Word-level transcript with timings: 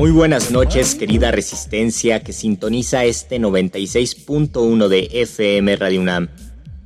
Muy 0.00 0.12
buenas 0.12 0.50
noches, 0.50 0.94
querida 0.94 1.30
Resistencia 1.30 2.22
que 2.22 2.32
sintoniza 2.32 3.04
este 3.04 3.38
96.1 3.38 4.88
de 4.88 5.10
FM 5.12 5.76
Radio 5.76 6.00
UNAM. 6.00 6.30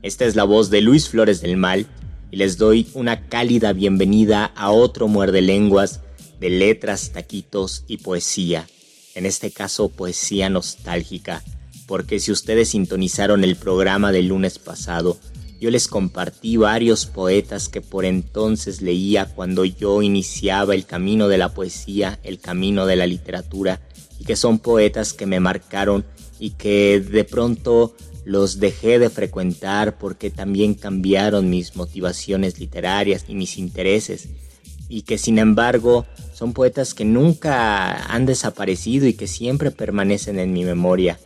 Esta 0.03 0.25
es 0.25 0.35
la 0.35 0.43
voz 0.43 0.69
de 0.69 0.81
Luis 0.81 1.09
Flores 1.09 1.41
del 1.41 1.57
Mal 1.57 1.87
y 2.33 2.39
les 2.39 2.59
doy 2.59 2.89
una 2.93 3.29
cálida 3.29 3.73
bienvenida 3.73 4.47
a 4.57 4.73
otro 4.73 5.07
muerde 5.07 5.43
lenguas 5.43 6.01
de 6.41 6.51
letras, 6.51 7.13
taquitos 7.13 7.85
y 7.87 7.99
poesía. 7.99 8.67
En 9.15 9.27
este 9.27 9.53
caso, 9.53 9.91
poesía 9.91 10.51
nostálgica, 10.51 11.45
porque 11.87 12.19
si 12.19 12.33
ustedes 12.33 12.71
sintonizaron 12.71 13.45
el 13.45 13.55
programa 13.55 14.11
del 14.11 14.27
lunes 14.27 14.59
pasado, 14.59 15.19
yo 15.65 15.71
les 15.71 15.89
compartí 15.89 16.59
varios 16.59 17.07
poetas 17.07 17.71
que 17.71 17.81
por 17.81 18.05
entonces 18.05 18.83
leía 18.83 19.25
cuando 19.25 19.65
yo 19.65 20.03
iniciaba 20.03 20.75
el 20.75 20.85
camino 20.85 21.27
de 21.27 21.39
la 21.39 21.55
poesía, 21.55 22.19
el 22.23 22.39
camino 22.39 22.85
de 22.85 22.97
la 22.97 23.07
literatura, 23.07 23.81
y 24.21 24.27
que 24.27 24.37
son 24.37 24.59
poetas 24.59 25.15
que 25.15 25.25
me 25.25 25.41
marcaron 25.41 26.05
y 26.39 26.51
que 26.51 27.01
de 27.01 27.25
pronto 27.25 27.97
los 28.27 28.61
dejé 28.61 28.99
de 28.99 29.09
frecuentar 29.09 29.97
porque 29.97 30.29
también 30.29 30.75
cambiaron 30.75 31.49
mis 31.49 31.77
motivaciones 31.77 32.61
literarias 32.61 33.25
y 33.27 33.35
mis 33.35 33.57
intereses, 33.57 34.29
y 34.91 35.01
que 35.01 35.17
sin 35.17 35.39
embargo 35.39 36.05
son 36.35 36.53
poetas 36.53 36.93
que 36.93 37.07
nunca 37.07 38.05
han 38.13 38.27
desaparecido 38.27 39.07
y 39.07 39.15
que 39.15 39.27
siempre 39.27 39.71
permanecen 39.71 40.39
en 40.39 40.53
mi 40.53 40.67
memoria. 40.67 41.19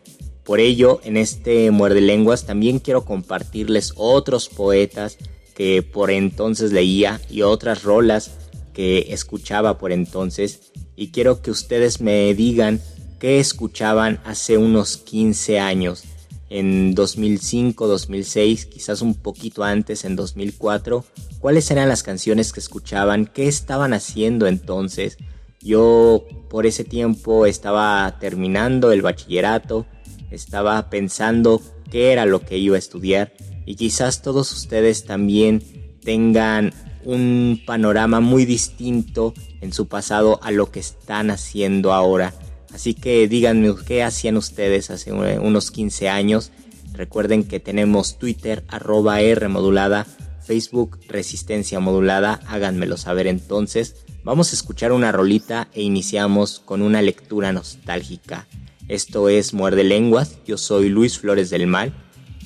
Por 0.48 0.60
ello, 0.60 1.02
en 1.04 1.18
este 1.18 1.70
Muerde 1.70 2.00
Lenguas 2.00 2.46
también 2.46 2.78
quiero 2.78 3.04
compartirles 3.04 3.92
otros 3.96 4.48
poetas 4.48 5.18
que 5.54 5.82
por 5.82 6.10
entonces 6.10 6.72
leía 6.72 7.20
y 7.28 7.42
otras 7.42 7.82
rolas 7.82 8.30
que 8.72 9.12
escuchaba 9.12 9.76
por 9.76 9.92
entonces. 9.92 10.72
Y 10.96 11.08
quiero 11.08 11.42
que 11.42 11.50
ustedes 11.50 12.00
me 12.00 12.32
digan 12.32 12.80
qué 13.20 13.40
escuchaban 13.40 14.20
hace 14.24 14.56
unos 14.56 14.96
15 14.96 15.58
años, 15.58 16.04
en 16.48 16.94
2005, 16.94 17.86
2006, 17.86 18.64
quizás 18.64 19.02
un 19.02 19.16
poquito 19.16 19.64
antes, 19.64 20.06
en 20.06 20.16
2004, 20.16 21.04
cuáles 21.40 21.70
eran 21.70 21.90
las 21.90 22.02
canciones 22.02 22.54
que 22.54 22.60
escuchaban, 22.60 23.26
qué 23.26 23.48
estaban 23.48 23.92
haciendo 23.92 24.46
entonces. 24.46 25.18
Yo 25.60 26.24
por 26.48 26.64
ese 26.64 26.84
tiempo 26.84 27.44
estaba 27.44 28.16
terminando 28.18 28.92
el 28.92 29.02
bachillerato, 29.02 29.84
estaba 30.30 30.90
pensando 30.90 31.60
qué 31.90 32.12
era 32.12 32.26
lo 32.26 32.40
que 32.40 32.58
iba 32.58 32.76
a 32.76 32.78
estudiar 32.78 33.32
y 33.66 33.76
quizás 33.76 34.22
todos 34.22 34.52
ustedes 34.52 35.04
también 35.04 35.62
tengan 36.02 36.72
un 37.04 37.62
panorama 37.66 38.20
muy 38.20 38.44
distinto 38.44 39.34
en 39.60 39.72
su 39.72 39.88
pasado 39.88 40.40
a 40.42 40.50
lo 40.50 40.70
que 40.70 40.80
están 40.80 41.30
haciendo 41.30 41.92
ahora. 41.92 42.34
Así 42.72 42.94
que 42.94 43.28
díganme 43.28 43.74
qué 43.86 44.02
hacían 44.02 44.36
ustedes 44.36 44.90
hace 44.90 45.12
unos 45.12 45.70
15 45.70 46.08
años. 46.08 46.52
Recuerden 46.92 47.44
que 47.44 47.60
tenemos 47.60 48.18
Twitter 48.18 48.64
arroba 48.68 49.20
R 49.20 49.48
modulada, 49.48 50.06
Facebook 50.42 50.98
Resistencia 51.08 51.80
modulada. 51.80 52.40
Háganmelo 52.46 52.96
saber 52.96 53.26
entonces. 53.26 53.96
Vamos 54.24 54.52
a 54.52 54.56
escuchar 54.56 54.92
una 54.92 55.12
rolita 55.12 55.68
e 55.72 55.82
iniciamos 55.82 56.60
con 56.60 56.82
una 56.82 57.00
lectura 57.00 57.52
nostálgica. 57.52 58.46
Esto 58.88 59.28
es 59.28 59.52
Muerde 59.52 59.84
Lenguas, 59.84 60.38
yo 60.46 60.56
soy 60.56 60.88
Luis 60.88 61.18
Flores 61.18 61.50
del 61.50 61.66
Mal 61.66 61.92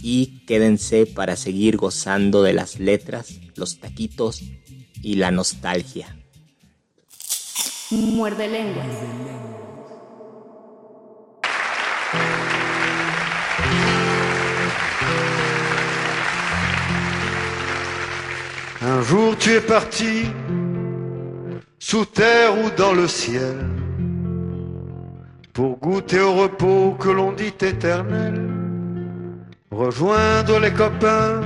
y 0.03 0.45
quédense 0.45 1.07
para 1.07 1.37
seguir 1.37 1.77
gozando 1.77 2.43
de 2.43 2.53
las 2.53 2.81
letras, 2.81 3.39
los 3.55 3.79
taquitos 3.79 4.43
y 5.03 5.15
la 5.15 5.31
nostalgia. 5.31 6.17
Muerde 7.91 8.49
Lenguas. 8.49 8.87
Un 18.85 19.05
jour 19.05 19.37
tu 19.37 19.51
es 19.51 19.63
parti, 19.63 20.25
sous 21.79 22.05
terre 22.05 22.51
ou 22.51 22.71
dans 22.77 22.93
le 22.93 23.07
ciel 23.07 23.55
pour 25.53 25.79
goûter 25.79 26.21
au 26.21 26.33
repos 26.33 26.97
que 26.99 27.11
l'on 27.11 27.33
dit 27.33 27.55
éternel, 27.61 28.41
rejoindre 29.71 30.59
les 30.59 30.71
copains 30.71 31.43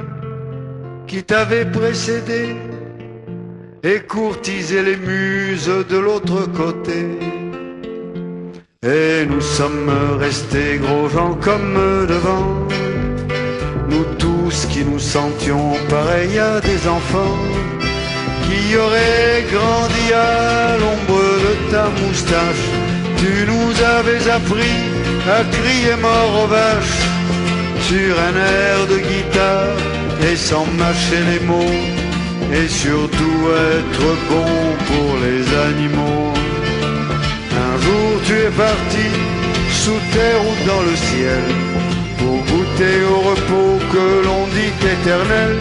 qui 1.08 1.24
t'avaient 1.24 1.70
précédé 1.70 2.54
et 3.82 4.00
courtiser 4.00 4.82
les 4.82 4.96
muses 4.96 5.70
de 5.88 5.98
l'autre 5.98 6.46
côté. 6.52 7.18
Et 8.82 9.26
nous 9.26 9.40
sommes 9.40 9.90
restés 10.18 10.78
gros 10.78 11.08
gens 11.08 11.34
comme 11.34 11.74
devant, 12.06 12.46
nous 13.90 14.04
tous 14.18 14.66
qui 14.66 14.84
nous 14.84 15.00
sentions 15.00 15.72
pareils 15.88 16.38
à 16.38 16.60
des 16.60 16.86
enfants 16.86 17.38
qui 18.44 18.76
auraient 18.76 19.44
grandi 19.50 20.12
à 20.12 20.76
l'ombre 20.78 21.22
de 21.46 21.70
ta 21.72 21.88
moustache 22.00 22.95
tu 23.18 23.46
nous 23.50 23.72
avais 23.98 24.30
appris 24.30 24.78
à 25.36 25.42
crier 25.56 25.96
mort 26.00 26.44
aux 26.44 26.46
vaches 26.46 27.02
sur 27.88 28.12
un 28.28 28.36
air 28.36 28.86
de 28.92 28.98
guitare 28.98 29.76
et 30.28 30.36
sans 30.36 30.66
mâcher 30.78 31.22
les 31.30 31.40
mots 31.46 31.82
et 32.52 32.68
surtout 32.68 33.40
être 33.74 34.08
bon 34.30 34.52
pour 34.88 35.10
les 35.24 35.42
animaux. 35.68 36.32
Un 37.66 37.74
jour 37.84 38.10
tu 38.26 38.34
es 38.34 38.52
parti 38.66 39.08
sous 39.82 40.00
terre 40.12 40.42
ou 40.48 40.54
dans 40.70 40.82
le 40.90 40.96
ciel 40.96 41.44
pour 42.18 42.38
goûter 42.50 42.96
au 43.12 43.20
repos 43.30 43.78
que 43.92 44.06
l'on 44.26 44.46
dit 44.56 44.74
éternel, 44.94 45.56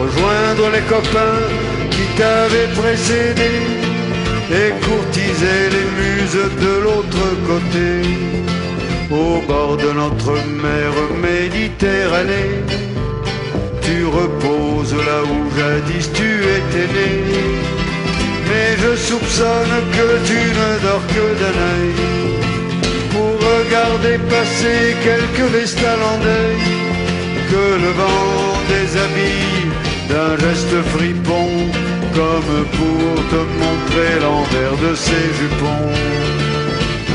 rejoindre 0.00 0.70
les 0.74 0.84
copains 0.94 1.42
qui 1.90 2.04
t'avaient 2.16 2.72
précédé 2.74 3.77
et 4.50 4.70
courtiser 4.84 5.60
les 5.76 5.88
muses 6.00 6.44
de 6.64 6.82
l'autre 6.84 7.26
côté, 7.46 8.08
au 9.10 9.40
bord 9.46 9.76
de 9.76 9.90
notre 9.92 10.32
mer 10.64 10.92
Méditerranée. 11.20 12.64
Tu 13.82 14.04
repose 14.06 14.94
là 14.94 15.20
où 15.24 15.38
jadis 15.58 16.10
tu 16.12 16.30
étais 16.58 16.88
né. 16.96 17.10
Mais 18.48 18.76
je 18.82 18.96
soupçonne 18.96 19.76
que 19.96 20.08
tu 20.26 20.40
ne 20.60 20.70
dors 20.86 21.06
que 21.14 21.26
d'un 21.40 21.58
œil 21.74 21.94
pour 23.12 23.32
regarder 23.52 24.18
passer 24.30 24.96
quelques 25.02 25.50
vestales 25.52 26.04
en 26.12 26.18
deuil 26.18 26.78
que 27.50 27.66
le 27.84 27.90
vent 28.00 28.54
déshabille 28.68 29.68
d'un 30.08 30.36
geste 30.38 30.76
fripon 30.92 31.48
comme 32.18 32.64
pour 32.78 33.10
te 33.32 33.40
montrer 33.62 34.12
l'envers 34.24 34.76
de 34.86 34.92
ses 35.06 35.26
jupons. 35.38 35.90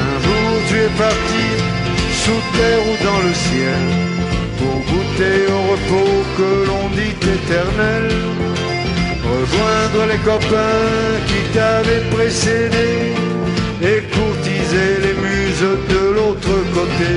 Un 0.07 0.15
jour 0.25 0.51
tu 0.67 0.75
es 0.87 0.93
parti 1.05 1.45
sous 2.23 2.41
terre 2.57 2.83
ou 2.89 2.95
dans 3.07 3.21
le 3.27 3.33
ciel 3.47 3.83
pour 4.59 4.77
goûter 4.91 5.37
au 5.57 5.61
repos 5.73 6.15
que 6.37 6.49
l'on 6.69 6.85
dit 6.99 7.17
éternel. 7.37 8.05
Rejoindre 9.33 10.01
les 10.11 10.21
copains 10.31 11.13
qui 11.29 11.41
t'avaient 11.55 12.05
précédé 12.15 12.89
et 13.89 13.99
courtiser 14.15 14.91
les 15.05 15.17
muses 15.27 15.69
de 15.95 16.03
l'autre 16.15 16.55
côté. 16.77 17.13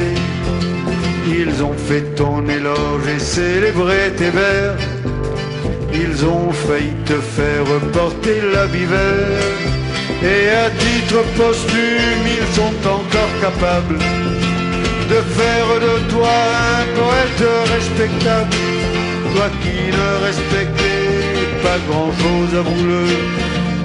Ils 1.38 1.62
ont 1.62 1.78
fait 1.88 2.06
ton 2.16 2.38
éloge 2.48 3.06
et 3.14 3.20
célébré 3.20 4.00
tes 4.16 4.30
vers. 4.30 4.95
Ils 6.08 6.24
ont 6.24 6.52
failli 6.52 6.92
te 7.04 7.14
faire 7.36 7.64
porter 7.92 8.40
la 8.54 8.66
vert. 8.66 9.56
Et 10.22 10.48
à 10.64 10.70
titre 10.70 11.22
posthume, 11.36 12.26
ils 12.38 12.54
sont 12.54 12.88
encore 12.88 13.34
capables 13.40 13.98
de 13.98 15.20
faire 15.38 15.70
de 15.86 16.10
toi 16.10 16.36
un 16.80 16.86
poète 17.00 17.44
respectable. 17.74 18.56
Toi 19.34 19.48
qui 19.62 19.78
ne 19.98 20.24
respectais 20.26 21.06
pas 21.62 21.78
grand-chose 21.88 22.54
à 22.54 22.62
vous 22.62 23.36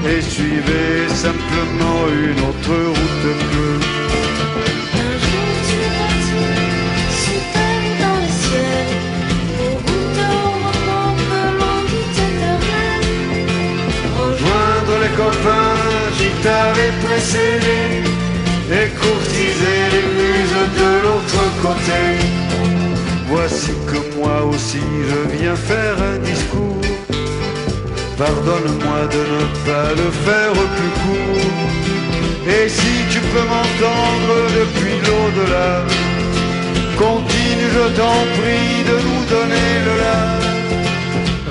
et 0.10 0.22
suivez 0.22 1.08
simplement 1.10 2.02
une 2.10 2.40
autre 2.50 2.76
route 2.88 3.36
bleue. 3.52 3.91
Copains 15.18 15.78
qui 16.18 16.30
t'avaient 16.44 16.96
précédé 17.06 17.82
et 18.72 18.88
courtiser 19.02 19.80
les 19.94 20.08
muses 20.20 20.64
de 20.82 20.92
l'autre 21.04 21.44
côté. 21.62 22.02
Voici 23.28 23.72
que 23.88 24.00
moi 24.18 24.44
aussi 24.46 24.84
je 25.10 25.38
viens 25.38 25.56
faire 25.56 25.98
un 26.14 26.18
discours. 26.20 26.82
Pardonne-moi 28.18 29.02
de 29.16 29.24
ne 29.36 29.44
pas 29.66 29.90
le 30.02 30.10
faire 30.26 30.54
plus 30.76 30.94
court. 31.04 31.62
Et 32.48 32.70
si 32.70 32.94
tu 33.12 33.20
peux 33.32 33.46
m'entendre 33.54 34.36
depuis 34.60 34.98
l'au-delà, 35.06 35.84
continue, 36.98 37.70
je 37.78 37.86
t'en 37.98 38.20
prie, 38.38 38.84
de 38.90 38.98
nous 39.08 39.24
donner 39.36 39.72
le 39.86 39.94
là. 40.04 40.20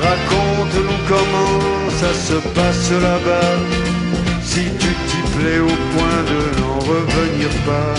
Raconte-nous 0.02 1.00
comment 1.08 1.79
ça 2.00 2.14
se 2.14 2.38
passe 2.56 2.90
là-bas, 2.92 3.56
si 4.42 4.62
tu 4.80 4.90
t'y 5.08 5.20
plais 5.36 5.60
au 5.70 5.76
point 5.92 6.20
de 6.32 6.40
n'en 6.58 6.78
revenir 6.92 7.50
pas. 7.68 7.94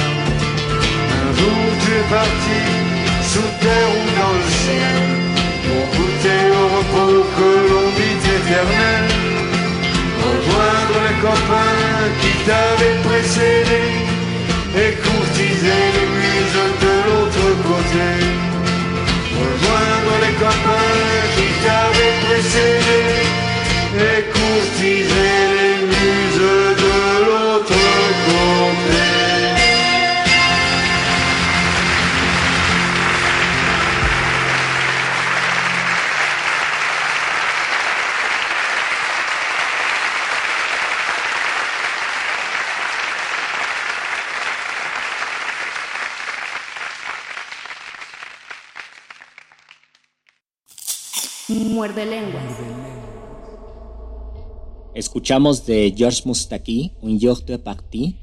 Un 1.22 1.30
jour 1.38 1.62
tu 1.82 1.90
es 2.00 2.06
parti, 2.18 2.62
sous 3.32 3.52
terre 3.64 3.92
ou 4.00 4.06
dans 4.20 4.36
le 4.42 4.50
ciel, 4.62 5.04
pour 5.66 5.84
goûter 5.96 6.44
au 6.62 6.66
repos 6.78 7.26
que 7.38 7.52
l'on 7.70 7.88
dit 8.00 8.20
éternel. 8.38 9.06
Rejoindre 10.26 10.98
les 11.06 11.18
copains 11.28 12.04
qui 12.22 12.34
t'avaient 12.48 13.00
précédé 13.08 13.82
et 14.82 14.92
courtiser 15.06 15.82
les 15.96 16.10
muses 16.18 16.64
de 16.86 16.94
l'autre 17.06 17.48
côté. 17.70 18.10
Rejoindre 19.42 20.14
les 20.24 20.36
copains 20.46 20.98
qui 21.36 21.48
t'avaient 21.64 22.18
précédé 22.26 23.41
Muerde 51.82 52.06
lenguas. 52.06 52.71
Escuchamos 54.94 55.66
de 55.66 55.94
Georges 55.96 56.26
Moustaki, 56.26 56.92
Un 57.02 57.18
jour 57.18 57.46
de 57.46 57.58
partie. 57.58 58.16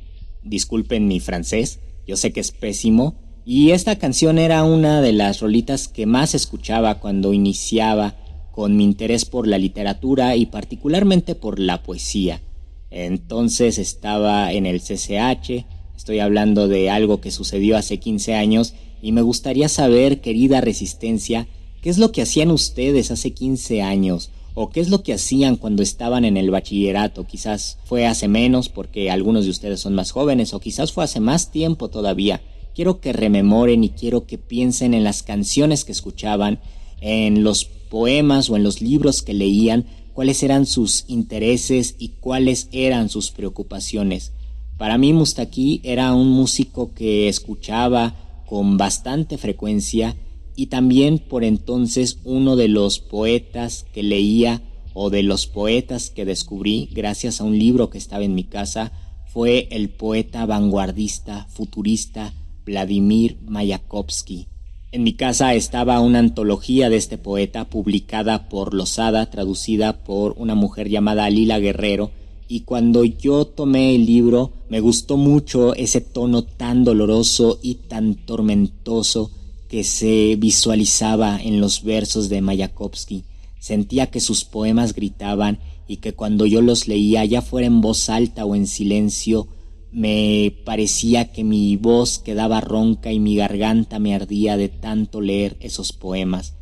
Disculpen 0.45 1.09
mi 1.09 1.19
francés, 1.19 1.81
yo 2.07 2.15
sé 2.17 2.33
que 2.33 2.41
es 2.41 2.53
pésimo. 2.53 3.15
Y 3.47 3.71
esta 3.71 3.97
canción 3.97 4.39
era 4.39 4.65
una 4.65 5.01
de 5.01 5.15
las 5.15 5.41
rolitas 5.41 5.89
que 5.89 6.05
más 6.05 6.35
escuchaba 6.35 7.01
cuando 7.01 7.33
iniciaba 7.33 8.17
con 8.53 8.77
mi 8.77 8.85
interés 8.85 9.25
por 9.25 9.47
la 9.47 9.57
literatura 9.57 10.37
y 10.37 10.45
particularmente 10.45 11.35
por 11.35 11.59
la 11.59 11.83
poesía. 11.83 12.43
Entonces 12.91 13.79
estaba 13.79 14.53
en 14.53 14.67
el 14.67 14.81
CCH, 14.81 15.65
estoy 15.97 16.19
hablando 16.19 16.69
de 16.69 16.91
algo 16.91 17.23
que 17.23 17.31
sucedió 17.31 17.79
hace 17.79 17.99
15 17.99 18.35
años 18.35 18.75
y 19.01 19.13
me 19.13 19.23
gustaría 19.23 19.71
saber, 19.71 20.21
querida 20.21 20.61
Resistencia, 20.61 21.49
¿qué 21.81 21.89
es 21.89 21.97
lo 21.97 22.13
que 22.13 22.23
hacían 22.23 22.51
ustedes 22.51 23.11
hace 23.11 23.33
15 23.33 23.81
años? 23.81 24.31
¿O 24.61 24.71
qué 24.71 24.81
es 24.81 24.89
lo 24.89 25.05
que 25.05 25.13
hacían 25.13 25.55
cuando 25.55 25.85
estaban 25.85 26.25
en 26.25 26.37
el 26.37 26.51
bachillerato? 26.51 27.25
Quizás 27.25 27.79
fue 27.85 28.09
hace 28.09 28.27
menos 28.27 28.69
porque 28.69 29.09
algunos 29.09 29.45
de 29.45 29.51
ustedes 29.51 29.79
son 29.79 29.95
más 29.95 30.11
jóvenes 30.11 30.53
o 30.53 30.59
quizás 30.59 30.91
fue 30.91 31.05
hace 31.05 31.21
más 31.21 31.53
tiempo 31.53 31.91
todavía. 31.91 32.43
Quiero 32.75 33.01
que 33.01 33.13
rememoren 33.13 33.85
y 33.85 33.91
quiero 33.91 34.27
que 34.27 34.37
piensen 34.37 34.95
en 34.95 35.05
las 35.05 35.23
canciones 35.23 35.85
que 35.85 35.93
escuchaban, 35.93 36.59
en 37.01 37.45
los 37.45 37.67
poemas 37.67 38.51
o 38.51 38.57
en 38.57 38.65
los 38.65 38.83
libros 38.83 39.23
que 39.23 39.33
leían, 39.33 39.87
cuáles 40.13 40.43
eran 40.43 40.67
sus 40.67 41.05
intereses 41.07 41.95
y 41.97 42.15
cuáles 42.19 42.69
eran 42.73 43.11
sus 43.11 43.31
preocupaciones. 43.31 44.33
Para 44.77 44.99
mí 44.99 45.13
Mustaki 45.13 45.83
era 45.85 46.13
un 46.15 46.31
músico 46.31 46.95
que 46.95 47.29
escuchaba 47.29 48.17
con 48.45 48.77
bastante 48.77 49.39
frecuencia 49.39 50.17
y 50.59 50.67
también 50.67 51.21
por 51.21 51.45
entonces 51.45 52.19
uno 52.25 52.57
de 52.57 52.67
los 52.67 52.99
poetas 52.99 53.87
que 53.95 54.03
leía 54.03 54.61
o 54.93 55.09
de 55.09 55.23
los 55.23 55.47
poetas 55.47 56.11
que 56.11 56.25
descubrí 56.25 56.89
gracias 56.91 57.41
a 57.41 57.45
un 57.45 57.57
libro 57.57 57.91
que 57.91 57.99
estaba 57.99 58.25
en 58.25 58.35
mi 58.35 58.43
casa 58.43 58.91
fue 59.33 59.69
el 59.71 59.89
poeta 59.89 60.47
vanguardista 60.47 61.47
futurista 61.49 62.35
Vladimir 62.67 63.39
Mayakovsky. 63.47 64.49
En 64.91 65.05
mi 65.05 65.13
casa 65.13 65.55
estaba 65.55 66.01
una 66.01 66.19
antología 66.19 66.91
de 66.91 66.97
este 66.97 67.19
poeta 67.19 67.67
publicada 67.67 68.49
por 68.49 68.75
Losada, 68.75 69.31
traducida 69.31 70.03
por 70.03 70.35
una 70.39 70.57
mujer 70.57 70.89
llamada 70.89 71.31
Lila 71.31 71.61
Guerrero, 71.61 72.11
y 72.49 72.63
cuando 72.63 73.05
yo 73.05 73.45
tomé 73.45 73.95
el 73.95 74.07
libro 74.07 74.55
me 74.69 74.81
gustó 74.81 75.19
mucho 75.19 75.77
ese 75.77 76.01
tono 76.01 76.43
tan 76.43 76.83
doloroso 76.83 77.61
y 77.63 77.77
tan 77.77 78.17
tormentoso 78.17 79.31
que 79.69 79.85
se 79.85 80.37
visualizaba 80.37 81.41
en 81.41 81.61
los 81.61 81.83
versos 81.83 82.29
de 82.29 82.41
Mayakovsky. 82.41 83.25
Sentía 83.59 84.07
que 84.07 84.21
sus 84.21 84.45
poemas 84.45 84.95
gritaban 84.95 85.59
y 85.87 85.99
que 85.99 86.15
cuando 86.15 86.47
yo 86.47 86.63
los 86.63 86.89
leía, 86.89 87.25
ya 87.25 87.43
fuera 87.43 87.67
en 87.67 87.81
voz 87.81 88.09
alta 88.09 88.45
o 88.45 88.55
en 88.55 88.67
silencio, 88.67 89.49
me 89.91 90.55
parecía 90.65 91.33
que 91.33 91.45
mi 91.45 91.77
voz 91.77 92.19
quedaba 92.19 92.61
ronca 92.61 93.13
y 93.13 93.21
mi 93.21 93.37
garganta 93.37 93.99
me 93.99 94.15
ardía 94.15 94.57
de 94.57 94.69
tanto 94.69 95.21
leer 95.21 95.57
esos 95.61 95.93
poemas. 95.93 96.55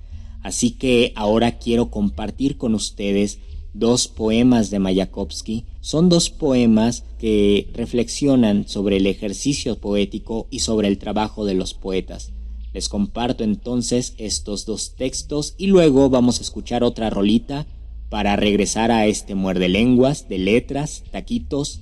Así 0.43 0.71
que 0.71 1.13
ahora 1.17 1.59
quiero 1.59 1.91
compartir 1.91 2.57
con 2.57 2.75
ustedes 2.75 3.41
dos 3.75 4.09
poemas 4.09 4.71
de 4.71 4.79
Mayakovsky. 4.79 5.65
Son 5.81 6.09
dos 6.09 6.31
poemas 6.31 7.05
que 7.19 7.69
reflexionan 7.75 8.69
sobre 8.69 8.99
el 8.99 9.07
ejercicio 9.07 9.79
poético 9.81 10.47
y 10.51 10.61
sobre 10.61 10.89
el 10.89 10.99
trabajo 10.99 11.45
de 11.45 11.55
los 11.55 11.75
poetas. 11.75 12.33
Les 12.76 12.90
comparto 12.90 13.42
entonces 13.42 14.14
estos 14.18 14.66
dos 14.66 14.97
textos 14.97 15.54
y 15.56 15.68
luego 15.68 16.11
vamos 16.11 16.40
a 16.40 16.42
escuchar 16.42 16.85
otra 16.85 17.09
rolita 17.09 17.64
para 18.11 18.37
regresar 18.37 18.90
a 18.90 19.06
este 19.06 19.35
muerde 19.35 19.71
lenguas 19.71 20.28
de 20.28 20.37
letras, 20.37 21.02
taquitos 21.11 21.80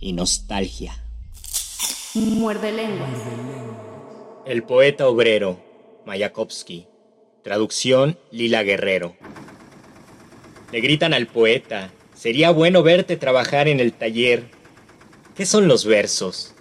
y 0.00 0.14
nostalgia. 0.14 0.94
Muerde 2.14 2.72
lenguas. 2.72 3.10
El 4.46 4.62
poeta 4.62 5.08
obrero, 5.08 5.62
Mayakovsky. 6.06 6.86
Traducción 7.42 8.18
Lila 8.30 8.62
Guerrero. 8.62 9.16
Le 10.72 10.80
gritan 10.80 11.12
al 11.12 11.26
poeta, 11.26 11.92
sería 12.14 12.50
bueno 12.50 12.82
verte 12.82 13.18
trabajar 13.18 13.68
en 13.68 13.78
el 13.78 13.92
taller. 13.92 14.44
¿Qué 15.34 15.44
son 15.44 15.68
los 15.68 15.84
versos? 15.84 16.54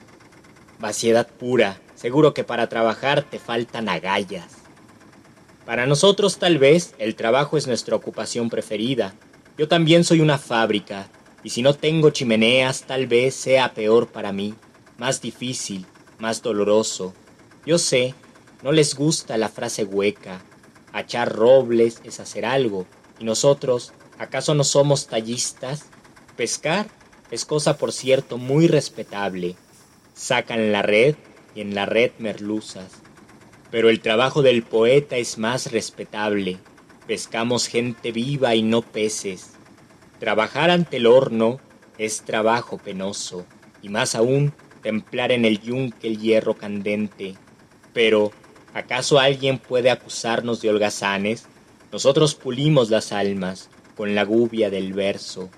Vaciedad 0.80 1.30
pura, 1.30 1.80
seguro 2.04 2.34
que 2.34 2.44
para 2.44 2.68
trabajar 2.68 3.24
te 3.24 3.40
faltan 3.40 3.88
agallas. 3.88 4.58
Para 5.66 5.86
nosotros 5.86 6.38
tal 6.38 6.58
vez 6.58 6.96
el 6.98 7.16
trabajo 7.16 7.56
es 7.56 7.66
nuestra 7.66 7.96
ocupación 7.96 8.50
preferida. 8.50 9.14
Yo 9.58 9.70
también 9.70 10.04
soy 10.04 10.20
una 10.20 10.38
fábrica, 10.38 11.08
y 11.44 11.52
si 11.52 11.62
no 11.62 11.74
tengo 11.74 12.10
chimeneas 12.10 12.82
tal 12.82 13.08
vez 13.08 13.36
sea 13.36 13.74
peor 13.74 14.08
para 14.10 14.34
mí, 14.34 14.54
más 14.98 15.22
difícil, 15.22 15.86
más 16.20 16.42
doloroso. 16.42 17.14
Yo 17.66 17.78
sé, 17.78 18.16
no 18.64 18.74
les 18.74 18.96
gusta 18.96 19.38
la 19.38 19.48
frase 19.48 19.86
hueca. 19.86 20.42
Achar 20.92 21.32
robles 21.32 22.02
es 22.04 22.20
hacer 22.20 22.46
algo, 22.46 22.86
y 23.18 23.24
nosotros, 23.24 23.94
¿acaso 24.20 24.54
no 24.56 24.66
somos 24.66 25.08
tallistas? 25.08 25.86
Pescar 26.36 26.88
es 27.32 27.46
cosa, 27.46 27.78
por 27.78 27.94
cierto, 27.94 28.38
muy 28.38 28.68
respetable. 28.68 29.56
Sacan 30.14 30.74
la 30.74 30.82
red 30.82 31.16
y 31.56 31.62
en 31.62 31.76
la 31.76 31.86
red 31.86 32.12
merluzas. 32.20 33.02
Pero 33.72 33.90
el 33.90 34.02
trabajo 34.02 34.42
del 34.42 34.64
poeta 34.64 35.18
es 35.18 35.38
más 35.38 35.72
respetable. 35.72 36.58
Pescamos 37.08 37.68
gente 37.68 38.12
viva 38.12 38.56
y 38.56 38.62
no 38.62 38.82
peces. 38.82 39.54
Trabajar 40.20 40.70
ante 40.70 40.98
el 40.98 41.08
horno 41.08 41.60
es 41.98 42.22
trabajo 42.22 42.78
penoso, 42.78 43.46
y 43.82 43.90
más 43.90 44.16
aún 44.16 44.54
templar 44.82 45.32
en 45.32 45.46
el 45.46 45.60
yunque 45.60 46.08
el 46.08 46.20
hierro 46.20 46.56
candente. 46.56 47.36
Pero, 47.94 48.32
¿acaso 48.74 49.20
alguien 49.20 49.58
puede 49.58 49.90
acusarnos 49.90 50.62
de 50.62 50.70
holgazanes? 50.70 51.48
Nosotros 51.92 52.36
pulimos 52.36 52.90
las 52.90 53.12
almas 53.12 53.70
con 53.96 54.16
la 54.16 54.24
gubia 54.24 54.70
del 54.70 54.94
verso. 54.94 55.50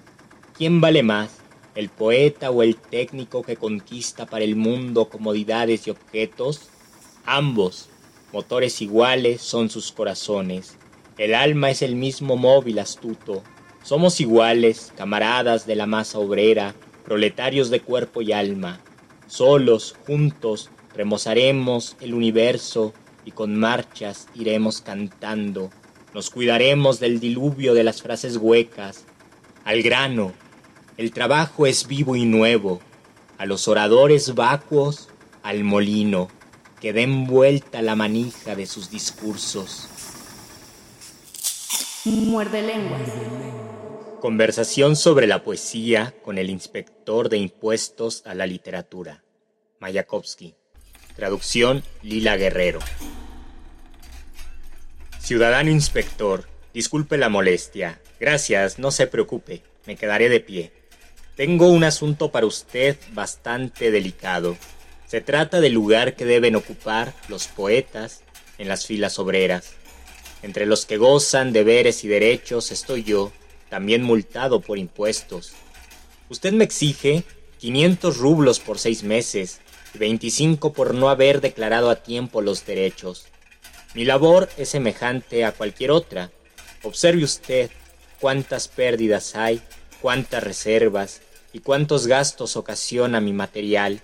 ¿Quién 0.58 0.82
vale 0.82 1.04
más, 1.04 1.38
el 1.76 1.90
poeta 1.90 2.50
o 2.52 2.64
el 2.64 2.78
técnico 2.78 3.44
que 3.44 3.58
conquista 3.58 4.26
para 4.26 4.44
el 4.44 4.56
mundo 4.56 5.10
comodidades 5.10 5.88
y 5.88 5.92
objetos? 5.92 6.70
Ambos, 7.26 7.90
motores 8.32 8.82
iguales, 8.82 9.42
son 9.42 9.70
sus 9.70 9.92
corazones. 9.92 10.78
El 11.18 11.36
alma 11.36 11.70
es 11.70 11.82
el 11.82 11.96
mismo 11.96 12.36
móvil 12.38 12.80
astuto. 12.80 13.44
Somos 13.84 14.20
iguales, 14.20 14.92
camaradas 14.98 15.66
de 15.66 15.76
la 15.76 15.86
masa 15.86 16.20
obrera, 16.20 16.76
proletarios 17.04 17.70
de 17.70 17.82
cuerpo 17.82 18.22
y 18.22 18.32
alma. 18.32 18.82
Solos, 19.28 19.96
juntos, 20.06 20.70
remozaremos 20.96 21.96
el 22.00 22.14
universo 22.14 22.94
y 23.26 23.32
con 23.32 23.56
marchas 23.58 24.28
iremos 24.36 24.82
cantando. 24.82 25.70
Nos 26.14 26.30
cuidaremos 26.30 27.00
del 27.00 27.20
diluvio 27.20 27.74
de 27.74 27.84
las 27.84 28.02
frases 28.02 28.38
huecas. 28.38 29.06
Al 29.64 29.82
grano, 29.82 30.34
el 30.98 31.12
trabajo 31.12 31.66
es 31.66 31.88
vivo 31.88 32.16
y 32.16 32.26
nuevo. 32.26 32.82
A 33.38 33.46
los 33.46 33.68
oradores 33.68 34.34
vacuos, 34.34 35.10
al 35.44 35.64
molino, 35.64 36.30
que 36.80 36.94
den 36.94 37.28
vuelta 37.28 37.82
la 37.82 37.96
manija 37.96 38.56
de 38.56 38.66
sus 38.66 38.90
discursos. 38.90 39.90
Muerde 42.06 42.62
lenguas. 42.62 43.02
Conversación 44.22 44.96
sobre 44.96 45.28
la 45.28 45.44
poesía 45.44 46.14
con 46.24 46.38
el 46.38 46.50
inspector 46.50 47.30
de 47.30 47.38
impuestos 47.38 48.24
a 48.26 48.34
la 48.34 48.48
literatura. 48.48 49.24
Mayakovsky. 49.80 50.56
Traducción 51.16 51.84
Lila 52.04 52.38
Guerrero. 52.38 52.80
Ciudadano 55.20 55.72
inspector, 55.72 56.48
disculpe 56.74 57.18
la 57.18 57.30
molestia. 57.30 58.00
Gracias, 58.20 58.80
no 58.80 58.92
se 58.92 59.08
preocupe, 59.08 59.64
me 59.86 59.96
quedaré 59.96 60.30
de 60.30 60.40
pie. 60.40 60.85
Tengo 61.36 61.68
un 61.68 61.84
asunto 61.84 62.32
para 62.32 62.46
usted 62.46 62.98
bastante 63.12 63.92
delicado. 63.92 64.56
Se 65.06 65.20
trata 65.20 65.60
del 65.60 65.74
lugar 65.74 66.16
que 66.16 66.24
deben 66.24 66.56
ocupar 66.56 67.14
los 67.28 67.48
poetas 67.48 68.22
en 68.58 68.70
las 68.70 68.86
filas 68.86 69.20
obreras. 69.20 69.74
Entre 70.44 70.66
los 70.66 70.86
que 70.86 70.96
gozan 70.96 71.52
deberes 71.52 72.06
y 72.06 72.08
derechos 72.08 72.72
estoy 72.72 73.04
yo, 73.04 73.34
también 73.70 74.02
multado 74.02 74.62
por 74.62 74.78
impuestos. 74.78 75.52
Usted 76.30 76.54
me 76.54 76.64
exige 76.64 77.26
500 77.60 78.18
rublos 78.18 78.62
por 78.62 78.80
seis 78.80 79.04
meses 79.04 79.60
y 79.94 79.98
25 79.98 80.72
por 80.72 80.94
no 80.94 81.10
haber 81.10 81.42
declarado 81.42 81.90
a 81.90 82.02
tiempo 82.02 82.42
los 82.42 82.66
derechos. 82.66 83.26
Mi 83.94 84.06
labor 84.06 84.48
es 84.56 84.70
semejante 84.70 85.44
a 85.44 85.52
cualquier 85.52 85.92
otra. 85.92 86.32
Observe 86.84 87.26
usted 87.26 87.72
cuántas 88.22 88.70
pérdidas 88.70 89.36
hay, 89.36 89.62
cuántas 90.02 90.44
reservas 90.44 91.22
y 91.54 91.60
cuántos 91.60 92.08
gastos 92.08 92.56
ocasiona 92.56 93.22
mi 93.22 93.34
material. 93.34 94.02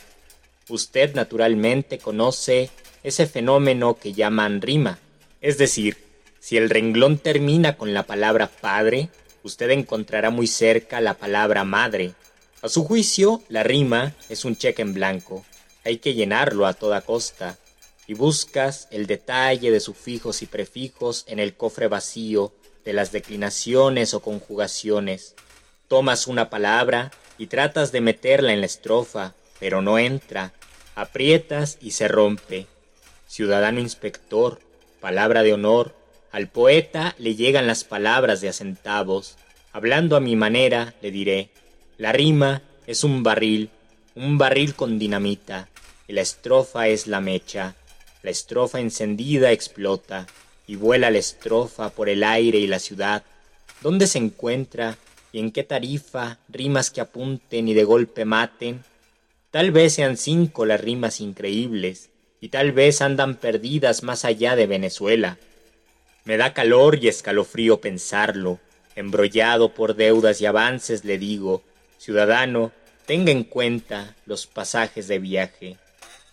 Usted 0.69 1.15
naturalmente 1.15 1.99
conoce 1.99 2.69
ese 3.03 3.27
fenómeno 3.27 3.97
que 3.97 4.13
llaman 4.13 4.61
rima, 4.61 4.99
es 5.41 5.57
decir, 5.57 5.97
si 6.39 6.57
el 6.57 6.69
renglón 6.69 7.17
termina 7.17 7.77
con 7.77 7.93
la 7.93 8.03
palabra 8.03 8.47
padre, 8.47 9.09
usted 9.43 9.71
encontrará 9.71 10.29
muy 10.29 10.47
cerca 10.47 11.01
la 11.01 11.15
palabra 11.15 11.63
madre. 11.63 12.13
A 12.61 12.69
su 12.69 12.83
juicio, 12.83 13.41
la 13.49 13.63
rima 13.63 14.15
es 14.29 14.45
un 14.45 14.55
cheque 14.55 14.83
en 14.83 14.93
blanco. 14.93 15.43
Hay 15.83 15.97
que 15.97 16.13
llenarlo 16.13 16.67
a 16.67 16.73
toda 16.73 17.01
costa. 17.01 17.57
Y 18.07 18.13
buscas 18.13 18.87
el 18.91 19.07
detalle 19.07 19.71
de 19.71 19.79
sufijos 19.79 20.41
y 20.41 20.45
prefijos 20.45 21.23
en 21.27 21.39
el 21.39 21.55
cofre 21.55 21.87
vacío 21.87 22.53
de 22.83 22.93
las 22.93 23.11
declinaciones 23.11 24.13
o 24.13 24.19
conjugaciones. 24.19 25.35
Tomas 25.91 26.27
una 26.27 26.49
palabra 26.49 27.11
y 27.37 27.47
tratas 27.47 27.91
de 27.91 27.99
meterla 27.99 28.53
en 28.53 28.61
la 28.61 28.65
estrofa, 28.65 29.33
pero 29.59 29.81
no 29.81 29.99
entra. 29.99 30.53
Aprietas 30.95 31.77
y 31.81 31.91
se 31.91 32.07
rompe. 32.07 32.65
Ciudadano 33.27 33.81
inspector, 33.81 34.61
palabra 35.01 35.43
de 35.43 35.51
honor, 35.51 35.93
al 36.31 36.47
poeta 36.47 37.13
le 37.17 37.35
llegan 37.35 37.67
las 37.67 37.83
palabras 37.83 38.39
de 38.39 38.47
a. 38.47 39.35
Hablando 39.73 40.15
a 40.15 40.21
mi 40.21 40.37
manera, 40.37 40.93
le 41.01 41.11
diré, 41.11 41.49
la 41.97 42.13
rima 42.13 42.61
es 42.87 43.03
un 43.03 43.21
barril, 43.21 43.69
un 44.15 44.37
barril 44.37 44.75
con 44.75 44.97
dinamita, 44.97 45.67
y 46.07 46.13
la 46.13 46.21
estrofa 46.21 46.87
es 46.87 47.05
la 47.05 47.19
mecha. 47.19 47.75
La 48.23 48.31
estrofa 48.31 48.79
encendida 48.79 49.51
explota, 49.51 50.25
y 50.67 50.77
vuela 50.77 51.11
la 51.11 51.17
estrofa 51.17 51.89
por 51.89 52.07
el 52.07 52.23
aire 52.23 52.59
y 52.59 52.67
la 52.67 52.79
ciudad. 52.79 53.23
¿Dónde 53.81 54.07
se 54.07 54.19
encuentra 54.19 54.97
y 55.31 55.39
en 55.39 55.51
qué 55.51 55.63
tarifa 55.63 56.39
rimas 56.49 56.91
que 56.91 57.01
apunten 57.01 57.67
y 57.67 57.73
de 57.73 57.83
golpe 57.83 58.25
maten? 58.25 58.83
Tal 59.51 59.71
vez 59.71 59.93
sean 59.93 60.17
cinco 60.17 60.65
las 60.65 60.81
rimas 60.81 61.19
increíbles, 61.21 62.09
y 62.39 62.49
tal 62.49 62.71
vez 62.71 63.01
andan 63.01 63.35
perdidas 63.35 64.01
más 64.03 64.25
allá 64.25 64.55
de 64.55 64.65
Venezuela. 64.65 65.37
Me 66.23 66.37
da 66.37 66.53
calor 66.53 67.03
y 67.03 67.07
escalofrío 67.07 67.81
pensarlo. 67.81 68.59
Embrollado 68.95 69.73
por 69.73 69.95
deudas 69.95 70.41
y 70.41 70.45
avances 70.45 71.05
le 71.05 71.17
digo, 71.17 71.63
ciudadano, 71.97 72.71
tenga 73.05 73.31
en 73.31 73.43
cuenta 73.43 74.15
los 74.25 74.47
pasajes 74.47 75.07
de 75.07 75.19
viaje. 75.19 75.77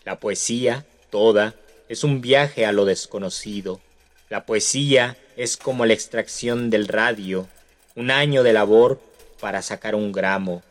La 0.05 0.19
poesía, 0.19 0.87
toda, 1.11 1.55
es 1.88 2.05
un 2.05 2.21
viaje 2.21 2.67
a 2.67 2.73
lo 2.73 2.85
desconocido. 2.85 3.81
La 4.28 4.45
poesía 4.45 5.17
es 5.37 5.57
como 5.57 5.87
la 5.87 5.95
extracción 5.95 6.71
del 6.71 6.88
radio, 6.88 7.49
un 7.99 8.12
año 8.12 8.45
de 8.45 8.52
labor 8.52 9.00
para 9.40 9.61
sacar 9.61 9.97
un 9.97 10.12
gramo. 10.12 10.62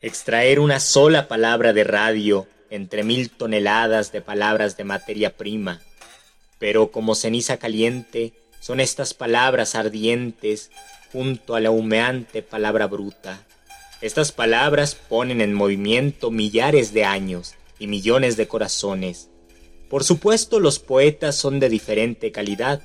Extraer 0.00 0.58
una 0.60 0.80
sola 0.80 1.28
palabra 1.28 1.74
de 1.74 1.84
radio 1.84 2.46
entre 2.70 3.02
mil 3.02 3.28
toneladas 3.28 4.12
de 4.12 4.22
palabras 4.22 4.74
de 4.78 4.84
materia 4.84 5.36
prima. 5.36 5.82
Pero 6.58 6.90
como 6.90 7.14
ceniza 7.16 7.58
caliente, 7.58 8.32
son 8.60 8.80
estas 8.80 9.12
palabras 9.12 9.74
ardientes 9.74 10.70
junto 11.12 11.54
a 11.54 11.60
la 11.60 11.70
humeante 11.70 12.40
palabra 12.40 12.86
bruta. 12.86 13.44
Estas 14.00 14.32
palabras 14.32 14.94
ponen 14.94 15.42
en 15.42 15.52
movimiento 15.52 16.30
millares 16.30 16.94
de 16.94 17.04
años 17.04 17.56
y 17.78 17.88
millones 17.88 18.38
de 18.38 18.48
corazones. 18.48 19.28
Por 19.90 20.02
supuesto 20.02 20.60
los 20.60 20.78
poetas 20.78 21.36
son 21.36 21.60
de 21.60 21.68
diferente 21.68 22.32
calidad. 22.32 22.80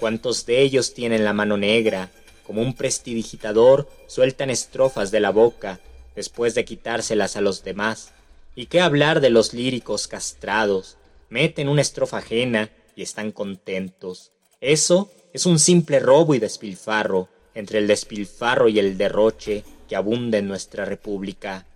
¿Cuántos 0.00 0.44
de 0.44 0.60
ellos 0.60 0.92
tienen 0.92 1.24
la 1.24 1.32
mano 1.32 1.56
negra? 1.56 2.10
Como 2.46 2.62
un 2.62 2.74
prestidigitador 2.74 3.88
sueltan 4.06 4.50
estrofas 4.50 5.10
de 5.10 5.18
la 5.18 5.30
boca 5.30 5.80
después 6.14 6.54
de 6.54 6.64
quitárselas 6.64 7.36
a 7.36 7.40
los 7.40 7.64
demás. 7.64 8.12
¿Y 8.54 8.66
qué 8.66 8.80
hablar 8.80 9.20
de 9.20 9.30
los 9.30 9.52
líricos 9.52 10.06
castrados? 10.06 10.96
Meten 11.28 11.68
una 11.68 11.82
estrofa 11.82 12.18
ajena 12.18 12.70
y 12.94 13.02
están 13.02 13.32
contentos. 13.32 14.30
Eso 14.60 15.10
es 15.32 15.44
un 15.44 15.58
simple 15.58 15.98
robo 15.98 16.34
y 16.34 16.38
despilfarro 16.38 17.28
entre 17.54 17.78
el 17.78 17.88
despilfarro 17.88 18.68
y 18.68 18.78
el 18.78 18.96
derroche 18.96 19.64
que 19.88 19.96
abunda 19.96 20.38
en 20.38 20.46
nuestra 20.46 20.84
república. 20.84 21.66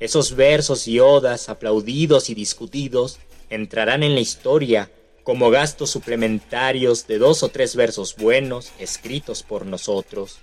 Esos 0.00 0.36
versos 0.36 0.88
y 0.88 1.00
odas 1.00 1.48
aplaudidos 1.48 2.30
y 2.30 2.34
discutidos 2.34 3.18
entrarán 3.50 4.02
en 4.02 4.14
la 4.14 4.20
historia 4.20 4.90
como 5.24 5.50
gastos 5.50 5.90
suplementarios 5.90 7.06
de 7.06 7.18
dos 7.18 7.42
o 7.42 7.48
tres 7.48 7.74
versos 7.74 8.14
buenos 8.14 8.70
escritos 8.78 9.42
por 9.42 9.66
nosotros. 9.66 10.38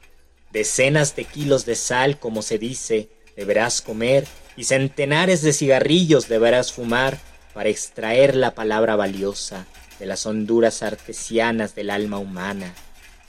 Decenas 0.51 1.15
de 1.15 1.23
kilos 1.23 1.65
de 1.65 1.75
sal, 1.75 2.19
como 2.19 2.41
se 2.41 2.57
dice, 2.57 3.07
deberás 3.37 3.81
comer 3.81 4.27
y 4.57 4.65
centenares 4.65 5.43
de 5.43 5.53
cigarrillos 5.53 6.27
deberás 6.27 6.73
fumar 6.73 7.19
para 7.53 7.69
extraer 7.69 8.35
la 8.35 8.55
palabra 8.55 8.95
valiosa 8.95 9.67
de 9.99 10.07
las 10.07 10.25
honduras 10.25 10.83
artesianas 10.83 11.75
del 11.75 11.89
alma 11.91 12.17
humana. 12.17 12.73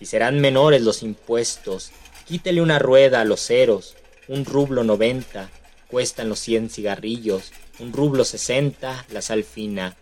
Y 0.00 0.06
serán 0.06 0.40
menores 0.40 0.82
los 0.82 1.02
impuestos. 1.02 1.92
Quítele 2.26 2.62
una 2.62 2.78
rueda 2.78 3.20
a 3.20 3.24
los 3.24 3.46
ceros, 3.46 3.94
un 4.26 4.44
rublo 4.44 4.84
noventa, 4.84 5.50
cuestan 5.86 6.28
los 6.28 6.38
cien 6.38 6.70
cigarrillos, 6.70 7.52
un 7.78 7.92
rublo 7.92 8.24
sesenta 8.24 9.04
la 9.10 9.20
sal 9.20 9.44
fina. 9.44 9.96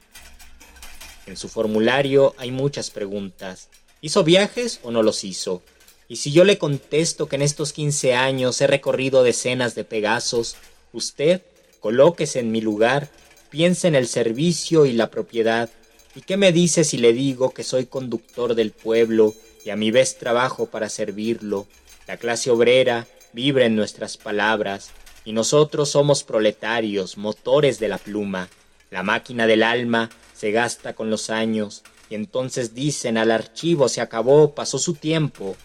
En 1.30 1.36
su 1.36 1.48
formulario 1.48 2.34
hay 2.38 2.50
muchas 2.50 2.90
preguntas. 2.90 3.68
¿Hizo 4.00 4.24
viajes 4.24 4.80
o 4.82 4.90
no 4.90 5.04
los 5.04 5.22
hizo? 5.22 5.62
Y 6.08 6.16
si 6.16 6.32
yo 6.32 6.42
le 6.42 6.58
contesto 6.58 7.28
que 7.28 7.36
en 7.36 7.42
estos 7.42 7.72
quince 7.72 8.14
años 8.14 8.60
he 8.60 8.66
recorrido 8.66 9.22
decenas 9.22 9.76
de 9.76 9.84
Pegasos, 9.84 10.56
usted 10.92 11.42
colóquese 11.78 12.40
en 12.40 12.50
mi 12.50 12.60
lugar, 12.60 13.08
piense 13.48 13.86
en 13.86 13.94
el 13.94 14.08
servicio 14.08 14.86
y 14.86 14.92
la 14.92 15.08
propiedad. 15.08 15.70
¿Y 16.16 16.22
qué 16.22 16.36
me 16.36 16.50
dice 16.50 16.82
si 16.82 16.98
le 16.98 17.12
digo 17.12 17.50
que 17.50 17.62
soy 17.62 17.86
conductor 17.86 18.56
del 18.56 18.72
pueblo 18.72 19.32
y 19.64 19.70
a 19.70 19.76
mi 19.76 19.92
vez 19.92 20.18
trabajo 20.18 20.66
para 20.66 20.88
servirlo? 20.88 21.68
La 22.08 22.16
clase 22.16 22.50
obrera 22.50 23.06
vibra 23.32 23.66
en 23.66 23.76
nuestras 23.76 24.16
palabras 24.16 24.90
y 25.24 25.32
nosotros 25.32 25.90
somos 25.90 26.24
proletarios, 26.24 27.16
motores 27.16 27.78
de 27.78 27.86
la 27.86 27.98
pluma. 27.98 28.48
La 28.90 29.02
máquina 29.02 29.46
del 29.46 29.62
alma 29.62 30.10
se 30.34 30.50
gasta 30.50 30.94
con 30.94 31.10
los 31.10 31.30
años 31.30 31.82
y 32.08 32.16
entonces 32.16 32.74
dicen 32.74 33.16
al 33.16 33.30
archivo 33.30 33.88
se 33.88 34.00
acabó, 34.00 34.54
pasó 34.54 34.78
su 34.78 34.94
tiempo. 34.94 35.56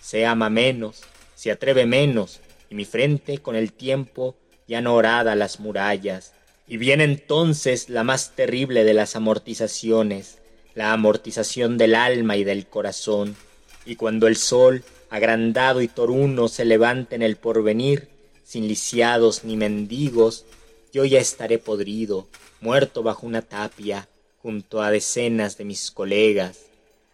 Se 0.00 0.26
ama 0.26 0.50
menos, 0.50 1.02
se 1.36 1.52
atreve 1.52 1.86
menos 1.86 2.40
y 2.68 2.74
mi 2.74 2.84
frente 2.84 3.38
con 3.38 3.54
el 3.54 3.72
tiempo 3.72 4.34
ya 4.66 4.80
no 4.80 4.94
horada 4.94 5.36
las 5.36 5.60
murallas. 5.60 6.32
Y 6.66 6.76
viene 6.76 7.04
entonces 7.04 7.88
la 7.88 8.02
más 8.02 8.34
terrible 8.34 8.82
de 8.84 8.94
las 8.94 9.14
amortizaciones, 9.14 10.38
la 10.74 10.92
amortización 10.92 11.78
del 11.78 11.94
alma 11.94 12.36
y 12.36 12.44
del 12.44 12.66
corazón. 12.66 13.36
Y 13.84 13.96
cuando 13.96 14.26
el 14.26 14.36
sol, 14.36 14.84
agrandado 15.10 15.82
y 15.82 15.88
toruno, 15.88 16.48
se 16.48 16.64
levante 16.64 17.14
en 17.14 17.22
el 17.22 17.36
porvenir, 17.36 18.08
sin 18.44 18.66
lisiados 18.66 19.44
ni 19.44 19.56
mendigos, 19.56 20.46
yo 20.92 21.06
ya 21.06 21.18
estaré 21.18 21.58
podrido, 21.58 22.28
muerto 22.60 23.02
bajo 23.02 23.26
una 23.26 23.40
tapia, 23.40 24.08
junto 24.42 24.82
a 24.82 24.90
decenas 24.90 25.56
de 25.56 25.64
mis 25.64 25.90
colegas. 25.90 26.66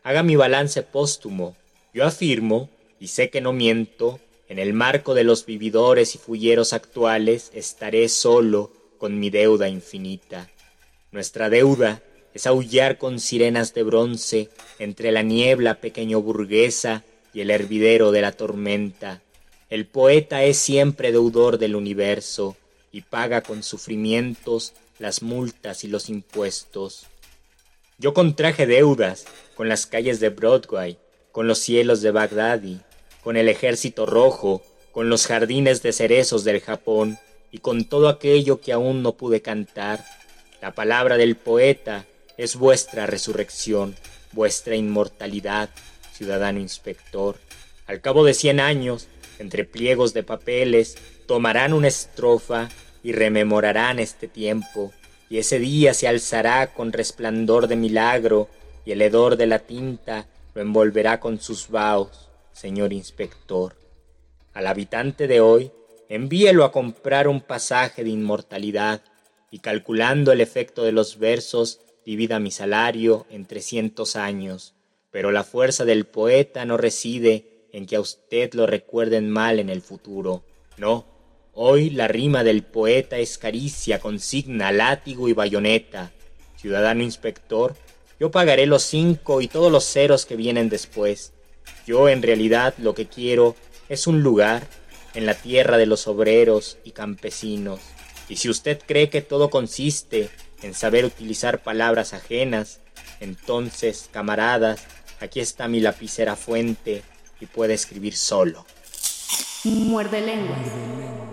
Haga 0.03 0.25
mi 0.25 0.35
balance 0.35 0.83
póstumo. 0.83 1.57
Yo 1.95 2.05
afirmo, 2.05 2.69
y 2.99 3.09
sé 3.09 3.31
que 3.31 3.41
no 3.41 3.53
miento, 3.53 4.19
en 4.49 4.59
el 4.59 4.73
marco 4.73 5.15
de 5.15 5.23
los 5.23 5.47
vividores 5.47 6.17
y 6.17 6.19
fulleros 6.19 6.73
actuales 6.73 7.53
estaré 7.55 8.09
solo 8.09 8.73
con 8.99 9.21
mi 9.21 9.31
deuda 9.31 9.69
infinita. 9.69 10.51
Nuestra 11.13 11.49
deuda 11.49 12.03
es 12.35 12.47
aullar 12.47 12.99
con 12.99 13.21
sirenas 13.21 13.75
de 13.75 13.85
bronce 13.85 14.49
entre 14.79 15.13
la 15.13 15.23
niebla 15.23 15.75
pequeño 15.77 16.21
burguesa 16.21 17.05
y 17.33 17.43
el 17.43 17.51
hervidero 17.51 18.11
de 18.11 18.23
la 18.23 18.33
tormenta. 18.33 19.23
El 19.71 19.87
poeta 19.87 20.43
es 20.43 20.57
siempre 20.59 21.13
deudor 21.13 21.59
del 21.59 21.77
universo 21.77 22.57
y 22.99 23.03
paga 23.03 23.43
con 23.43 23.63
sufrimientos 23.63 24.73
las 24.99 25.23
multas 25.23 25.85
y 25.85 25.89
los 25.89 26.09
impuestos. 26.09 27.07
Yo 27.97 28.13
contraje 28.13 28.67
deudas 28.67 29.25
con 29.55 29.69
las 29.69 29.87
calles 29.87 30.19
de 30.19 30.31
Broadway, 30.31 30.99
con 31.31 31.47
los 31.47 31.61
cielos 31.61 32.03
de 32.03 32.11
Bagdadi, 32.11 32.81
con 33.23 33.37
el 33.37 33.49
ejército 33.49 34.05
rojo, 34.05 34.63
con 34.91 35.09
los 35.09 35.29
jardines 35.29 35.81
de 35.81 35.93
cerezos 35.93 36.43
del 36.43 36.61
Japón 36.61 37.19
y 37.53 37.59
con 37.59 37.85
todo 37.85 38.09
aquello 38.09 38.61
que 38.61 38.73
aún 38.73 39.05
no 39.05 39.13
pude 39.13 39.43
cantar. 39.43 40.05
La 40.61 40.75
palabra 40.75 41.17
del 41.17 41.37
poeta 41.37 42.05
es 42.37 42.57
vuestra 42.57 43.07
resurrección, 43.07 43.95
vuestra 44.33 44.75
inmortalidad, 44.75 45.71
ciudadano 46.13 46.59
inspector. 46.59 47.37
Al 47.87 48.01
cabo 48.01 48.25
de 48.25 48.35
cien 48.35 48.59
años, 48.59 49.07
entre 49.39 49.65
pliegos 49.65 50.15
de 50.15 50.25
papeles, 50.25 50.97
tomarán 51.29 51.75
una 51.75 51.87
estrofa 51.87 52.69
y 53.03 53.13
rememorarán 53.13 53.99
este 53.99 54.29
tiempo, 54.29 54.93
y 55.31 55.39
ese 55.39 55.59
día 55.59 55.95
se 55.95 56.09
alzará 56.09 56.73
con 56.73 56.93
resplandor 56.93 57.69
de 57.69 57.77
milagro, 57.77 58.49
y 58.85 58.93
el 58.93 59.03
hedor 59.03 59.37
de 59.37 59.47
la 59.47 59.59
tinta 59.59 60.27
lo 60.55 60.63
envolverá 60.63 61.21
con 61.21 61.41
sus 61.41 61.69
vaos, 61.69 62.29
señor 62.53 62.93
inspector. 62.93 63.77
Al 64.55 64.67
habitante 64.67 65.29
de 65.29 65.41
hoy, 65.41 65.71
envíelo 66.09 66.65
a 66.65 66.73
comprar 66.73 67.29
un 67.29 67.41
pasaje 67.41 68.03
de 68.05 68.11
inmortalidad, 68.11 69.03
y 69.51 69.61
calculando 69.61 70.33
el 70.33 70.41
efecto 70.41 70.85
de 70.85 70.93
los 70.93 71.19
versos, 71.19 71.81
divida 72.05 72.39
mi 72.39 72.51
salario 72.51 73.27
en 73.31 73.47
trescientos 73.47 74.17
años. 74.17 74.75
Pero 75.11 75.31
la 75.31 75.45
fuerza 75.45 75.85
del 75.85 76.07
poeta 76.07 76.65
no 76.65 76.77
reside 76.77 77.67
en 77.73 77.87
que 77.87 77.97
a 77.97 78.01
usted 78.01 78.53
lo 78.55 78.67
recuerden 78.67 79.31
mal 79.31 79.59
en 79.59 79.71
el 79.71 79.83
futuro. 79.83 80.43
No, 80.77 81.07
hoy 81.61 81.91
la 81.91 82.07
rima 82.07 82.45
del 82.45 82.63
poeta 82.63 83.19
es 83.19 83.37
caricia, 83.37 83.99
consigna, 83.99 84.71
látigo 84.71 85.29
y 85.29 85.33
bayoneta. 85.33 86.13
Ciudadano 86.57 87.03
inspector, 87.03 87.75
yo 88.21 88.31
pagaré 88.31 88.67
los 88.67 88.85
cinco 88.85 89.41
y 89.41 89.49
todos 89.49 89.73
los 89.73 89.85
ceros 89.85 90.25
que 90.25 90.37
vienen 90.37 90.69
después. 90.69 91.33
Yo 91.85 92.09
en 92.09 92.23
realidad 92.23 92.75
lo 92.79 92.95
que 92.95 93.09
quiero 93.09 93.57
es 93.89 94.07
un 94.07 94.23
lugar 94.23 94.69
en 95.15 95.27
la 95.27 95.35
tierra 95.35 95.79
de 95.79 95.87
los 95.87 96.07
obreros 96.07 96.79
y 96.85 96.93
campesinos. 96.93 97.81
Y 98.29 98.37
si 98.37 98.49
usted 98.49 98.81
cree 98.87 99.11
que 99.11 99.21
todo 99.21 99.51
consiste 99.51 100.31
en 100.63 100.75
saber 100.75 101.05
utilizar 101.05 101.65
palabras 101.65 102.15
ajenas, 102.15 102.79
entonces, 103.19 104.09
camaradas, 104.13 104.85
aquí 105.19 105.41
está 105.41 105.67
mi 105.67 105.81
lapicera 105.81 106.37
fuente 106.37 107.03
y 107.41 107.47
puede 107.47 107.75
escribir 107.75 108.17
solo. 108.17 108.65
Muerde 109.65 110.21
lenguas. 110.21 111.28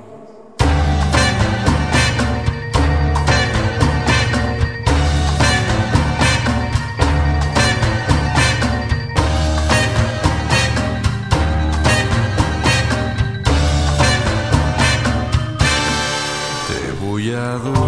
Voy 17.54 17.85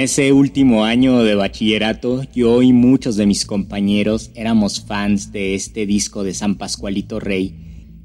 En 0.00 0.04
ese 0.04 0.32
último 0.32 0.86
año 0.86 1.22
de 1.24 1.34
bachillerato, 1.34 2.22
yo 2.34 2.62
y 2.62 2.72
muchos 2.72 3.16
de 3.16 3.26
mis 3.26 3.44
compañeros 3.44 4.30
éramos 4.34 4.80
fans 4.80 5.30
de 5.30 5.54
este 5.54 5.84
disco 5.84 6.24
de 6.24 6.32
San 6.32 6.54
Pascualito 6.54 7.20
Rey, 7.20 7.54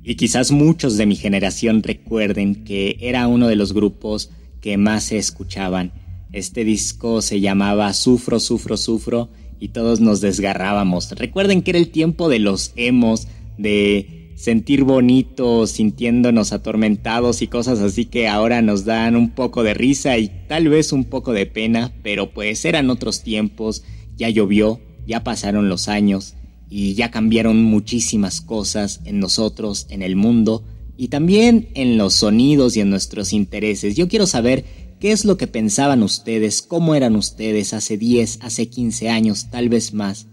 y 0.04 0.16
quizás 0.16 0.52
muchos 0.52 0.98
de 0.98 1.06
mi 1.06 1.16
generación 1.16 1.84
recuerden 1.84 2.66
que 2.66 2.98
era 3.00 3.30
uno 3.30 3.48
de 3.48 3.56
los 3.56 3.72
grupos 3.72 4.30
que 4.60 4.76
más 4.76 5.06
se 5.06 5.18
escuchaban. 5.18 5.94
Este 6.34 6.66
disco 6.66 7.22
se 7.22 7.40
llamaba 7.40 7.94
Sufro, 7.94 8.42
Sufro, 8.42 8.76
Sufro, 8.76 9.30
y 9.62 9.70
todos 9.70 10.02
nos 10.02 10.20
desgarrábamos. 10.20 11.10
Recuerden 11.12 11.62
que 11.62 11.72
era 11.72 11.80
el 11.80 11.92
tiempo 11.92 12.28
de 12.28 12.40
los 12.40 12.74
emos, 12.76 13.30
de 13.58 14.25
sentir 14.36 14.84
bonito, 14.84 15.66
sintiéndonos 15.66 16.52
atormentados 16.52 17.42
y 17.42 17.48
cosas 17.48 17.80
así 17.80 18.06
que 18.06 18.28
ahora 18.28 18.62
nos 18.62 18.86
dan 18.86 19.16
un 19.16 19.32
poco 19.32 19.64
de 19.64 19.74
risa 19.74 20.18
y 20.18 20.30
tal 20.48 20.68
vez 20.68 20.92
un 20.92 21.06
poco 21.06 21.34
de 21.34 21.46
pena, 21.46 21.94
pero 22.04 22.34
pues 22.34 22.66
eran 22.66 22.90
otros 22.90 23.24
tiempos, 23.24 23.84
ya 24.16 24.30
llovió, 24.30 24.80
ya 25.08 25.24
pasaron 25.24 25.70
los 25.70 25.88
años 25.88 26.36
y 26.70 26.94
ya 26.94 27.12
cambiaron 27.12 27.64
muchísimas 27.64 28.42
cosas 28.42 29.02
en 29.06 29.20
nosotros, 29.20 29.88
en 29.90 30.02
el 30.02 30.16
mundo 30.16 30.64
y 30.98 31.08
también 31.08 31.70
en 31.74 31.98
los 31.98 32.14
sonidos 32.16 32.76
y 32.76 32.82
en 32.82 32.90
nuestros 32.90 33.34
intereses. 33.34 33.96
Yo 33.96 34.08
quiero 34.08 34.28
saber 34.28 34.66
qué 35.00 35.12
es 35.12 35.26
lo 35.26 35.38
que 35.38 35.48
pensaban 35.48 36.04
ustedes, 36.04 36.62
cómo 36.62 36.96
eran 36.96 37.16
ustedes 37.16 37.74
hace 37.74 37.98
10, 37.98 38.40
hace 38.42 38.68
15 38.68 39.10
años, 39.10 39.50
tal 39.50 39.70
vez 39.70 39.94
más. 39.94 40.28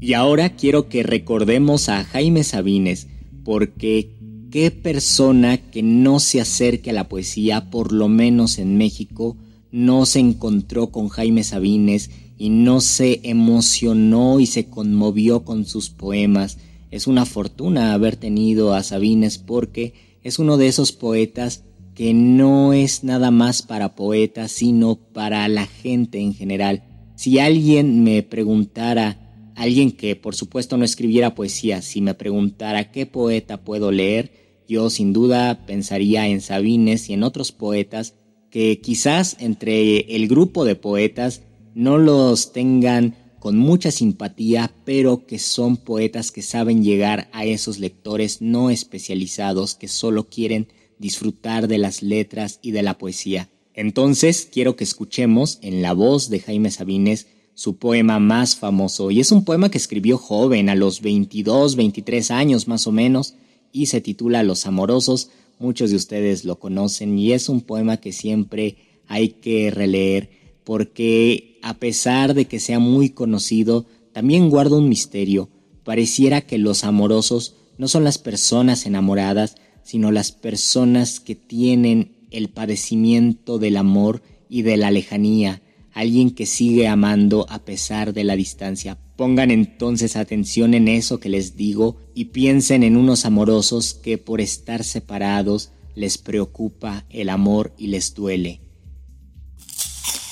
Y 0.00 0.14
ahora 0.14 0.56
quiero 0.56 0.88
que 0.88 1.02
recordemos 1.02 1.88
a 1.88 2.02
Jaime 2.04 2.42
Sabines, 2.42 3.06
porque 3.44 4.10
qué 4.50 4.70
persona 4.70 5.56
que 5.56 5.82
no 5.82 6.20
se 6.20 6.40
acerque 6.40 6.90
a 6.90 6.92
la 6.94 7.08
poesía, 7.08 7.70
por 7.70 7.92
lo 7.92 8.08
menos 8.08 8.58
en 8.58 8.76
México, 8.76 9.36
no 9.70 10.04
se 10.06 10.20
encontró 10.20 10.88
con 10.88 11.08
Jaime 11.08 11.42
Sabines 11.42 12.10
y 12.36 12.50
no 12.50 12.80
se 12.80 13.20
emocionó 13.22 14.40
y 14.40 14.46
se 14.46 14.66
conmovió 14.66 15.44
con 15.44 15.64
sus 15.64 15.90
poemas. 15.90 16.58
Es 16.90 17.06
una 17.06 17.24
fortuna 17.24 17.94
haber 17.94 18.16
tenido 18.16 18.74
a 18.74 18.82
Sabines 18.82 19.38
porque 19.38 19.94
es 20.22 20.38
uno 20.38 20.56
de 20.56 20.68
esos 20.68 20.92
poetas 20.92 21.64
que 21.94 22.14
no 22.14 22.72
es 22.72 23.04
nada 23.04 23.30
más 23.30 23.62
para 23.62 23.94
poetas, 23.94 24.52
sino 24.52 24.96
para 24.96 25.46
la 25.48 25.66
gente 25.66 26.20
en 26.20 26.34
general. 26.34 26.82
Si 27.16 27.38
alguien 27.38 28.02
me 28.02 28.22
preguntara 28.22 29.21
Alguien 29.56 29.92
que 29.92 30.16
por 30.16 30.34
supuesto 30.34 30.76
no 30.76 30.84
escribiera 30.84 31.34
poesía, 31.34 31.82
si 31.82 32.00
me 32.00 32.14
preguntara 32.14 32.90
qué 32.90 33.06
poeta 33.06 33.64
puedo 33.64 33.90
leer, 33.90 34.32
yo 34.68 34.90
sin 34.90 35.12
duda 35.12 35.66
pensaría 35.66 36.26
en 36.28 36.40
Sabines 36.40 37.10
y 37.10 37.14
en 37.14 37.22
otros 37.22 37.52
poetas 37.52 38.14
que 38.50 38.80
quizás 38.80 39.36
entre 39.40 40.14
el 40.14 40.28
grupo 40.28 40.64
de 40.64 40.76
poetas 40.76 41.42
no 41.74 41.98
los 41.98 42.52
tengan 42.52 43.16
con 43.38 43.56
mucha 43.56 43.90
simpatía, 43.90 44.72
pero 44.84 45.26
que 45.26 45.38
son 45.38 45.76
poetas 45.76 46.30
que 46.30 46.42
saben 46.42 46.84
llegar 46.84 47.28
a 47.32 47.44
esos 47.44 47.80
lectores 47.80 48.40
no 48.40 48.70
especializados 48.70 49.74
que 49.74 49.88
solo 49.88 50.28
quieren 50.28 50.68
disfrutar 50.98 51.66
de 51.66 51.78
las 51.78 52.02
letras 52.02 52.60
y 52.62 52.70
de 52.70 52.82
la 52.82 52.98
poesía. 52.98 53.48
Entonces 53.74 54.48
quiero 54.50 54.76
que 54.76 54.84
escuchemos 54.84 55.58
en 55.62 55.82
la 55.82 55.92
voz 55.92 56.28
de 56.30 56.40
Jaime 56.40 56.70
Sabines 56.70 57.26
su 57.54 57.76
poema 57.76 58.18
más 58.18 58.56
famoso, 58.56 59.10
y 59.10 59.20
es 59.20 59.32
un 59.32 59.44
poema 59.44 59.70
que 59.70 59.78
escribió 59.78 60.18
joven, 60.18 60.68
a 60.68 60.74
los 60.74 61.00
22, 61.00 61.76
23 61.76 62.30
años 62.30 62.68
más 62.68 62.86
o 62.86 62.92
menos, 62.92 63.34
y 63.72 63.86
se 63.86 64.00
titula 64.00 64.42
Los 64.42 64.66
Amorosos. 64.66 65.30
Muchos 65.58 65.90
de 65.90 65.96
ustedes 65.96 66.44
lo 66.44 66.58
conocen 66.58 67.18
y 67.18 67.32
es 67.32 67.48
un 67.48 67.60
poema 67.60 67.98
que 67.98 68.12
siempre 68.12 68.76
hay 69.06 69.28
que 69.28 69.70
releer 69.70 70.42
porque 70.64 71.58
a 71.62 71.74
pesar 71.74 72.34
de 72.34 72.46
que 72.46 72.60
sea 72.60 72.78
muy 72.78 73.10
conocido, 73.10 73.86
también 74.12 74.50
guarda 74.50 74.76
un 74.76 74.88
misterio. 74.88 75.48
Pareciera 75.84 76.42
que 76.42 76.58
los 76.58 76.84
amorosos 76.84 77.56
no 77.78 77.88
son 77.88 78.04
las 78.04 78.18
personas 78.18 78.86
enamoradas, 78.86 79.56
sino 79.82 80.12
las 80.12 80.32
personas 80.32 81.20
que 81.20 81.34
tienen 81.34 82.12
el 82.30 82.48
padecimiento 82.48 83.58
del 83.58 83.76
amor 83.76 84.22
y 84.48 84.62
de 84.62 84.76
la 84.76 84.90
lejanía, 84.90 85.62
alguien 85.92 86.30
que 86.30 86.46
sigue 86.46 86.88
amando 86.88 87.46
a 87.48 87.60
pesar 87.60 88.12
de 88.12 88.24
la 88.24 88.36
distancia. 88.36 88.98
Pongan 89.16 89.50
entonces 89.50 90.16
atención 90.16 90.74
en 90.74 90.88
eso 90.88 91.20
que 91.20 91.28
les 91.28 91.56
digo 91.56 91.96
y 92.14 92.26
piensen 92.26 92.82
en 92.82 92.96
unos 92.96 93.24
amorosos 93.24 93.94
que 93.94 94.18
por 94.18 94.40
estar 94.40 94.84
separados 94.84 95.70
les 95.94 96.18
preocupa 96.18 97.04
el 97.10 97.28
amor 97.28 97.72
y 97.76 97.88
les 97.88 98.14
duele. 98.14 98.60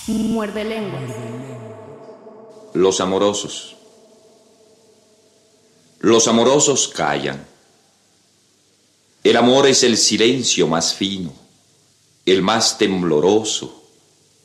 Muerde 0.06 0.64
lenguas. 0.64 1.02
Los 2.74 3.00
amorosos. 3.00 3.76
Los 6.00 6.28
amorosos 6.28 6.88
callan. 6.88 7.46
El 9.22 9.36
amor 9.36 9.66
es 9.66 9.82
el 9.82 9.98
silencio 9.98 10.66
más 10.66 10.94
fino, 10.94 11.30
el 12.24 12.40
más 12.40 12.78
tembloroso, 12.78 13.79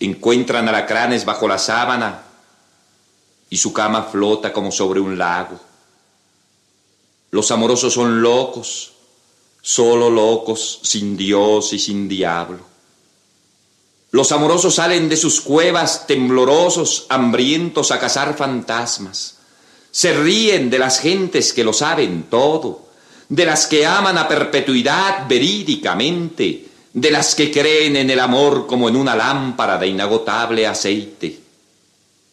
encuentran 0.00 0.68
alacranes 0.68 1.24
bajo 1.24 1.46
la 1.46 1.58
sábana 1.58 2.22
y 3.50 3.56
su 3.56 3.72
cama 3.72 4.04
flota 4.04 4.52
como 4.52 4.72
sobre 4.72 5.00
un 5.00 5.18
lago. 5.18 5.60
Los 7.30 7.50
amorosos 7.50 7.92
son 7.94 8.22
locos, 8.22 8.92
solo 9.60 10.10
locos, 10.10 10.80
sin 10.82 11.16
Dios 11.16 11.72
y 11.72 11.78
sin 11.78 12.08
diablo. 12.08 12.70
Los 14.12 14.32
amorosos 14.32 14.74
salen 14.74 15.08
de 15.08 15.16
sus 15.16 15.40
cuevas 15.40 16.06
temblorosos, 16.06 17.06
hambrientos 17.08 17.92
a 17.92 18.00
cazar 18.00 18.36
fantasmas. 18.36 19.36
Se 19.92 20.12
ríen 20.12 20.70
de 20.70 20.78
las 20.78 20.98
gentes 20.98 21.52
que 21.52 21.62
lo 21.62 21.72
saben 21.72 22.24
todo, 22.24 22.88
de 23.28 23.44
las 23.44 23.66
que 23.68 23.86
aman 23.86 24.18
a 24.18 24.26
perpetuidad 24.26 25.28
verídicamente, 25.28 26.69
de 26.92 27.10
las 27.10 27.34
que 27.34 27.50
creen 27.50 27.96
en 27.96 28.10
el 28.10 28.20
amor 28.20 28.66
como 28.66 28.88
en 28.88 28.96
una 28.96 29.14
lámpara 29.14 29.78
de 29.78 29.86
inagotable 29.86 30.66
aceite. 30.66 31.38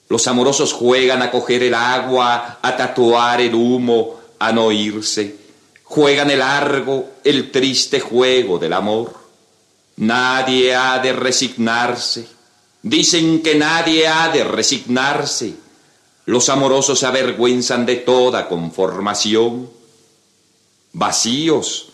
Los 0.09 0.27
amorosos 0.27 0.73
juegan 0.73 1.21
a 1.21 1.29
coger 1.29 1.63
el 1.63 1.73
agua, 1.73 2.59
a 2.61 2.77
tatuar 2.77 3.41
el 3.41 3.53
humo, 3.53 4.19
a 4.39 4.51
no 4.51 4.71
irse. 4.71 5.35
Juegan 5.83 6.31
el 6.31 6.39
largo, 6.39 7.13
el 7.23 7.51
triste 7.51 7.99
juego 7.99 8.57
del 8.57 8.73
amor. 8.73 9.13
Nadie 9.97 10.75
ha 10.75 10.99
de 10.99 11.13
resignarse. 11.13 12.27
Dicen 12.81 13.41
que 13.41 13.55
nadie 13.55 14.07
ha 14.07 14.29
de 14.29 14.43
resignarse. 14.43 15.53
Los 16.25 16.49
amorosos 16.49 16.99
se 16.99 17.05
avergüenzan 17.05 17.85
de 17.85 17.97
toda 17.97 18.47
conformación. 18.47 19.69
Vacíos, 20.93 21.89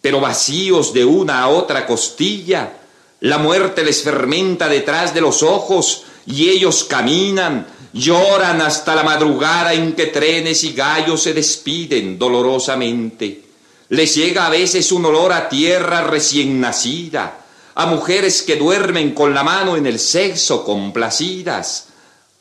pero 0.00 0.20
vacíos 0.20 0.92
de 0.92 1.04
una 1.04 1.42
a 1.42 1.48
otra 1.48 1.86
costilla. 1.86 2.72
La 3.20 3.38
muerte 3.38 3.84
les 3.84 4.02
fermenta 4.02 4.68
detrás 4.68 5.12
de 5.12 5.20
los 5.20 5.42
ojos 5.42 6.04
y 6.26 6.48
ellos 6.48 6.84
caminan, 6.84 7.66
lloran 7.92 8.60
hasta 8.62 8.94
la 8.94 9.02
madrugada 9.02 9.74
en 9.74 9.92
que 9.92 10.06
trenes 10.06 10.64
y 10.64 10.72
gallos 10.72 11.22
se 11.22 11.34
despiden 11.34 12.18
dolorosamente. 12.18 13.42
Les 13.90 14.14
llega 14.14 14.46
a 14.46 14.50
veces 14.50 14.92
un 14.92 15.04
olor 15.04 15.32
a 15.32 15.48
tierra 15.48 16.02
recién 16.02 16.60
nacida, 16.60 17.40
a 17.74 17.86
mujeres 17.86 18.42
que 18.42 18.56
duermen 18.56 19.12
con 19.12 19.34
la 19.34 19.42
mano 19.42 19.76
en 19.76 19.86
el 19.86 19.98
sexo 19.98 20.64
complacidas, 20.64 21.88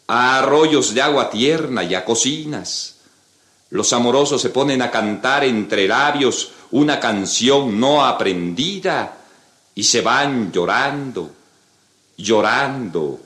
a 0.07 0.39
arroyos 0.39 0.93
de 0.93 1.01
agua 1.01 1.29
tierna 1.29 1.83
y 1.83 1.95
a 1.95 2.05
cocinas. 2.05 2.98
Los 3.69 3.93
amorosos 3.93 4.41
se 4.41 4.49
ponen 4.49 4.81
a 4.81 4.89
cantar 4.89 5.43
entre 5.43 5.87
labios 5.87 6.51
una 6.71 6.99
canción 6.99 7.79
no 7.79 8.03
aprendida 8.03 9.17
y 9.75 9.83
se 9.83 10.01
van 10.01 10.51
llorando, 10.51 11.31
llorando 12.17 13.19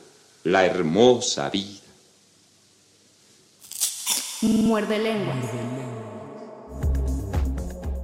la 0.44 0.66
hermosa 0.66 1.50
vida. 1.50 1.80
Muerde 4.42 5.00
lenguas. 5.00 5.38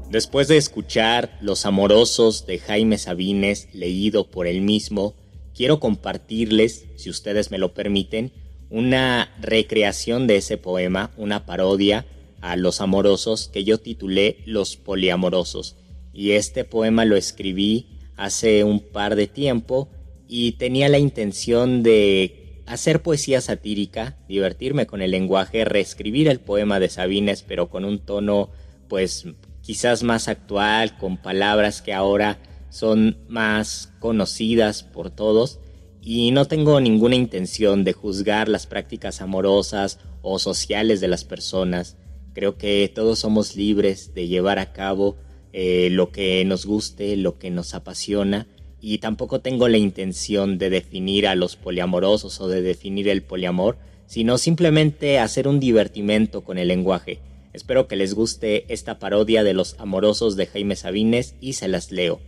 Después 0.10 0.48
de 0.48 0.58
escuchar 0.58 1.38
Los 1.42 1.66
Amorosos 1.66 2.46
de 2.48 2.60
Jaime 2.60 2.98
Sabines, 2.98 3.68
leído 3.74 4.32
por 4.32 4.48
él 4.48 4.62
mismo, 4.62 5.14
quiero 5.54 5.82
compartirles, 5.82 6.86
si 6.96 7.10
ustedes 7.10 7.52
me 7.52 7.58
lo 7.58 7.74
permiten, 7.74 8.32
una 8.70 9.36
recreación 9.42 10.26
de 10.26 10.38
ese 10.38 10.58
poema, 10.58 11.12
una 11.18 11.46
parodia 11.46 12.06
a 12.42 12.56
Los 12.56 12.82
Amorosos 12.82 13.50
que 13.50 13.64
yo 13.64 13.78
titulé 13.78 14.44
Los 14.46 14.78
Poliamorosos. 14.78 15.78
Y 16.14 16.32
este 16.32 16.64
poema 16.64 17.06
lo 17.06 17.16
escribí 17.16 17.88
hace 18.16 18.64
un 18.64 18.80
par 18.80 19.16
de 19.16 19.28
tiempo 19.28 19.90
y 20.28 20.54
tenía 20.54 20.90
la 20.90 21.00
intención 21.00 21.82
de 21.82 22.62
hacer 22.66 23.02
poesía 23.02 23.42
satírica, 23.42 24.18
divertirme 24.28 24.86
con 24.86 25.02
el 25.02 25.12
lenguaje, 25.12 25.66
reescribir 25.66 26.28
el 26.28 26.40
poema 26.40 26.80
de 26.80 26.90
Sabines, 26.90 27.44
pero 27.48 27.70
con 27.70 27.84
un 27.84 28.00
tono 28.00 28.52
pues 28.88 29.26
quizás 29.62 30.04
más 30.04 30.28
actual, 30.28 30.98
con 30.98 31.18
palabras 31.18 31.82
que 31.82 31.94
ahora 31.94 32.40
son 32.70 33.18
más 33.28 33.94
conocidas 34.00 34.84
por 34.84 35.10
todos. 35.10 35.60
Y 36.02 36.32
no 36.32 36.46
tengo 36.46 36.80
ninguna 36.80 37.16
intención 37.16 37.84
de 37.84 37.94
juzgar 37.94 38.50
las 38.50 38.68
prácticas 38.68 39.22
amorosas 39.22 40.00
o 40.22 40.40
sociales 40.40 41.02
de 41.02 41.08
las 41.08 41.24
personas. 41.24 41.98
Creo 42.40 42.58
que 42.58 42.90
todos 42.96 43.20
somos 43.20 43.58
libres 43.58 44.14
de 44.14 44.30
llevar 44.30 44.60
a 44.60 44.72
cabo 44.72 45.18
eh, 45.52 45.90
lo 45.92 46.10
que 46.10 46.46
nos 46.46 46.66
guste, 46.66 47.18
lo 47.18 47.38
que 47.38 47.50
nos 47.50 47.74
apasiona. 47.74 48.48
Y 48.80 49.00
tampoco 49.00 49.42
tengo 49.42 49.68
la 49.68 49.78
intención 49.78 50.58
de 50.58 50.70
definir 50.70 51.28
a 51.28 51.36
los 51.36 51.58
poliamorosos 51.58 52.40
o 52.40 52.48
de 52.48 52.62
definir 52.62 53.10
el 53.10 53.24
poliamor, 53.24 53.78
sino 54.06 54.38
simplemente 54.38 55.20
hacer 55.20 55.50
un 55.50 55.60
divertimento 55.60 56.46
con 56.46 56.58
el 56.58 56.70
lenguaje. 56.70 57.20
Espero 57.52 57.90
que 57.90 57.98
les 57.98 58.14
guste 58.14 58.72
esta 58.72 59.00
parodia 59.00 59.44
de 59.44 59.54
los 59.54 59.78
amorosos 59.78 60.38
de 60.38 60.46
Jaime 60.46 60.78
Sabines 60.78 61.36
y 61.42 61.54
se 61.54 61.68
las 61.68 61.92
leo. 61.92 62.22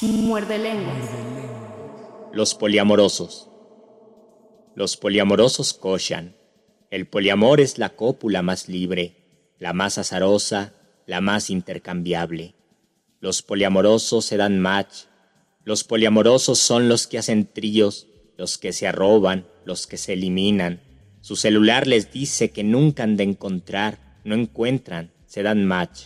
Muerde 0.00 0.58
lenguas. 0.58 1.10
Los 2.32 2.54
poliamorosos. 2.54 3.50
Los 4.74 4.96
poliamorosos 4.96 5.74
cochan. 5.74 6.37
El 6.90 7.06
poliamor 7.06 7.60
es 7.60 7.78
la 7.78 7.90
cópula 7.90 8.42
más 8.42 8.68
libre, 8.68 9.16
la 9.58 9.72
más 9.72 9.98
azarosa, 9.98 10.72
la 11.06 11.20
más 11.20 11.50
intercambiable. 11.50 12.54
Los 13.20 13.42
poliamorosos 13.42 14.24
se 14.24 14.36
dan 14.36 14.58
match. 14.58 15.04
Los 15.64 15.84
poliamorosos 15.84 16.58
son 16.58 16.88
los 16.88 17.06
que 17.06 17.18
hacen 17.18 17.46
tríos, 17.46 18.06
los 18.36 18.58
que 18.58 18.72
se 18.72 18.86
arroban, 18.86 19.46
los 19.64 19.86
que 19.86 19.96
se 19.96 20.14
eliminan, 20.14 20.80
su 21.20 21.36
celular 21.36 21.86
les 21.86 22.12
dice 22.12 22.52
que 22.52 22.64
nunca 22.64 23.02
han 23.02 23.16
de 23.16 23.24
encontrar, 23.24 24.20
no 24.24 24.34
encuentran, 24.34 25.12
se 25.26 25.42
dan 25.42 25.66
match. 25.66 26.04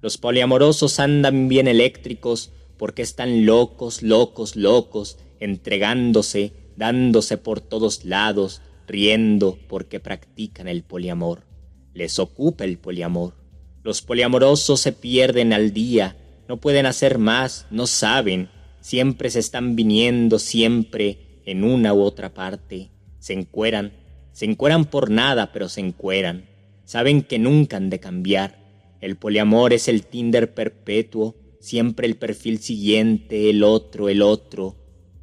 Los 0.00 0.18
poliamorosos 0.18 1.00
andan 1.00 1.48
bien 1.48 1.66
eléctricos 1.66 2.52
porque 2.76 3.02
están 3.02 3.46
locos, 3.46 4.02
locos, 4.02 4.54
locos, 4.54 5.18
entregándose, 5.40 6.52
dándose 6.76 7.38
por 7.38 7.60
todos 7.60 8.04
lados, 8.04 8.60
riendo 8.86 9.58
porque 9.68 10.00
practican 10.00 10.68
el 10.68 10.82
poliamor. 10.82 11.44
Les 11.92 12.18
ocupa 12.18 12.64
el 12.64 12.78
poliamor. 12.78 13.34
Los 13.82 14.02
poliamorosos 14.02 14.80
se 14.80 14.92
pierden 14.92 15.52
al 15.52 15.72
día, 15.72 16.16
no 16.48 16.58
pueden 16.58 16.86
hacer 16.86 17.18
más, 17.18 17.66
no 17.70 17.86
saben, 17.86 18.48
siempre 18.80 19.30
se 19.30 19.38
están 19.38 19.76
viniendo, 19.76 20.38
siempre 20.38 21.40
en 21.46 21.64
una 21.64 21.94
u 21.94 22.00
otra 22.00 22.32
parte, 22.32 22.90
se 23.18 23.32
encueran, 23.32 23.92
se 24.32 24.46
encueran 24.46 24.86
por 24.86 25.10
nada, 25.10 25.52
pero 25.52 25.68
se 25.68 25.80
encueran. 25.80 26.46
Saben 26.84 27.22
que 27.22 27.38
nunca 27.38 27.76
han 27.76 27.88
de 27.88 28.00
cambiar. 28.00 28.58
El 29.00 29.16
poliamor 29.16 29.72
es 29.72 29.88
el 29.88 30.04
Tinder 30.04 30.54
perpetuo, 30.54 31.34
siempre 31.60 32.06
el 32.06 32.16
perfil 32.16 32.58
siguiente, 32.58 33.48
el 33.48 33.62
otro, 33.62 34.08
el 34.08 34.22
otro. 34.22 34.76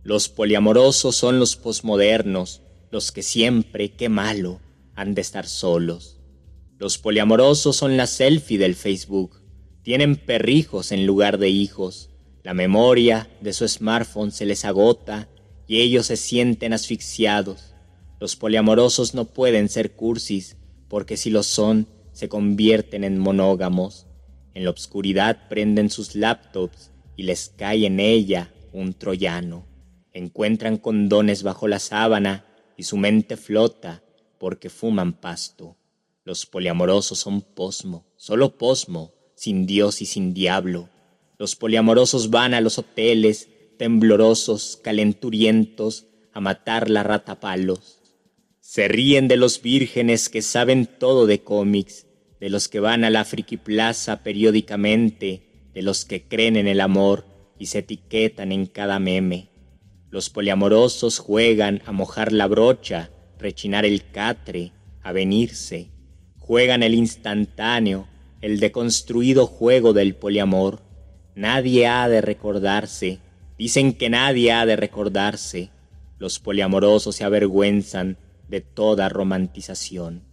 Los 0.04 0.30
poliamorosos 0.30 1.16
son 1.16 1.40
los 1.40 1.56
posmodernos, 1.56 2.61
los 2.92 3.12
que 3.12 3.24
siempre, 3.24 3.94
qué 3.94 4.10
malo, 4.10 4.60
han 4.96 5.16
de 5.16 5.22
estar 5.22 5.48
solos. 5.48 6.20
Los 6.78 6.98
poliamorosos 6.98 7.76
son 7.78 7.96
la 7.96 8.06
selfie 8.06 8.58
del 8.58 8.76
Facebook. 8.76 9.42
Tienen 9.82 10.18
perrijos 10.18 10.92
en 10.92 11.06
lugar 11.06 11.38
de 11.38 11.50
hijos. 11.50 12.10
La 12.44 12.54
memoria 12.54 13.30
de 13.40 13.54
su 13.54 13.68
smartphone 13.68 14.32
se 14.32 14.46
les 14.46 14.66
agota 14.66 15.30
y 15.68 15.80
ellos 15.80 16.08
se 16.08 16.18
sienten 16.18 16.74
asfixiados. 16.74 17.76
Los 18.20 18.36
poliamorosos 18.36 19.14
no 19.14 19.26
pueden 19.26 19.70
ser 19.70 19.94
cursis, 19.94 20.58
porque 20.88 21.18
si 21.18 21.30
lo 21.30 21.44
son, 21.44 21.88
se 22.12 22.30
convierten 22.30 23.04
en 23.04 23.18
monógamos. 23.18 24.06
En 24.54 24.66
la 24.66 24.70
obscuridad 24.70 25.48
prenden 25.50 25.90
sus 25.90 26.16
laptops 26.16 26.92
y 27.16 27.24
les 27.24 27.54
cae 27.56 27.86
en 27.86 28.00
ella 28.00 28.52
un 28.74 28.94
troyano. 28.94 29.66
Encuentran 30.14 30.78
condones 30.78 31.44
bajo 31.44 31.68
la 31.68 31.80
sábana 31.80 32.46
y 32.82 32.84
su 32.84 32.98
mente 32.98 33.38
flota 33.38 34.02
porque 34.40 34.72
fuman 34.72 35.14
pasto. 35.14 35.78
Los 36.24 36.48
poliamorosos 36.48 37.20
son 37.20 37.42
posmo, 37.44 38.08
solo 38.16 38.58
posmo, 38.58 39.14
sin 39.36 39.68
Dios 39.68 40.02
y 40.02 40.08
sin 40.08 40.34
diablo. 40.34 40.90
Los 41.38 41.56
poliamorosos 41.56 42.32
van 42.32 42.56
a 42.56 42.60
los 42.60 42.80
hoteles, 42.80 43.50
temblorosos, 43.78 44.80
calenturientos, 44.84 46.08
a 46.34 46.42
matar 46.42 46.90
la 46.90 47.04
rata 47.04 47.40
palos. 47.40 48.00
Se 48.62 48.88
ríen 48.88 49.28
de 49.28 49.38
los 49.38 49.62
vírgenes 49.62 50.28
que 50.28 50.42
saben 50.42 50.88
todo 50.88 51.28
de 51.28 51.44
cómics, 51.44 52.08
de 52.40 52.50
los 52.50 52.68
que 52.68 52.80
van 52.80 53.04
a 53.04 53.12
la 53.12 53.26
friki 53.26 53.58
plaza 53.58 54.24
periódicamente, 54.24 55.70
de 55.72 55.84
los 55.84 56.04
que 56.04 56.28
creen 56.28 56.56
en 56.56 56.68
el 56.68 56.82
amor 56.82 57.28
y 57.60 57.68
se 57.68 57.78
etiquetan 57.78 58.52
en 58.52 58.66
cada 58.66 58.98
meme. 58.98 59.51
Los 60.12 60.30
poliamorosos 60.30 61.20
juegan 61.20 61.82
a 61.86 61.94
mojar 61.94 62.34
la 62.34 62.46
brocha, 62.46 63.12
rechinar 63.40 63.86
el 63.86 64.04
catre, 64.12 64.74
a 65.02 65.14
venirse. 65.14 65.90
Juegan 66.38 66.84
el 66.84 66.94
instantáneo, 66.94 68.10
el 68.42 68.60
deconstruido 68.60 69.48
juego 69.48 69.94
del 69.94 70.16
poliamor. 70.16 70.82
Nadie 71.34 71.88
ha 71.88 72.10
de 72.10 72.20
recordarse, 72.20 73.20
dicen 73.58 73.94
que 73.94 74.10
nadie 74.10 74.52
ha 74.52 74.66
de 74.66 74.76
recordarse. 74.76 75.70
Los 76.20 76.40
poliamorosos 76.40 77.16
se 77.16 77.24
avergüenzan 77.24 78.18
de 78.50 78.60
toda 78.60 79.08
romantización. 79.08 80.24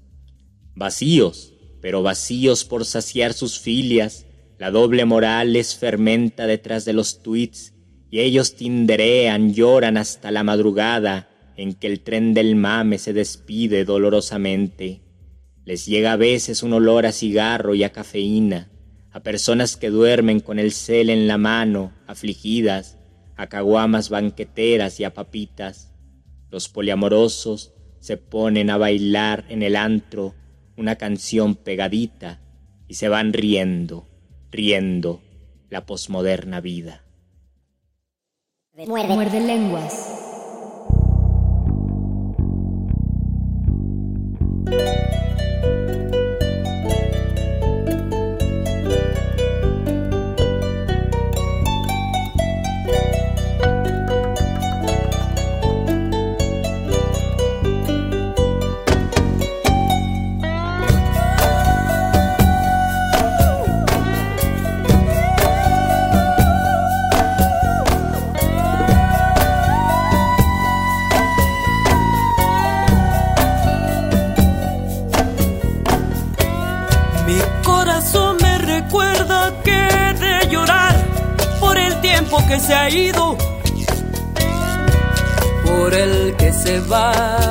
Vacíos, 0.75 1.55
pero 1.81 2.03
vacíos 2.03 2.65
por 2.65 2.85
saciar 2.85 3.33
sus 3.33 3.61
filias, 3.61 4.27
la 4.59 4.73
doble 4.73 5.05
moral 5.05 5.53
les 5.53 5.77
fermenta 5.77 6.49
detrás 6.49 6.85
de 6.85 6.95
los 6.95 7.23
tweets 7.23 7.75
y 8.11 8.21
ellos 8.21 8.57
tinderean, 8.57 9.53
lloran 9.53 9.97
hasta 9.97 10.31
la 10.31 10.43
madrugada 10.43 11.29
en 11.57 11.75
que 11.75 11.89
el 11.89 12.01
tren 12.01 12.35
del 12.35 12.57
mame 12.57 12.99
se 12.99 13.13
despide 13.13 13.85
dolorosamente. 13.85 15.03
Les 15.65 15.87
llega 15.87 16.13
a 16.13 16.17
veces 16.17 16.63
un 16.63 16.73
olor 16.73 17.05
a 17.05 17.13
cigarro 17.13 17.75
y 17.75 17.85
a 17.85 17.93
cafeína, 17.93 18.71
a 19.11 19.21
personas 19.23 19.77
que 19.77 19.91
duermen 19.91 20.41
con 20.41 20.59
el 20.59 20.73
cel 20.73 21.11
en 21.11 21.27
la 21.27 21.37
mano, 21.37 21.93
afligidas, 22.07 22.97
a 23.37 23.49
caguamas 23.49 24.09
banqueteras 24.09 25.01
y 25.01 25.05
a 25.05 25.13
papitas. 25.13 25.93
Los 26.51 26.69
poliamorosos 26.69 27.75
se 28.01 28.17
ponen 28.17 28.71
a 28.71 28.79
bailar 28.79 29.45
en 29.49 29.63
el 29.63 29.77
antro 29.77 30.35
una 30.77 30.97
canción 30.97 31.57
pegadita 31.57 32.41
y 32.87 32.95
se 32.95 33.09
van 33.09 33.33
riendo, 33.33 34.09
riendo 34.51 35.21
la 35.69 35.85
posmoderna 35.85 36.61
vida. 36.61 37.08
Muerde. 38.87 39.15
Muerde 39.15 39.41
lenguas. 39.41 40.15
Por 85.65 85.93
el 85.93 86.35
que 86.37 86.53
se 86.53 86.81
va. 86.81 87.48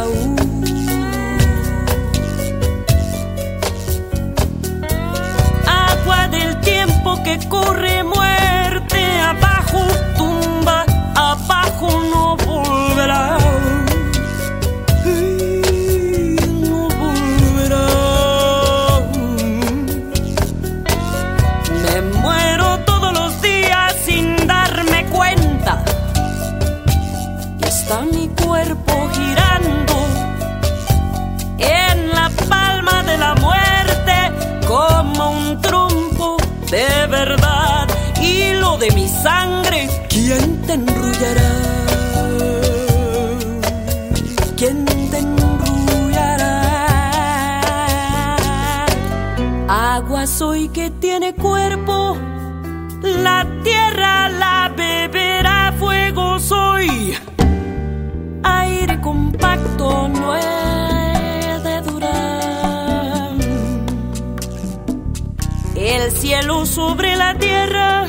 Cielo 66.47 66.65
sobre 66.65 67.13
la 67.17 67.37
tierra 67.37 68.05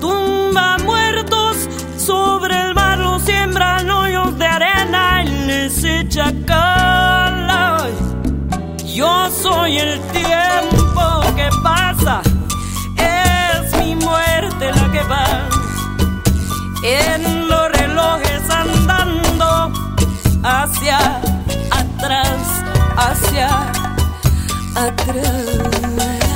tumba 0.00 0.78
muertos, 0.84 1.68
sobre 1.98 2.58
el 2.58 2.74
mar 2.74 2.96
los 2.96 3.20
siembran 3.20 3.90
hoyos 3.90 4.38
de 4.38 4.46
arena 4.46 5.22
y 5.22 5.28
les 5.46 5.84
echa 5.84 6.32
cal. 6.46 7.92
Yo 8.86 9.30
soy 9.30 9.76
el 9.76 10.00
tiempo 10.00 11.20
que 11.36 11.50
pasa, 11.62 12.22
es 12.96 13.78
mi 13.78 13.94
muerte 13.96 14.72
la 14.72 14.90
que 14.90 15.02
va. 15.02 15.26
En 16.84 17.48
los 17.48 17.70
relojes 17.70 18.48
andando 18.48 19.70
hacia 20.42 21.20
atrás, 21.70 22.64
hacia 22.96 23.48
atrás. 24.74 26.33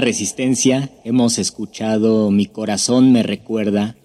Resistencia, 0.00 0.90
hemos 1.04 1.38
escuchado 1.38 2.30
Mi 2.30 2.46
corazón 2.46 3.12
me 3.12 3.22
recuerda 3.22 3.96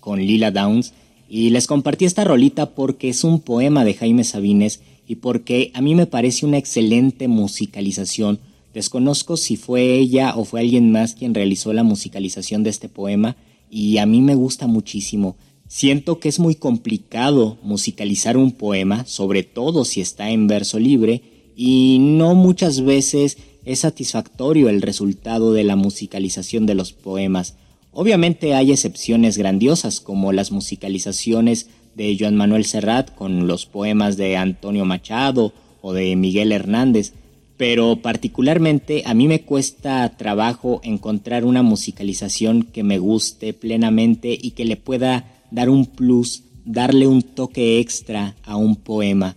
con 0.00 0.20
Lila 0.20 0.50
Downs 0.50 0.92
y 1.28 1.50
les 1.50 1.66
compartí 1.66 2.04
esta 2.04 2.24
rolita 2.24 2.74
porque 2.74 3.08
es 3.08 3.24
un 3.24 3.40
poema 3.40 3.84
de 3.84 3.94
Jaime 3.94 4.24
Sabines 4.24 4.80
y 5.06 5.16
porque 5.16 5.70
a 5.74 5.80
mí 5.80 5.94
me 5.94 6.06
parece 6.06 6.46
una 6.46 6.58
excelente 6.58 7.28
musicalización. 7.28 8.40
Desconozco 8.74 9.36
si 9.36 9.56
fue 9.56 9.94
ella 9.98 10.34
o 10.36 10.44
fue 10.44 10.60
alguien 10.60 10.92
más 10.92 11.14
quien 11.14 11.34
realizó 11.34 11.72
la 11.72 11.82
musicalización 11.82 12.62
de 12.62 12.70
este 12.70 12.88
poema 12.88 13.36
y 13.70 13.98
a 13.98 14.06
mí 14.06 14.20
me 14.20 14.34
gusta 14.34 14.66
muchísimo. 14.66 15.36
Siento 15.66 16.18
que 16.18 16.28
es 16.28 16.38
muy 16.38 16.54
complicado 16.54 17.58
musicalizar 17.62 18.36
un 18.36 18.52
poema, 18.52 19.04
sobre 19.06 19.42
todo 19.42 19.84
si 19.84 20.00
está 20.00 20.30
en 20.30 20.46
verso 20.46 20.78
libre, 20.78 21.22
y 21.54 21.98
no 22.00 22.34
muchas 22.34 22.82
veces 22.82 23.36
es 23.68 23.80
satisfactorio 23.80 24.70
el 24.70 24.80
resultado 24.80 25.52
de 25.52 25.62
la 25.62 25.76
musicalización 25.76 26.64
de 26.64 26.74
los 26.74 26.94
poemas. 26.94 27.54
Obviamente 27.92 28.54
hay 28.54 28.72
excepciones 28.72 29.36
grandiosas 29.36 30.00
como 30.00 30.32
las 30.32 30.52
musicalizaciones 30.52 31.68
de 31.94 32.16
Joan 32.18 32.34
Manuel 32.34 32.64
Serrat 32.64 33.14
con 33.14 33.46
los 33.46 33.66
poemas 33.66 34.16
de 34.16 34.38
Antonio 34.38 34.86
Machado 34.86 35.52
o 35.82 35.92
de 35.92 36.16
Miguel 36.16 36.52
Hernández, 36.52 37.12
pero 37.58 37.96
particularmente 37.96 39.02
a 39.04 39.12
mí 39.12 39.28
me 39.28 39.42
cuesta 39.42 40.16
trabajo 40.16 40.80
encontrar 40.82 41.44
una 41.44 41.62
musicalización 41.62 42.62
que 42.62 42.82
me 42.82 42.98
guste 42.98 43.52
plenamente 43.52 44.38
y 44.40 44.52
que 44.52 44.64
le 44.64 44.76
pueda 44.76 45.42
dar 45.50 45.68
un 45.68 45.84
plus, 45.84 46.44
darle 46.64 47.06
un 47.06 47.20
toque 47.20 47.80
extra 47.80 48.34
a 48.44 48.56
un 48.56 48.76
poema. 48.76 49.36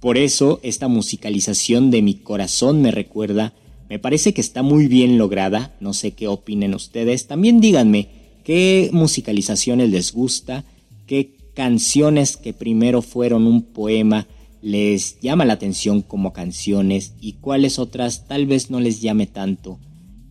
Por 0.00 0.18
eso 0.18 0.60
esta 0.62 0.88
musicalización 0.88 1.90
de 1.90 2.02
mi 2.02 2.14
corazón 2.14 2.82
me 2.82 2.90
recuerda, 2.90 3.54
me 3.90 3.98
parece 3.98 4.32
que 4.32 4.40
está 4.40 4.62
muy 4.62 4.86
bien 4.86 5.18
lograda, 5.18 5.74
no 5.80 5.92
sé 5.92 6.12
qué 6.12 6.28
opinen 6.28 6.74
ustedes, 6.74 7.26
también 7.26 7.60
díganme 7.60 8.08
qué 8.44 8.88
musicalizaciones 8.92 9.90
les 9.90 10.12
gusta, 10.12 10.64
qué 11.08 11.34
canciones 11.54 12.36
que 12.36 12.52
primero 12.52 13.02
fueron 13.02 13.48
un 13.48 13.62
poema, 13.62 14.28
les 14.62 15.18
llama 15.20 15.44
la 15.44 15.54
atención 15.54 16.02
como 16.02 16.32
canciones 16.32 17.14
y 17.20 17.32
cuáles 17.34 17.80
otras 17.80 18.28
tal 18.28 18.46
vez 18.46 18.70
no 18.70 18.78
les 18.78 19.00
llame 19.00 19.26
tanto. 19.26 19.80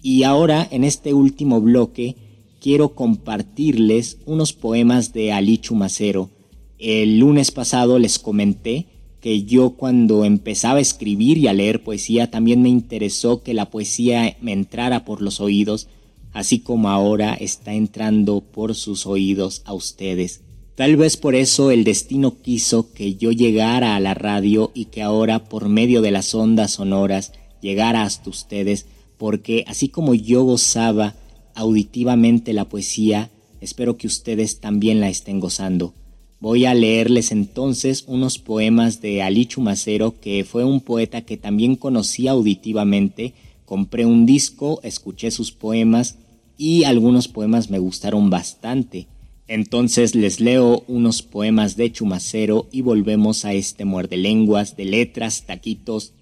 Y 0.01 0.23
ahora, 0.23 0.65
en 0.71 0.85
este 0.85 1.13
último 1.13 1.59
bloque, 1.59 2.15
quiero 2.61 2.95
compartirles 2.95 4.19
unos 4.25 4.53
poemas 4.53 5.11
de 5.11 5.33
Ali 5.33 5.57
Chumacero. 5.57 6.29
El 6.77 7.19
lunes 7.19 7.51
pasado 7.51 7.99
les 7.99 8.19
comenté 8.19 8.85
que 9.21 9.43
yo 9.43 9.71
cuando 9.71 10.23
empezaba 10.23 10.77
a 10.77 10.81
escribir 10.81 11.37
y 11.37 11.47
a 11.47 11.53
leer 11.53 11.83
poesía 11.83 12.31
también 12.31 12.61
me 12.61 12.69
interesó 12.69 13.43
que 13.43 13.53
la 13.53 13.69
poesía 13.69 14.37
me 14.41 14.53
entrara 14.53 15.03
por 15.03 15.21
los 15.21 15.41
oídos, 15.41 15.87
así 16.31 16.59
como 16.59 16.89
ahora 16.89 17.33
está 17.33 17.73
entrando 17.73 18.41
por 18.41 18.75
sus 18.75 19.05
oídos 19.05 19.61
a 19.65 19.73
ustedes. 19.73 20.41
Tal 20.75 20.95
vez 20.95 21.17
por 21.17 21.35
eso 21.35 21.71
el 21.71 21.83
destino 21.83 22.37
quiso 22.41 22.93
que 22.93 23.15
yo 23.15 23.33
llegara 23.33 23.97
a 23.97 23.99
la 23.99 24.13
radio 24.13 24.71
y 24.73 24.85
que 24.85 25.01
ahora 25.01 25.49
por 25.49 25.67
medio 25.67 26.01
de 26.01 26.11
las 26.11 26.33
ondas 26.33 26.71
sonoras 26.71 27.33
llegara 27.61 28.03
hasta 28.03 28.29
ustedes, 28.29 28.85
porque 29.17 29.65
así 29.67 29.89
como 29.89 30.13
yo 30.13 30.43
gozaba 30.43 31.15
auditivamente 31.53 32.53
la 32.53 32.69
poesía, 32.69 33.29
espero 33.59 33.97
que 33.97 34.07
ustedes 34.07 34.61
también 34.61 35.01
la 35.01 35.09
estén 35.09 35.41
gozando. 35.41 35.93
Voy 36.41 36.65
a 36.65 36.73
leerles 36.73 37.31
entonces 37.33 38.05
unos 38.07 38.39
poemas 38.39 39.01
de 39.01 39.21
Ali 39.21 39.45
Chumacero, 39.45 40.19
que 40.21 40.45
fue 40.45 40.63
un 40.63 40.79
poeta 40.79 41.21
que 41.21 41.35
también 41.35 41.75
conocí 41.75 42.29
auditivamente. 42.29 43.33
Compré 43.65 44.05
un 44.05 44.25
disco, 44.25 44.79
escuché 44.83 45.31
sus 45.31 45.51
poemas 45.51 46.17
y 46.57 46.85
algunos 46.85 47.27
poemas 47.27 47.69
me 47.69 47.79
gustaron 47.79 48.29
bastante. 48.29 49.07
Entonces 49.49 50.15
les 50.15 50.39
leo 50.39 50.83
unos 50.87 51.23
poemas 51.23 51.75
de 51.75 51.91
Chumacero 51.91 52.67
y 52.71 52.83
volvemos 52.83 53.43
a 53.43 53.51
este 53.51 53.83
muerde 53.83 54.15
lenguas 54.15 54.77
de 54.77 54.85
letras, 54.85 55.43
taquitos 55.45 56.13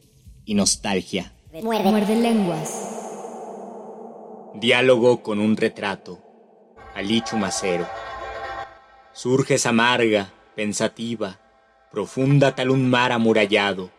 y 0.45 0.55
nostalgia. 0.55 1.31
Muerde, 1.61 1.91
muerde 1.91 2.15
lenguas. 2.15 2.71
Diálogo 4.55 5.21
con 5.21 5.39
un 5.39 5.57
retrato. 5.57 6.19
Ali 6.95 7.21
Chumacero. 7.21 7.85
Surges 9.17 9.65
amarga, 9.65 10.31
pensativa, 10.55 11.39
profunda 11.89 12.53
tal 12.53 12.69
un 12.69 12.87
mar 12.87 13.11
amurallado. 13.11 13.89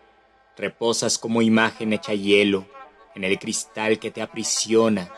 Reposas 0.56 1.18
como 1.18 1.42
imagen 1.42 1.92
hecha 1.92 2.14
hielo 2.14 2.66
en 3.16 3.24
el 3.24 3.36
cristal 3.40 3.98
que 3.98 4.12
te 4.12 4.22
aprisiona 4.22 5.10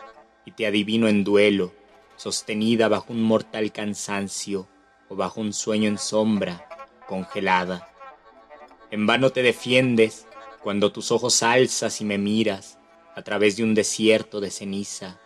y 0.47 0.53
te 0.53 0.65
adivino 0.65 1.07
en 1.07 1.23
duelo 1.23 1.75
sostenida 2.17 2.89
bajo 2.89 3.13
un 3.13 3.23
mortal 3.23 3.73
cansancio 3.73 4.67
o 5.11 5.17
bajo 5.17 5.43
un 5.43 5.53
sueño 5.53 5.91
en 5.91 5.99
sombra, 5.99 6.67
congelada. 7.07 7.87
En 8.91 9.07
vano 9.07 9.29
te 9.33 9.43
defiendes 9.43 10.27
cuando 10.63 10.93
tus 10.93 11.13
ojos 11.13 11.43
alzas 11.43 12.01
y 12.01 12.07
me 12.07 12.17
miras 12.17 12.79
a 13.15 13.21
través 13.21 13.59
de 13.59 13.65
un 13.65 13.75
desierto 13.75 14.41
de 14.41 14.51
ceniza, 14.51 15.21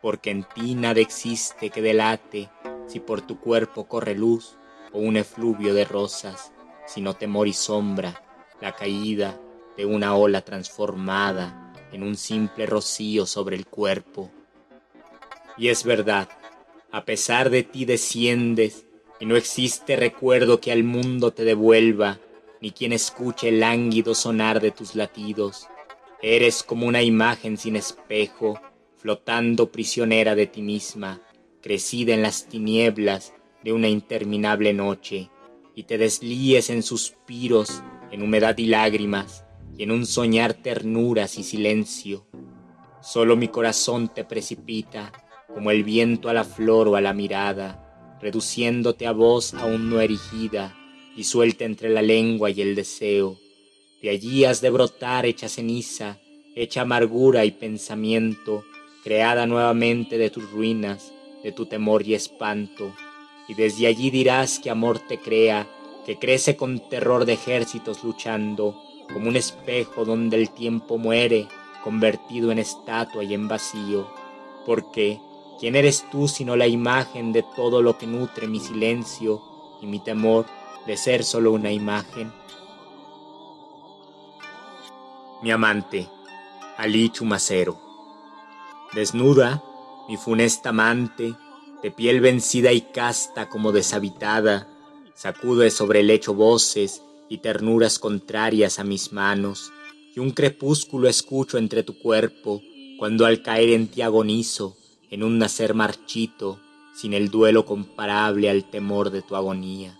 porque 0.00 0.30
en 0.30 0.44
ti 0.44 0.76
nada 0.76 1.00
existe 1.00 1.70
que 1.70 1.82
delate 1.82 2.48
si 2.86 3.00
por 3.00 3.20
tu 3.20 3.38
cuerpo 3.38 3.86
corre 3.86 4.14
luz 4.14 4.56
o 4.92 4.98
un 4.98 5.16
efluvio 5.16 5.74
de 5.74 5.84
rosas, 5.84 6.52
sino 6.86 7.14
temor 7.14 7.48
y 7.48 7.52
sombra, 7.52 8.22
la 8.60 8.72
caída 8.72 9.40
de 9.76 9.86
una 9.86 10.14
ola 10.14 10.42
transformada 10.42 11.72
en 11.92 12.02
un 12.02 12.16
simple 12.16 12.66
rocío 12.66 13.26
sobre 13.26 13.56
el 13.56 13.66
cuerpo 13.66 14.30
y 15.56 15.68
es 15.68 15.84
verdad, 15.84 16.28
a 16.90 17.04
pesar 17.04 17.50
de 17.50 17.62
ti 17.62 17.84
desciendes, 17.84 18.86
y 19.20 19.26
no 19.26 19.36
existe 19.36 19.96
recuerdo 19.96 20.60
que 20.60 20.72
al 20.72 20.82
mundo 20.82 21.32
te 21.32 21.44
devuelva, 21.44 22.18
ni 22.60 22.70
quien 22.70 22.92
escuche 22.92 23.48
el 23.48 23.60
lánguido 23.60 24.14
sonar 24.14 24.60
de 24.60 24.70
tus 24.70 24.94
latidos. 24.94 25.68
Eres 26.22 26.62
como 26.62 26.86
una 26.86 27.02
imagen 27.02 27.58
sin 27.58 27.76
espejo, 27.76 28.60
flotando 28.96 29.70
prisionera 29.70 30.34
de 30.34 30.46
ti 30.46 30.62
misma, 30.62 31.20
crecida 31.62 32.12
en 32.12 32.22
las 32.22 32.48
tinieblas 32.48 33.32
de 33.62 33.72
una 33.72 33.88
interminable 33.88 34.72
noche, 34.72 35.30
y 35.74 35.84
te 35.84 35.96
deslíes 35.96 36.68
en 36.68 36.82
suspiros, 36.82 37.82
en 38.10 38.22
humedad 38.22 38.58
y 38.58 38.66
lágrimas, 38.66 39.44
y 39.78 39.84
en 39.84 39.92
un 39.92 40.04
soñar 40.04 40.54
ternuras 40.54 41.38
y 41.38 41.44
silencio. 41.44 42.26
Solo 43.00 43.36
mi 43.36 43.48
corazón 43.48 44.12
te 44.12 44.24
precipita, 44.24 45.12
como 45.54 45.70
el 45.70 45.84
viento 45.84 46.28
a 46.28 46.34
la 46.34 46.44
flor 46.44 46.88
o 46.88 46.96
a 46.96 47.00
la 47.00 47.14
mirada, 47.14 48.18
reduciéndote 48.20 49.06
a 49.06 49.12
voz 49.12 49.54
aún 49.54 49.88
no 49.88 50.00
erigida, 50.00 50.76
disuelta 51.16 51.64
entre 51.64 51.90
la 51.90 52.02
lengua 52.02 52.50
y 52.50 52.60
el 52.60 52.74
deseo. 52.74 53.38
De 54.02 54.10
allí 54.10 54.44
has 54.44 54.60
de 54.60 54.70
brotar 54.70 55.26
hecha 55.26 55.48
ceniza, 55.48 56.18
hecha 56.54 56.82
amargura 56.82 57.44
y 57.44 57.50
pensamiento, 57.50 58.64
creada 59.04 59.46
nuevamente 59.46 60.18
de 60.18 60.30
tus 60.30 60.50
ruinas, 60.50 61.11
de 61.42 61.52
tu 61.52 61.66
temor 61.66 62.06
y 62.06 62.14
espanto. 62.14 62.92
Y 63.48 63.54
desde 63.54 63.86
allí 63.86 64.10
dirás 64.10 64.58
que 64.58 64.70
amor 64.70 64.98
te 64.98 65.18
crea, 65.18 65.66
que 66.06 66.18
crece 66.18 66.56
con 66.56 66.88
terror 66.88 67.24
de 67.24 67.34
ejércitos 67.34 68.02
luchando, 68.04 68.80
como 69.12 69.28
un 69.28 69.36
espejo 69.36 70.04
donde 70.04 70.36
el 70.36 70.50
tiempo 70.50 70.98
muere, 70.98 71.46
convertido 71.82 72.52
en 72.52 72.58
estatua 72.58 73.24
y 73.24 73.34
en 73.34 73.48
vacío. 73.48 74.08
Porque, 74.64 75.20
¿Quién 75.62 75.76
eres 75.76 76.04
tú 76.10 76.26
sino 76.26 76.56
la 76.56 76.66
imagen 76.66 77.32
de 77.32 77.44
todo 77.54 77.82
lo 77.82 77.96
que 77.96 78.08
nutre 78.08 78.48
mi 78.48 78.58
silencio 78.58 79.40
y 79.80 79.86
mi 79.86 80.00
temor 80.00 80.44
de 80.86 80.96
ser 80.96 81.22
solo 81.22 81.52
una 81.52 81.70
imagen? 81.70 82.32
Mi 85.40 85.52
amante, 85.52 86.08
Ali 86.76 87.10
Chumacero. 87.10 87.78
Desnuda, 88.92 89.62
mi 90.08 90.16
funesta 90.16 90.70
amante, 90.70 91.34
de 91.82 91.90
piel 91.90 92.20
vencida 92.20 92.72
y 92.72 92.80
casta 92.80 93.48
como 93.48 93.72
deshabitada, 93.72 94.68
sacude 95.14 95.70
sobre 95.70 96.00
el 96.00 96.08
lecho 96.08 96.34
voces 96.34 97.02
y 97.28 97.38
ternuras 97.38 97.98
contrarias 97.98 98.78
a 98.78 98.84
mis 98.84 99.12
manos, 99.12 99.72
y 100.14 100.20
un 100.20 100.30
crepúsculo 100.30 101.08
escucho 101.08 101.58
entre 101.58 101.82
tu 101.82 101.98
cuerpo, 101.98 102.60
cuando 102.98 103.26
al 103.26 103.42
caer 103.42 103.70
en 103.70 103.88
ti 103.88 104.02
agonizo, 104.02 104.76
en 105.10 105.22
un 105.22 105.38
nacer 105.38 105.74
marchito, 105.74 106.60
sin 106.94 107.14
el 107.14 107.30
duelo 107.30 107.64
comparable 107.64 108.50
al 108.50 108.68
temor 108.68 109.10
de 109.10 109.22
tu 109.22 109.34
agonía. 109.34 109.98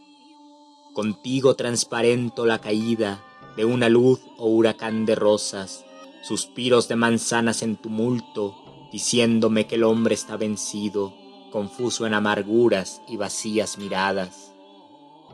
Contigo 0.92 1.56
transparento 1.56 2.44
la 2.44 2.60
caída 2.60 3.24
de 3.56 3.64
una 3.64 3.88
luz 3.88 4.20
o 4.36 4.48
huracán 4.48 5.06
de 5.06 5.14
rosas, 5.14 5.84
suspiros 6.22 6.88
de 6.88 6.96
manzanas 6.96 7.62
en 7.62 7.76
tumulto, 7.76 8.54
diciéndome 8.92 9.66
que 9.66 9.76
el 9.76 9.84
hombre 9.84 10.14
está 10.14 10.36
vencido, 10.36 11.14
confuso 11.50 12.06
en 12.06 12.14
amarguras 12.14 13.02
y 13.08 13.16
vacías 13.16 13.78
miradas. 13.78 14.52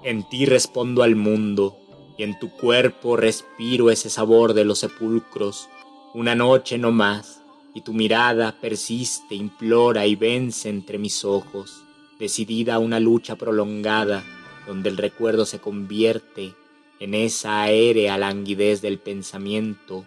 En 0.02 0.28
ti 0.28 0.46
respondo 0.46 1.02
al 1.02 1.16
mundo, 1.16 1.76
y 2.16 2.22
en 2.22 2.38
tu 2.38 2.50
cuerpo 2.50 3.16
respiro 3.16 3.90
ese 3.90 4.10
sabor 4.10 4.54
de 4.54 4.64
los 4.64 4.78
sepulcros, 4.78 5.68
una 6.14 6.34
noche 6.34 6.78
no 6.78 6.92
más, 6.92 7.42
y 7.74 7.82
tu 7.82 7.92
mirada 7.92 8.56
persiste, 8.60 9.34
implora 9.34 10.06
y 10.06 10.16
vence 10.16 10.68
entre 10.68 10.98
mis 10.98 11.24
ojos, 11.24 11.82
decidida 12.18 12.74
a 12.74 12.78
una 12.78 12.98
lucha 13.00 13.36
prolongada, 13.36 14.24
donde 14.66 14.88
el 14.88 14.96
recuerdo 14.96 15.46
se 15.46 15.60
convierte 15.60 16.54
en 17.00 17.14
esa 17.14 17.62
aérea 17.62 18.18
languidez 18.18 18.82
del 18.82 18.98
pensamiento 18.98 20.04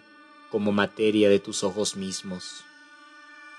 como 0.50 0.72
materia 0.72 1.30
de 1.30 1.38
tus 1.38 1.64
ojos 1.64 1.96
mismos. 1.96 2.64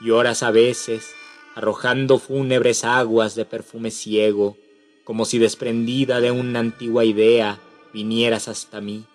Lloras 0.03 0.43
a 0.43 0.51
veces, 0.51 1.15
arrojando 1.55 2.19
fúnebres 2.19 2.83
aguas 2.83 3.35
de 3.35 3.45
perfume 3.45 3.89
ciego, 3.89 4.57
como 5.05 5.23
si 5.23 5.39
desprendida 5.39 6.19
de 6.19 6.29
una 6.29 6.59
antigua 6.59 7.05
idea 7.05 7.57
vinieras 7.93 8.49
hasta 8.49 8.81
mí, 8.81 9.05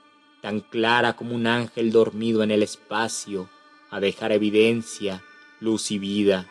tan 0.41 0.61
clara 0.61 1.15
como 1.15 1.35
un 1.35 1.47
ángel 1.47 1.93
dormido 1.93 2.43
en 2.43 2.51
el 2.51 2.63
espacio, 2.63 3.51
a 3.91 4.01
dejar 4.01 4.33
evidencia, 4.33 5.23
luz 5.61 5.91
y 5.91 5.99
vida, 5.99 6.49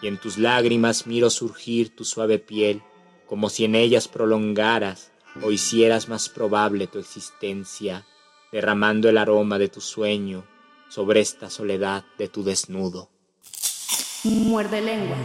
y 0.00 0.06
en 0.06 0.16
tus 0.16 0.38
lágrimas 0.38 1.08
miro 1.08 1.28
surgir 1.28 1.90
tu 1.96 2.04
suave 2.04 2.38
piel, 2.38 2.82
como 3.26 3.50
si 3.50 3.64
en 3.64 3.74
ellas 3.74 4.06
prolongaras 4.06 5.10
o 5.42 5.50
hicieras 5.50 6.08
más 6.08 6.28
probable 6.28 6.86
tu 6.86 7.00
existencia, 7.00 8.06
derramando 8.52 9.08
el 9.08 9.18
aroma 9.18 9.58
de 9.58 9.66
tu 9.66 9.80
sueño 9.80 10.44
sobre 10.88 11.18
esta 11.18 11.50
soledad 11.50 12.04
de 12.16 12.28
tu 12.28 12.44
desnudo. 12.44 13.11
Muerde 14.24 14.80
lenguas. 14.80 15.18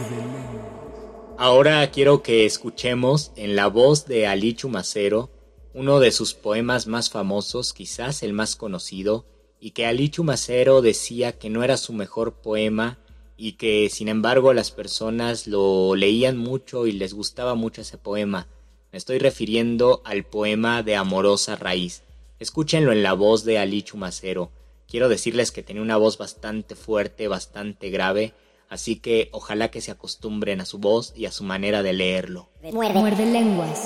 Ahora 1.37 1.91
quiero 1.91 2.23
que 2.23 2.47
escuchemos 2.47 3.31
en 3.35 3.55
la 3.55 3.67
voz 3.67 4.07
de 4.07 4.25
Ali 4.25 4.55
Chumacero 4.55 5.29
uno 5.75 5.99
de 5.99 6.11
sus 6.11 6.33
poemas 6.33 6.87
más 6.87 7.11
famosos, 7.11 7.73
quizás 7.73 8.23
el 8.23 8.33
más 8.33 8.55
conocido, 8.55 9.27
y 9.59 9.71
que 9.71 9.85
Ali 9.85 10.09
Chumacero 10.09 10.81
decía 10.81 11.37
que 11.37 11.51
no 11.51 11.63
era 11.63 11.77
su 11.77 11.93
mejor 11.93 12.41
poema 12.41 12.97
y 13.37 13.53
que 13.53 13.87
sin 13.91 14.07
embargo 14.07 14.53
las 14.53 14.71
personas 14.71 15.45
lo 15.45 15.93
leían 15.93 16.35
mucho 16.35 16.87
y 16.87 16.91
les 16.91 17.13
gustaba 17.13 17.53
mucho 17.53 17.81
ese 17.81 17.99
poema. 17.99 18.47
Me 18.91 18.97
estoy 18.97 19.19
refiriendo 19.19 20.01
al 20.05 20.23
poema 20.23 20.81
de 20.81 20.95
Amorosa 20.95 21.55
Raíz. 21.55 22.01
Escúchenlo 22.39 22.91
en 22.91 23.03
la 23.03 23.13
voz 23.13 23.43
de 23.43 23.59
Ali 23.59 23.83
Chumacero. 23.83 24.49
Quiero 24.87 25.07
decirles 25.07 25.51
que 25.51 25.61
tenía 25.61 25.83
una 25.83 25.97
voz 25.97 26.17
bastante 26.17 26.73
fuerte, 26.75 27.27
bastante 27.27 27.91
grave, 27.91 28.33
así 28.70 28.97
que 28.97 29.30
ojalá 29.32 29.70
que 29.70 29.82
se 29.82 29.91
acostumbren 29.91 30.61
a 30.61 30.65
su 30.65 30.78
voz 30.78 31.13
y 31.15 31.26
a 31.26 31.32
su 31.32 31.43
manera 31.43 31.84
de 31.84 31.93
leerlo. 31.93 32.49
Muerde. 32.72 32.99
Muerde 32.99 33.26
lenguas. 33.26 33.80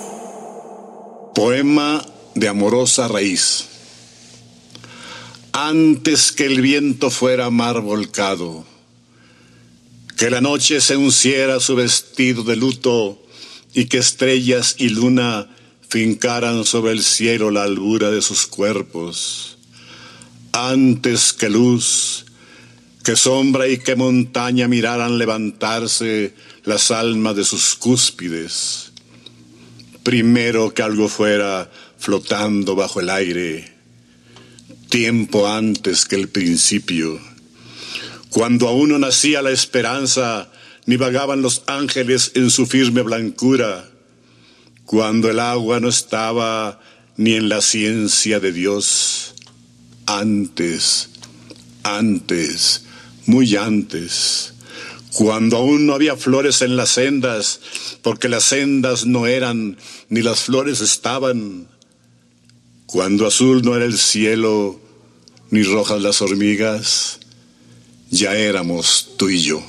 Poema 1.36 2.06
de 2.36 2.48
Amorosa 2.48 3.08
Raíz. 3.08 3.68
Antes 5.54 6.32
que 6.32 6.46
el 6.46 6.62
viento 6.62 7.10
fuera 7.10 7.50
mar 7.50 7.82
volcado, 7.82 8.66
que 10.18 10.30
la 10.30 10.40
noche 10.40 10.82
se 10.82 10.98
unciera 10.98 11.60
su 11.60 11.76
vestido 11.76 12.44
de 12.44 12.56
luto 12.56 13.22
y 13.74 13.86
que 13.86 13.98
estrellas 13.98 14.76
y 14.78 14.90
luna 14.90 15.50
fincaran 15.90 16.64
sobre 16.64 16.94
el 16.94 17.04
cielo 17.04 17.52
la 17.52 17.64
albura 17.64 18.12
de 18.12 18.22
sus 18.22 18.48
cuerpos. 18.48 19.58
Antes 20.54 21.34
que 21.34 21.50
luz, 21.50 22.26
que 23.04 23.16
sombra 23.16 23.68
y 23.68 23.80
que 23.80 23.96
montaña 23.96 24.68
miraran 24.68 25.18
levantarse 25.18 26.34
las 26.64 26.92
almas 26.92 27.36
de 27.36 27.44
sus 27.44 27.76
cúspides. 27.76 28.92
Primero 30.04 30.74
que 30.74 30.84
algo 30.84 31.08
fuera 31.08 31.70
flotando 31.98 32.76
bajo 32.76 33.00
el 33.00 33.10
aire, 33.10 33.72
tiempo 34.90 35.48
antes 35.48 36.06
que 36.06 36.16
el 36.16 36.30
principio. 36.30 37.20
Cuando 38.30 38.68
aún 38.68 38.90
no 38.90 39.00
nacía 39.00 39.42
la 39.42 39.52
esperanza, 39.52 40.52
ni 40.86 40.98
vagaban 40.98 41.42
los 41.42 41.64
ángeles 41.68 42.32
en 42.36 42.50
su 42.50 42.66
firme 42.66 43.02
blancura, 43.02 43.90
cuando 44.86 45.30
el 45.30 45.40
agua 45.40 45.80
no 45.80 45.90
estaba 45.90 46.80
ni 47.18 47.34
en 47.34 47.50
la 47.50 47.62
ciencia 47.62 48.40
de 48.40 48.52
Dios, 48.52 49.36
antes, 50.06 51.10
antes, 51.84 52.86
muy 53.26 53.56
antes, 53.56 54.54
cuando 55.14 55.58
aún 55.58 55.86
no 55.86 55.94
había 55.94 56.16
flores 56.16 56.62
en 56.62 56.76
las 56.76 56.92
sendas, 56.92 57.60
porque 58.02 58.30
las 58.30 58.44
sendas 58.44 59.06
no 59.06 59.28
eran, 59.28 59.78
ni 60.10 60.22
las 60.22 60.42
flores 60.44 60.82
estaban, 60.82 61.68
cuando 62.86 63.28
azul 63.28 63.62
no 63.64 63.76
era 63.76 63.86
el 63.86 63.98
cielo, 63.98 64.80
ni 65.50 65.64
rojas 65.64 66.02
las 66.02 66.22
hormigas, 66.22 67.20
ya 68.10 68.36
éramos 68.36 69.12
tú 69.18 69.30
y 69.30 69.40
yo. 69.40 69.64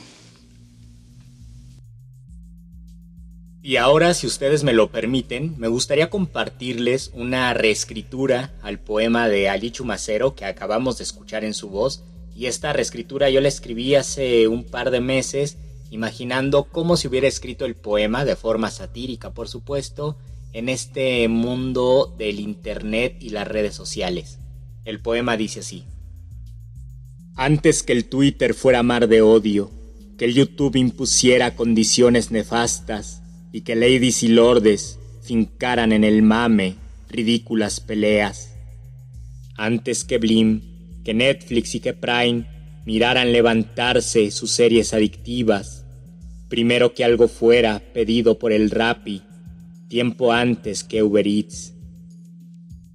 Y 3.64 3.76
ahora, 3.76 4.12
si 4.12 4.26
ustedes 4.26 4.64
me 4.64 4.72
lo 4.72 4.90
permiten, 4.90 5.54
me 5.56 5.68
gustaría 5.68 6.10
compartirles 6.10 7.12
una 7.14 7.54
reescritura 7.54 8.52
al 8.60 8.80
poema 8.80 9.28
de 9.28 9.48
Ali 9.48 9.70
Chumacero 9.70 10.34
que 10.34 10.44
acabamos 10.44 10.98
de 10.98 11.04
escuchar 11.04 11.44
en 11.44 11.54
su 11.54 11.68
voz. 11.68 12.02
Y 12.42 12.48
esta 12.48 12.72
reescritura 12.72 13.30
yo 13.30 13.40
la 13.40 13.46
escribí 13.46 13.94
hace 13.94 14.48
un 14.48 14.64
par 14.64 14.90
de 14.90 15.00
meses, 15.00 15.58
imaginando 15.92 16.64
cómo 16.64 16.96
se 16.96 17.06
hubiera 17.06 17.28
escrito 17.28 17.64
el 17.64 17.76
poema, 17.76 18.24
de 18.24 18.34
forma 18.34 18.68
satírica 18.72 19.32
por 19.32 19.46
supuesto, 19.46 20.18
en 20.52 20.68
este 20.68 21.28
mundo 21.28 22.12
del 22.18 22.40
Internet 22.40 23.18
y 23.20 23.28
las 23.28 23.46
redes 23.46 23.76
sociales. 23.76 24.40
El 24.84 24.98
poema 24.98 25.36
dice 25.36 25.60
así. 25.60 25.84
Antes 27.36 27.84
que 27.84 27.92
el 27.92 28.06
Twitter 28.06 28.54
fuera 28.54 28.82
mar 28.82 29.06
de 29.06 29.22
odio, 29.22 29.70
que 30.18 30.24
el 30.24 30.34
YouTube 30.34 30.74
impusiera 30.74 31.54
condiciones 31.54 32.32
nefastas 32.32 33.22
y 33.52 33.60
que 33.60 33.76
ladies 33.76 34.24
y 34.24 34.26
lordes 34.26 34.98
fincaran 35.22 35.92
en 35.92 36.02
el 36.02 36.22
mame 36.22 36.74
ridículas 37.08 37.78
peleas. 37.78 38.56
Antes 39.54 40.02
que 40.02 40.18
Blim, 40.18 40.71
que 41.04 41.14
Netflix 41.14 41.74
y 41.74 41.80
que 41.80 41.92
Prime 41.92 42.46
miraran 42.84 43.32
levantarse 43.32 44.30
sus 44.30 44.50
series 44.50 44.92
adictivas, 44.92 45.84
primero 46.48 46.94
que 46.94 47.04
algo 47.04 47.28
fuera 47.28 47.82
pedido 47.92 48.38
por 48.38 48.52
el 48.52 48.70
Rappi, 48.70 49.22
tiempo 49.88 50.32
antes 50.32 50.84
que 50.84 51.02
Uber 51.02 51.26
Eats. 51.26 51.74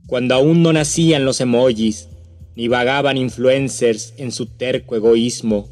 Cuando 0.08 0.36
aún 0.36 0.64
no 0.64 0.74
nacían 0.74 1.26
los 1.26 1.42
emojis, 1.42 2.08
ni 2.56 2.68
vagaban 2.68 3.18
influencers 3.18 4.14
en 4.18 4.32
su 4.32 4.48
terco 4.48 4.96
egoísmo, 4.96 5.70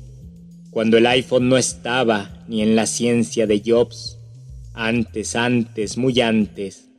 cuando 0.70 0.98
el 0.98 1.08
iPhone 1.08 1.50
no 1.50 1.58
estaba 1.58 2.44
ni 2.48 2.62
en 2.62 2.76
la 2.76 2.86
ciencia 2.86 3.48
de 3.48 3.62
Jobs, 3.66 4.18
antes, 4.74 5.36
antes, 5.36 5.98
muy 5.98 6.20
antes, 6.22 6.90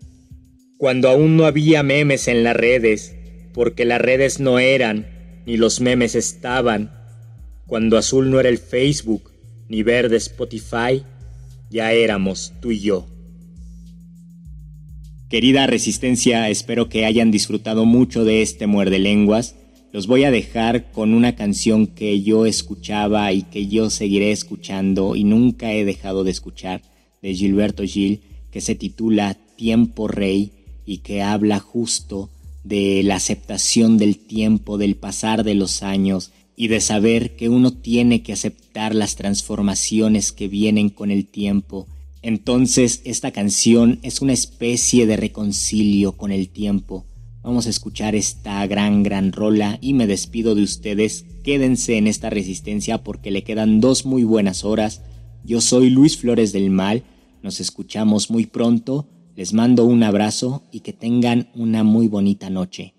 cuando 0.79 1.09
aún 1.09 1.37
no 1.37 1.47
había 1.47 1.83
memes 1.83 2.27
en 2.27 2.43
las 2.43 2.57
redes, 2.57 3.15
porque 3.53 3.85
las 3.85 4.01
redes 4.01 4.41
no 4.41 4.59
eran, 4.59 5.16
ni 5.47 5.57
los 5.57 5.81
memes 5.81 6.15
estaban, 6.15 6.91
cuando 7.67 7.97
azul 7.97 8.31
no 8.31 8.39
era 8.39 8.49
el 8.49 8.59
Facebook, 8.59 9.31
ni 9.69 9.83
verde 9.83 10.17
Spotify, 10.17 11.03
ya 11.71 11.93
éramos 11.93 12.53
tú 12.61 12.71
y 12.73 12.81
yo. 12.81 13.07
Querida 15.29 15.67
Resistencia, 15.67 16.49
espero 16.51 16.89
que 16.89 17.05
hayan 17.05 17.31
disfrutado 17.31 17.85
mucho 17.85 18.25
de 18.25 18.43
este 18.43 18.67
muerde 18.67 18.99
lenguas 18.99 19.57
los 19.97 20.09
voy 20.09 20.25
a 20.25 20.31
dejar 20.31 20.93
con 20.93 21.15
una 21.15 21.37
canción 21.37 21.87
que 21.87 22.21
yo 22.21 22.45
escuchaba 22.45 23.33
y 23.33 23.45
que 23.45 23.67
yo 23.67 23.89
seguiré 23.89 24.31
escuchando 24.31 25.17
y 25.17 25.25
nunca 25.25 25.73
he 25.73 25.87
dejado 25.87 26.23
de 26.23 26.33
escuchar 26.33 26.83
de 27.23 27.35
Gilberto 27.35 27.83
Gil 27.83 28.21
que 28.51 28.61
se 28.61 28.75
titula 28.75 29.39
Tiempo 29.57 30.07
Rey 30.07 30.53
y 30.85 30.99
que 30.99 31.23
habla 31.23 31.61
justo 31.61 32.29
de 32.67 33.03
la 33.03 33.17
aceptación 33.17 33.99
del 33.99 34.19
tiempo, 34.19 34.79
del 34.79 34.97
pasar 34.97 35.45
de 35.45 35.55
los 35.55 35.83
años 35.83 36.33
y 36.57 36.69
de 36.69 36.81
saber 36.81 37.37
que 37.37 37.49
uno 37.49 37.73
tiene 37.73 38.23
que 38.23 38.33
aceptar 38.33 38.95
las 38.95 39.17
transformaciones 39.17 40.33
que 40.33 40.49
vienen 40.49 40.89
con 40.91 41.11
el 41.11 41.27
tiempo. 41.27 41.87
Entonces 42.23 43.03
esta 43.05 43.31
canción 43.31 44.01
es 44.03 44.21
una 44.21 44.33
especie 44.33 45.07
de 45.07 45.17
reconcilio 45.17 46.13
con 46.13 46.33
el 46.33 46.49
tiempo 46.49 47.07
Vamos 47.47 47.69
a 47.69 47.71
escuchar 47.71 48.17
esta 48.17 48.67
gran, 48.67 49.05
gran 49.05 49.31
rola 49.31 49.79
y 49.81 49.95
me 49.95 50.09
despido 50.09 50.57
de 50.57 50.65
ustedes. 50.65 51.27
Quédense 51.45 51.97
en 51.97 52.09
esta 52.09 52.29
resistencia 52.29 53.05
porque 53.05 53.31
le 53.31 53.45
quedan 53.45 53.81
dos 53.81 54.05
muy 54.05 54.25
buenas 54.25 54.65
horas. 54.65 55.03
Yo 55.45 55.61
soy 55.61 55.89
Luis 55.89 56.19
Flores 56.19 56.53
del 56.53 56.71
Mal. 56.71 57.05
Nos 57.45 57.61
escuchamos 57.61 58.33
muy 58.33 58.47
pronto. 58.47 59.07
Les 59.37 59.53
mando 59.53 59.85
un 59.85 60.03
abrazo 60.03 60.63
y 60.73 60.81
que 60.81 60.95
tengan 60.95 61.51
una 61.55 61.85
muy 61.85 62.09
bonita 62.09 62.49
noche. 62.49 62.95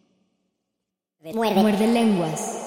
Muerde, 1.34 1.62
Muerde 1.62 1.88
lenguas. 1.88 2.67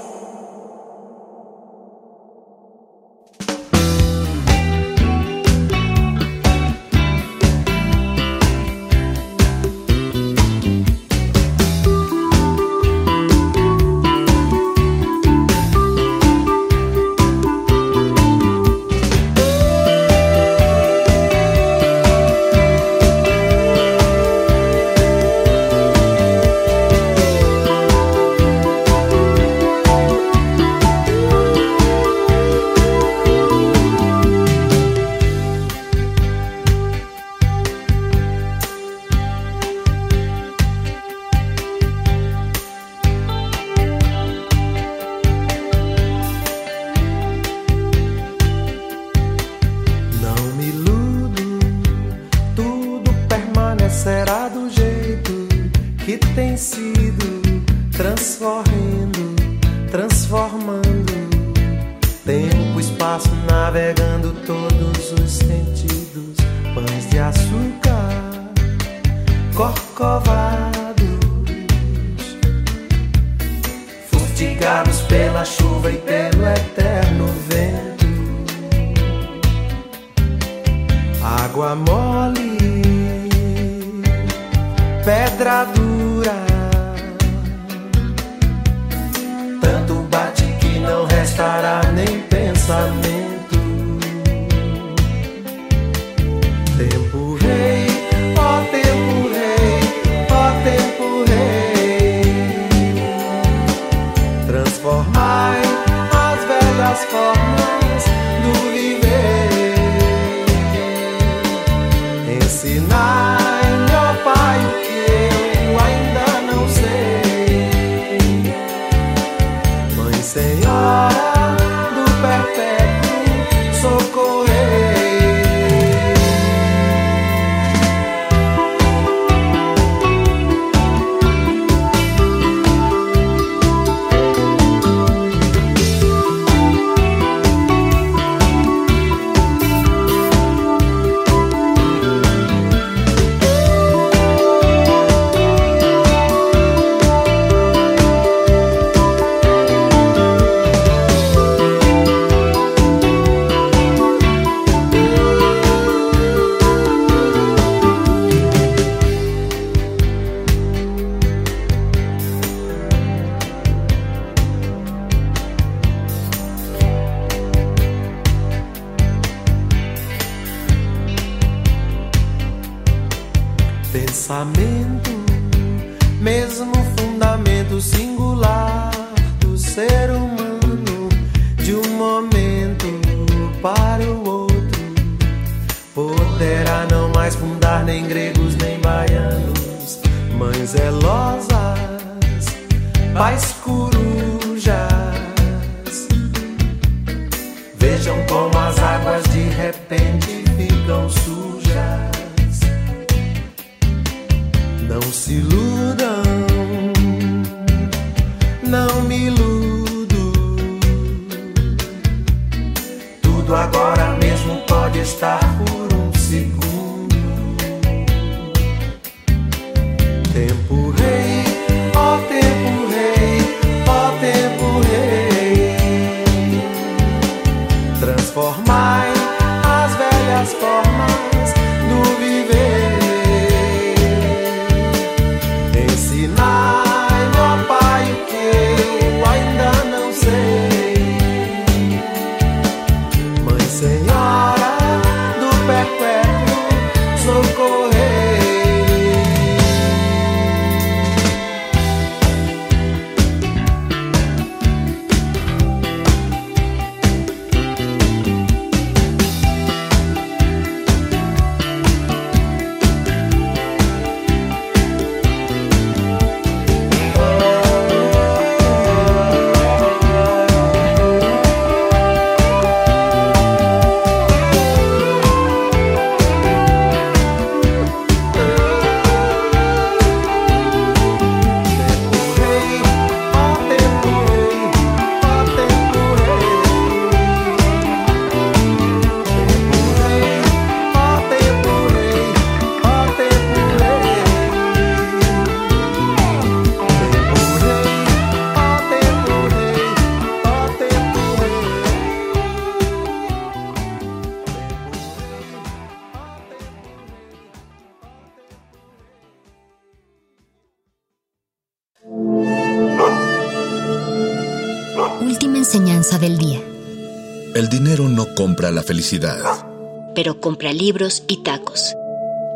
compra 318.41 318.71
la 318.71 318.83
felicidad. 318.83 319.67
Pero 320.15 320.41
compra 320.41 320.73
libros 320.73 321.25
y 321.29 321.43
tacos. 321.43 321.95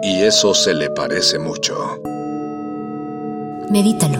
Y 0.03 0.23
eso 0.23 0.55
se 0.55 0.73
le 0.73 0.89
parece 0.89 1.39
mucho. 1.39 2.01
Medítalo. 3.69 4.14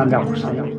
Agak. 0.00 0.69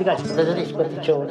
So, 0.00 1.26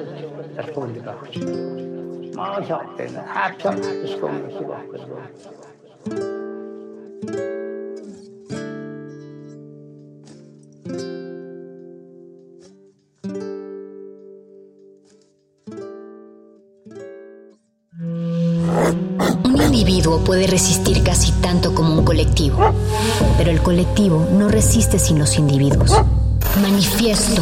ah, 19.20 19.66
individuo 19.66 20.24
puede 20.24 20.46
resistir 20.46 21.04
casi 21.04 21.32
tanto 21.42 21.74
como 21.74 21.94
un 21.94 22.06
colectivo, 22.06 22.74
pero 23.38 23.50
el 23.50 23.62
colectivo 23.62 24.28
no 24.32 24.48
resiste 24.48 25.00
sin 25.00 25.18
los 25.18 25.38
individuos. 25.38 25.92
Manifiesto. 26.62 27.42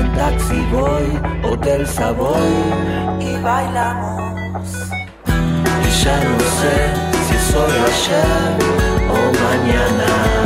En 0.00 0.08
taxi 0.16 0.60
voy, 0.72 1.06
hotel 1.44 1.86
Savoy 1.86 2.54
y 3.20 3.36
bailamos. 3.42 4.70
Y 5.26 6.04
ya 6.04 6.16
no 6.24 6.38
sé 6.58 6.76
si 7.26 7.36
o 7.52 7.74
ayer 7.90 8.52
o 9.10 9.18
mañana. 9.44 10.43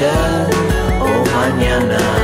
Soy 0.00 0.08
ayer 0.08 1.02
o 1.02 1.24
mañana. 1.36 2.19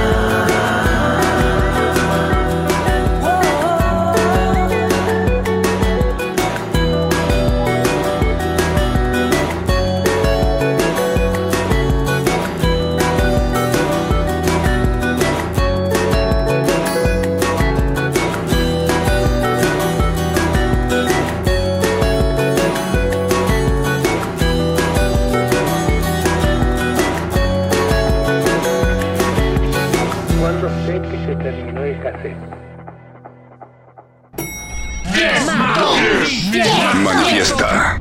Manifiesta. 37.07 37.96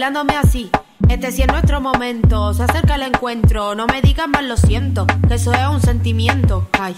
Bailándome 0.00 0.34
así. 0.38 0.70
Este 1.10 1.30
sí 1.30 1.42
es 1.42 1.48
nuestro 1.48 1.78
momento, 1.82 2.54
se 2.54 2.62
acerca 2.62 2.94
el 2.94 3.02
encuentro. 3.02 3.74
No 3.74 3.86
me 3.86 4.00
digas 4.00 4.28
más, 4.30 4.42
lo 4.42 4.56
siento, 4.56 5.06
que 5.28 5.34
eso 5.34 5.52
es 5.52 5.68
un 5.70 5.82
sentimiento. 5.82 6.66
Ay, 6.80 6.96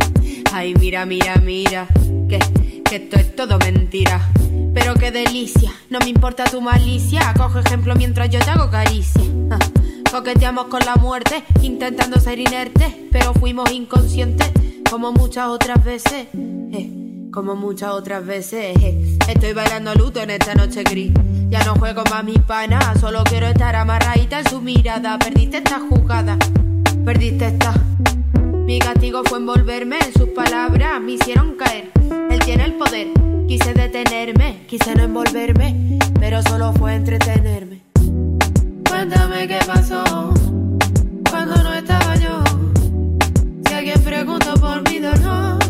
ay, 0.52 0.74
mira, 0.74 1.06
mira, 1.06 1.36
mira, 1.36 1.86
que, 2.28 2.38
que 2.84 2.96
esto 2.96 3.16
es 3.16 3.34
todo 3.34 3.56
mentira. 3.58 4.28
Pero 4.74 4.92
qué 4.96 5.10
delicia, 5.10 5.72
no 5.88 5.98
me 6.00 6.08
importa 6.10 6.44
tu 6.44 6.60
malicia. 6.60 7.32
Coge 7.38 7.60
ejemplo 7.60 7.94
mientras 7.94 8.28
yo 8.28 8.38
te 8.38 8.50
hago 8.50 8.70
caricia. 8.70 9.22
Ah, 9.50 9.58
Coqueteamos 10.10 10.66
con 10.66 10.80
la 10.84 10.96
muerte, 10.96 11.42
intentando 11.62 12.20
ser 12.20 12.38
inerte, 12.38 13.08
pero 13.10 13.32
fuimos 13.32 13.72
inconscientes, 13.72 14.50
como 14.90 15.10
muchas 15.10 15.46
otras 15.46 15.82
veces. 15.82 16.26
eh, 16.34 16.90
como 17.32 17.56
muchas 17.56 17.90
otras 17.92 18.24
veces. 18.24 18.76
eh. 18.80 19.18
Estoy 19.26 19.54
bailando 19.54 19.94
luto 19.94 20.20
en 20.20 20.30
esta 20.30 20.54
noche 20.54 20.84
gris. 20.84 21.12
Ya 21.48 21.64
no 21.64 21.74
juego 21.74 22.04
más 22.10 22.22
mi 22.22 22.34
pana, 22.34 22.94
solo 23.00 23.24
quiero 23.24 23.46
estar 23.48 23.74
amarradita 23.74 24.40
en 24.40 24.48
su 24.48 24.60
mirada. 24.60 25.18
Perdiste 25.18 25.58
esta 25.58 25.80
jugada, 25.80 26.36
perdiste 27.04 27.46
esta. 27.46 27.74
Mi 28.66 28.78
castigo 28.78 29.22
fue 29.24 29.38
envolverme 29.38 29.98
en 29.98 30.12
sus 30.12 30.28
palabras, 30.30 31.00
me 31.00 31.12
hicieron 31.12 31.56
caer. 31.56 31.90
Él 32.30 32.38
tiene 32.44 32.64
el 32.64 32.74
poder, 32.74 33.08
quise 33.48 33.74
detenerme, 33.74 34.64
quise 34.68 34.94
no 34.94 35.04
envolverme, 35.04 35.98
pero 36.20 36.42
solo 36.42 36.72
fue 36.74 36.94
entretenerme. 36.94 37.82
Cuéntame 38.88 39.48
qué 39.48 39.58
pasó 39.66 40.32
cuando 41.30 41.62
no 41.62 41.72
estaba 41.74 42.14
yo. 42.16 42.42
Si 43.66 43.74
alguien 43.74 44.00
preguntó 44.02 44.54
por 44.54 44.88
mi 44.88 44.98
dolor. 45.00 45.61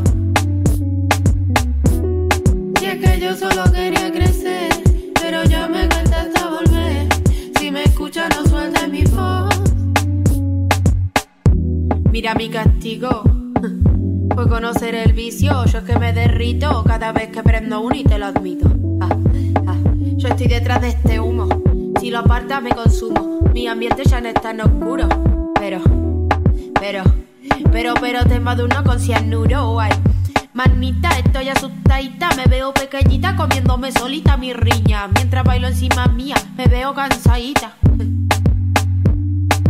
Que 2.93 3.19
yo 3.19 3.35
solo 3.35 3.64
quería 3.73 4.12
crecer, 4.12 4.69
pero 5.14 5.43
ya 5.44 5.66
me 5.66 5.89
cuesta 5.89 6.20
hasta 6.20 6.51
volver. 6.51 7.09
Si 7.59 7.70
me 7.70 7.85
escuchas, 7.85 8.28
no 8.36 8.44
sueltes 8.44 8.86
mi 8.90 9.05
voz. 9.05 9.48
Mira 12.12 12.35
mi 12.35 12.51
castigo. 12.51 13.23
Fue 14.35 14.47
conocer 14.47 14.94
el 14.94 15.14
vicio, 15.14 15.64
yo 15.64 15.78
es 15.78 15.85
que 15.85 15.98
me 15.98 16.12
derrito 16.12 16.85
cada 16.85 17.12
vez 17.12 17.31
que 17.31 17.43
prendo 17.43 17.81
uno 17.81 17.97
y 17.97 18.05
te 18.05 18.19
lo 18.19 18.27
admito. 18.27 18.70
Ah, 19.01 19.09
ah, 19.66 19.77
Yo 20.16 20.28
estoy 20.28 20.48
detrás 20.48 20.82
de 20.82 20.89
este 20.90 21.19
humo, 21.19 21.48
si 21.98 22.10
lo 22.10 22.19
apartas 22.19 22.62
me 22.62 22.70
consumo. 22.73 23.40
Mi 23.55 23.69
ambiente 23.69 24.05
ya 24.05 24.20
no 24.20 24.28
es 24.28 24.35
tan 24.35 24.60
oscuro, 24.60 25.09
pero, 25.55 25.81
pero, 26.78 27.05
pero, 27.73 27.94
pero 27.98 28.24
te 28.27 28.39
maduro 28.39 28.85
con 28.85 29.01
cianuro, 29.01 29.81
ay. 29.81 29.93
Manita, 30.54 31.08
estoy 31.18 31.48
asustadita, 31.48 32.28
me 32.36 32.44
veo 32.44 32.74
pequeñita 32.74 33.34
comiéndome 33.36 33.90
solita 33.90 34.36
mi 34.36 34.52
riña. 34.52 35.08
Mientras 35.08 35.44
bailo 35.44 35.68
encima 35.68 36.06
mía, 36.08 36.36
me 36.58 36.66
veo 36.66 36.92
cansadita. 36.92 37.72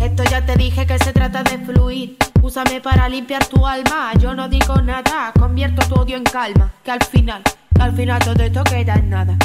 Esto 0.00 0.24
ya 0.24 0.44
te 0.44 0.56
dije 0.56 0.84
que 0.84 0.98
se 0.98 1.12
trata 1.12 1.44
de 1.44 1.58
fluir. 1.58 2.16
Úsame 2.42 2.80
para 2.80 3.08
limpiar 3.08 3.44
tu 3.46 3.64
alma. 3.64 4.12
Yo 4.18 4.34
no 4.34 4.48
digo 4.48 4.74
nada, 4.82 5.32
convierto 5.38 5.86
tu 5.86 5.94
odio 6.00 6.16
en 6.16 6.24
calma. 6.24 6.72
Que 6.82 6.90
al 6.90 7.04
final, 7.04 7.42
que 7.72 7.80
al 7.80 7.94
final 7.94 8.18
todo 8.18 8.42
esto 8.42 8.64
queda 8.64 8.94
en 8.94 9.10
nada. 9.10 9.36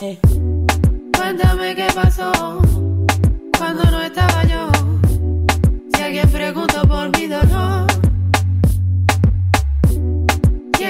Eh. 0.00 0.18
Cuéntame 1.16 1.76
qué 1.76 1.86
pasó 1.94 2.60
cuando 3.56 3.84
no 3.84 4.02
estaba 4.02 4.42
yo. 4.42 4.68
Si 5.94 6.02
alguien 6.02 6.28
preguntó 6.28 6.82
por 6.82 7.16
mi 7.16 7.28
dolor. 7.28 7.89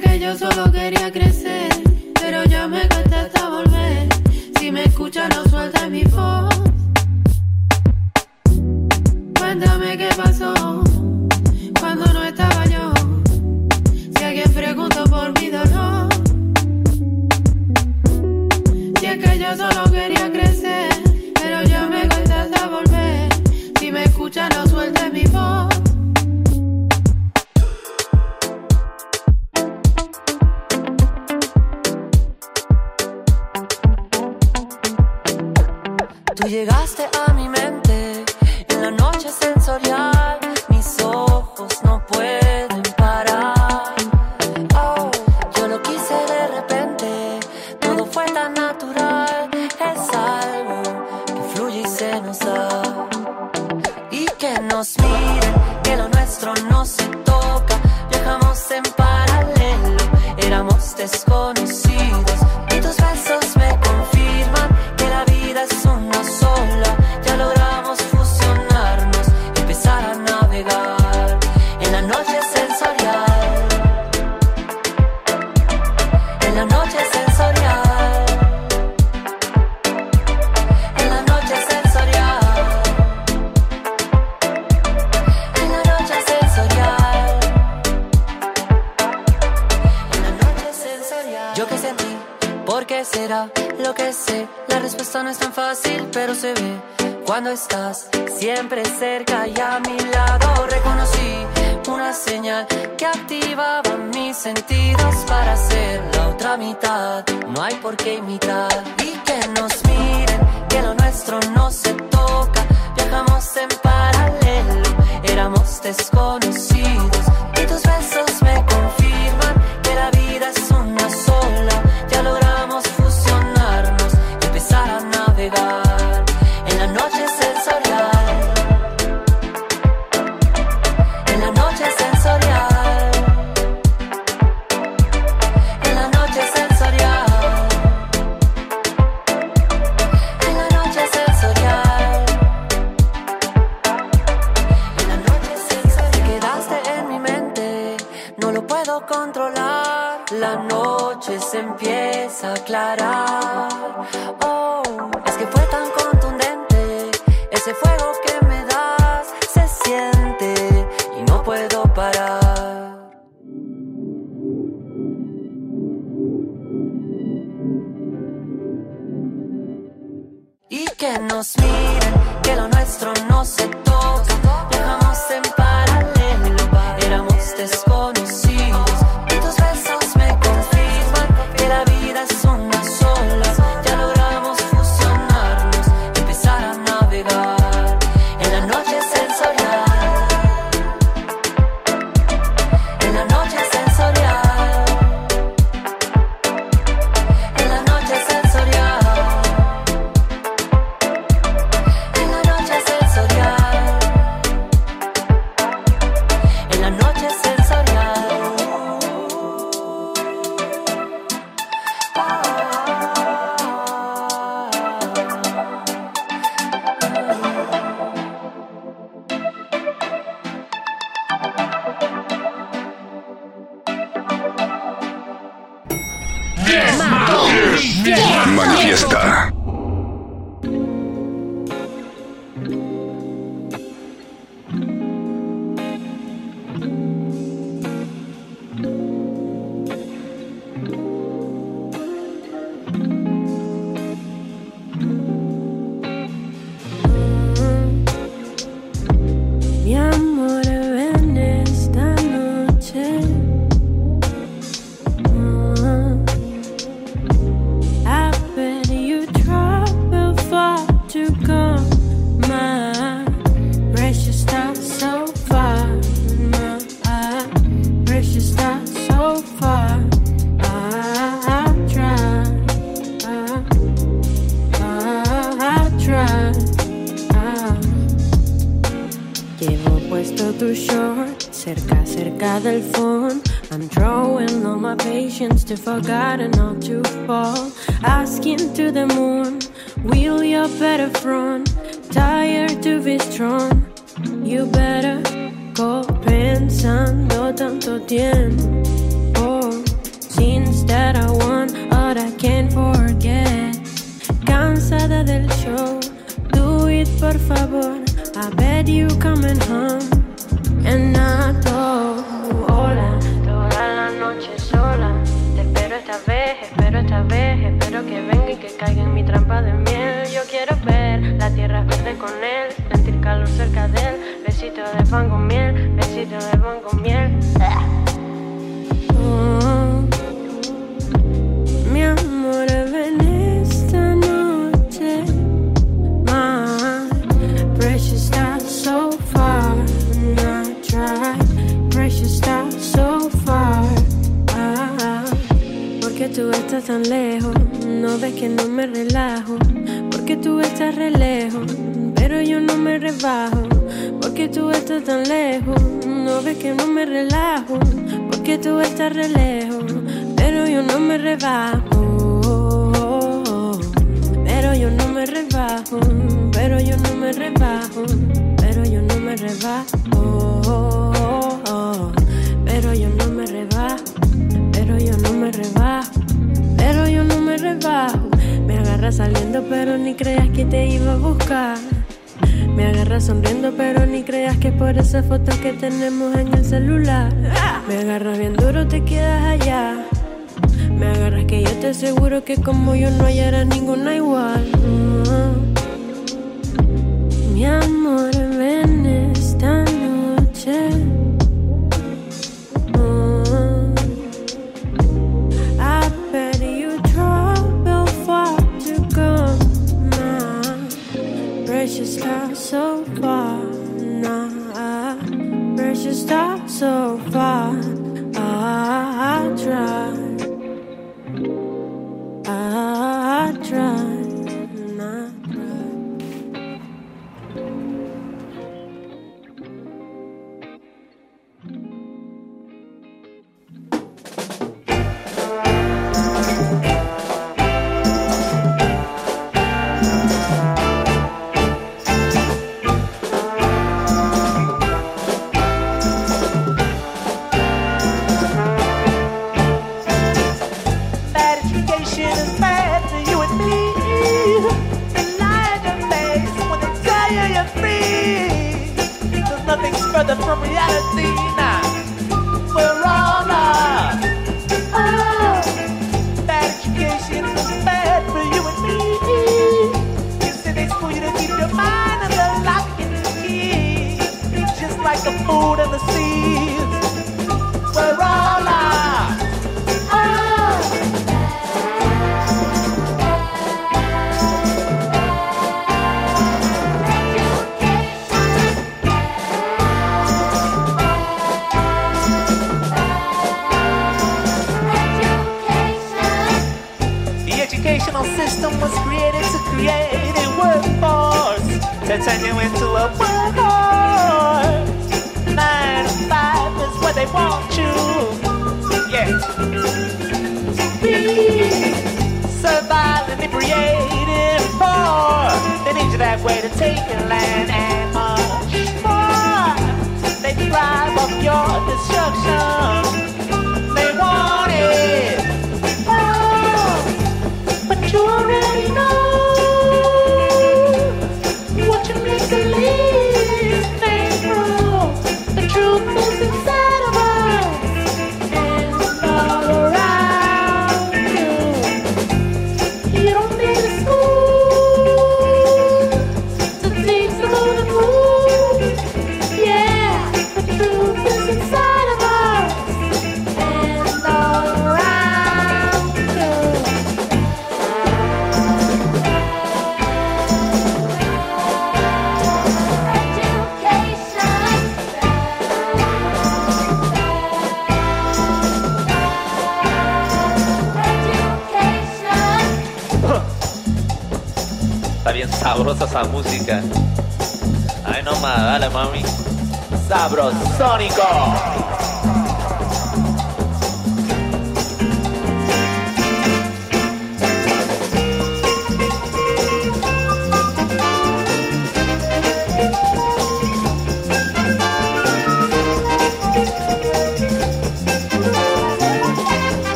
Que 0.00 0.18
yo 0.18 0.34
solo 0.38 0.72
quería 0.72 1.12
crecer, 1.12 1.68
pero 2.14 2.44
ya 2.44 2.66
me 2.66 2.88
cuesta 2.88 3.20
hasta 3.20 3.50
volver. 3.50 4.08
Si 4.58 4.72
me 4.72 4.84
escuchas, 4.84 5.28
no 5.36 5.44
suelta 5.50 5.86
mi 5.86 6.02
voz. 6.04 6.48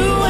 You 0.00 0.29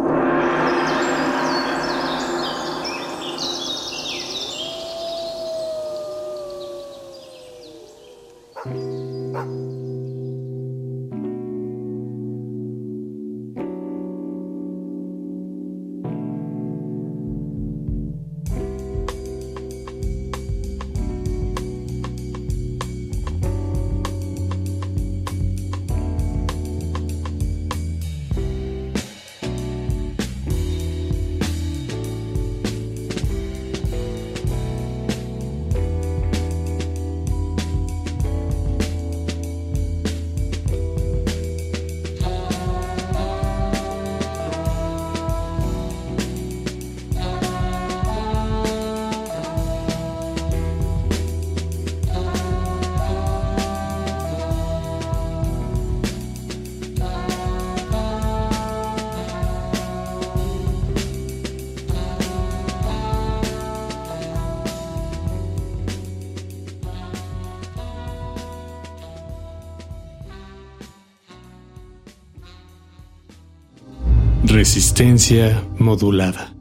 Resistencia 74.73 75.67
modulada. 75.79 76.55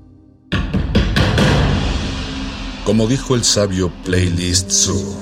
Como 2.85 3.07
dijo 3.07 3.37
el 3.37 3.45
sabio 3.45 3.93
Playlist 4.05 4.69
Zoo, 4.69 5.17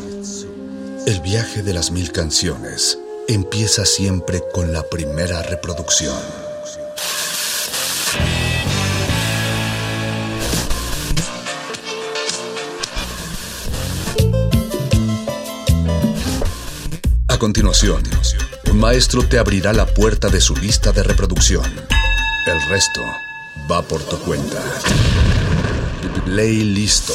el 1.07 1.21
viaje 1.21 1.63
de 1.63 1.75
las 1.75 1.91
mil 1.91 2.13
canciones 2.13 2.99
empieza 3.29 3.85
siempre 3.85 4.43
con 4.55 4.73
la 4.73 4.83
primera 4.85 5.43
reproducción. 5.43 6.17
A 17.29 17.39
continuación, 17.39 18.03
un 18.71 18.81
maestro 18.81 19.29
te 19.29 19.39
abrirá 19.39 19.75
la 19.75 19.85
puerta 19.85 20.31
de 20.31 20.41
su 20.41 20.57
lista 20.57 20.91
de 20.93 21.03
reproducción. 21.03 21.88
El 22.49 22.63
resto 22.63 23.03
va 23.71 23.83
por 23.83 24.03
tu 24.05 24.19
cuenta. 24.21 24.63
Ley 26.25 26.65
listo. 26.65 27.13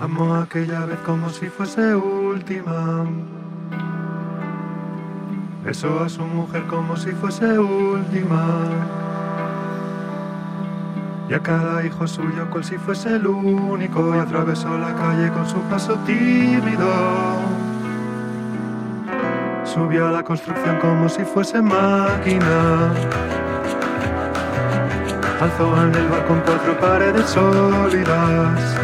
Amo 0.00 0.36
aquella 0.36 0.86
vez 0.86 1.00
como 1.00 1.30
si 1.30 1.48
fuese 1.48 1.96
última. 1.96 3.04
Besó 5.64 6.04
a 6.04 6.08
su 6.08 6.22
mujer 6.22 6.64
como 6.68 6.96
si 6.96 7.10
fuese 7.10 7.58
última. 7.58 8.97
Y 11.28 11.34
a 11.34 11.40
cada 11.40 11.84
hijo 11.84 12.06
suyo 12.06 12.48
cual 12.48 12.64
si 12.64 12.78
fuese 12.78 13.16
el 13.16 13.26
único. 13.26 14.14
Y 14.16 14.18
atravesó 14.18 14.78
la 14.78 14.94
calle 14.94 15.30
con 15.30 15.46
su 15.46 15.60
paso 15.62 15.94
tímido. 16.06 16.88
Subió 19.64 20.08
a 20.08 20.12
la 20.12 20.22
construcción 20.22 20.78
como 20.80 21.08
si 21.08 21.22
fuese 21.24 21.60
máquina. 21.60 22.92
Alzó 25.40 25.84
en 25.84 25.94
el 25.94 26.08
balcón 26.08 26.42
cuatro 26.46 26.80
paredes 26.80 27.26
sólidas. 27.26 28.76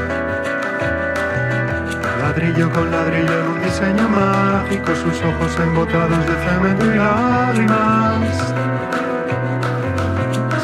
Ladrillo 2.21 2.71
con 2.71 2.91
ladrillo 2.91 3.41
en 3.41 3.47
un 3.49 3.63
diseño 3.63 4.09
mágico, 4.09 4.95
sus 4.95 5.23
ojos 5.23 5.59
embotados 5.61 6.27
de 6.27 6.35
cemento 6.45 6.95
y 6.95 6.99
lágrimas. 6.99 8.74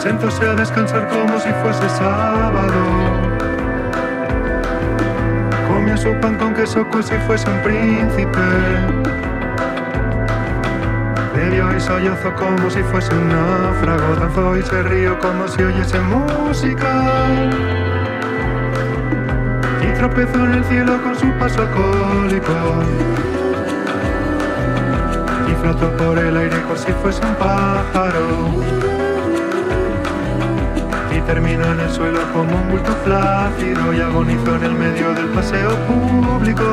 Sentóse 0.00 0.46
a 0.46 0.54
descansar 0.54 1.06
como 1.08 1.38
si 1.40 1.50
fuese 1.62 1.86
sábado. 1.90 2.80
Comió 5.68 5.94
su 5.98 6.14
pan 6.20 6.36
con 6.36 6.54
queso 6.54 6.88
como 6.88 7.02
si 7.02 7.14
fuese 7.26 7.50
un 7.50 7.60
príncipe. 7.60 8.40
Bebió 11.34 11.76
y 11.76 11.80
sollozó 11.80 12.34
como 12.34 12.70
si 12.70 12.82
fuese 12.82 13.12
un 13.12 13.28
náufrago. 13.28 14.16
Danzó 14.16 14.56
y 14.56 14.62
se 14.62 14.82
rió 14.84 15.18
como 15.18 15.46
si 15.48 15.62
oyese 15.64 16.00
música 16.00 17.02
y 19.82 19.98
tropezó 19.98 20.46
en 20.46 20.54
el 20.54 20.64
cielo 20.64 21.02
con 21.02 21.14
su 21.14 21.30
paso 21.32 21.60
alcohólico. 21.60 22.52
Y 25.46 25.54
flotó 25.60 25.94
por 25.98 26.18
el 26.18 26.38
aire 26.38 26.62
como 26.62 26.76
si 26.76 26.90
fuese 27.02 27.20
un 27.22 27.34
pájaro. 27.34 28.99
Y 31.30 31.32
terminó 31.32 31.64
en 31.64 31.78
el 31.78 31.90
suelo 31.90 32.18
como 32.32 32.56
un 32.56 32.70
bulto 32.70 32.92
flácido 33.04 33.94
y 33.94 34.00
agonizó 34.00 34.56
en 34.56 34.64
el 34.64 34.72
medio 34.72 35.14
del 35.14 35.26
paseo 35.26 35.70
público. 35.86 36.64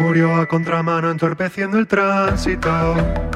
Murió 0.00 0.34
a 0.34 0.46
contramano 0.46 1.12
entorpeciendo 1.12 1.78
el 1.78 1.86
tránsito. 1.86 3.29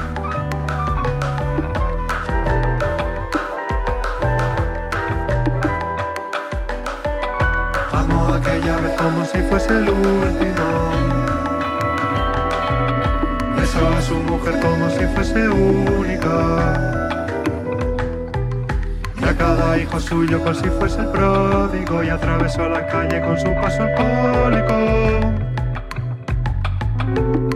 Suyo 20.05 20.39
como 20.39 20.53
si 20.53 20.69
fuese 20.69 20.99
el 20.99 21.07
pródigo. 21.07 22.03
Y 22.03 22.09
atravesó 22.09 22.69
la 22.69 22.85
calle 22.87 23.21
con 23.21 23.37
su 23.39 23.53
paso 23.55 23.83
alcohólico. 23.83 24.75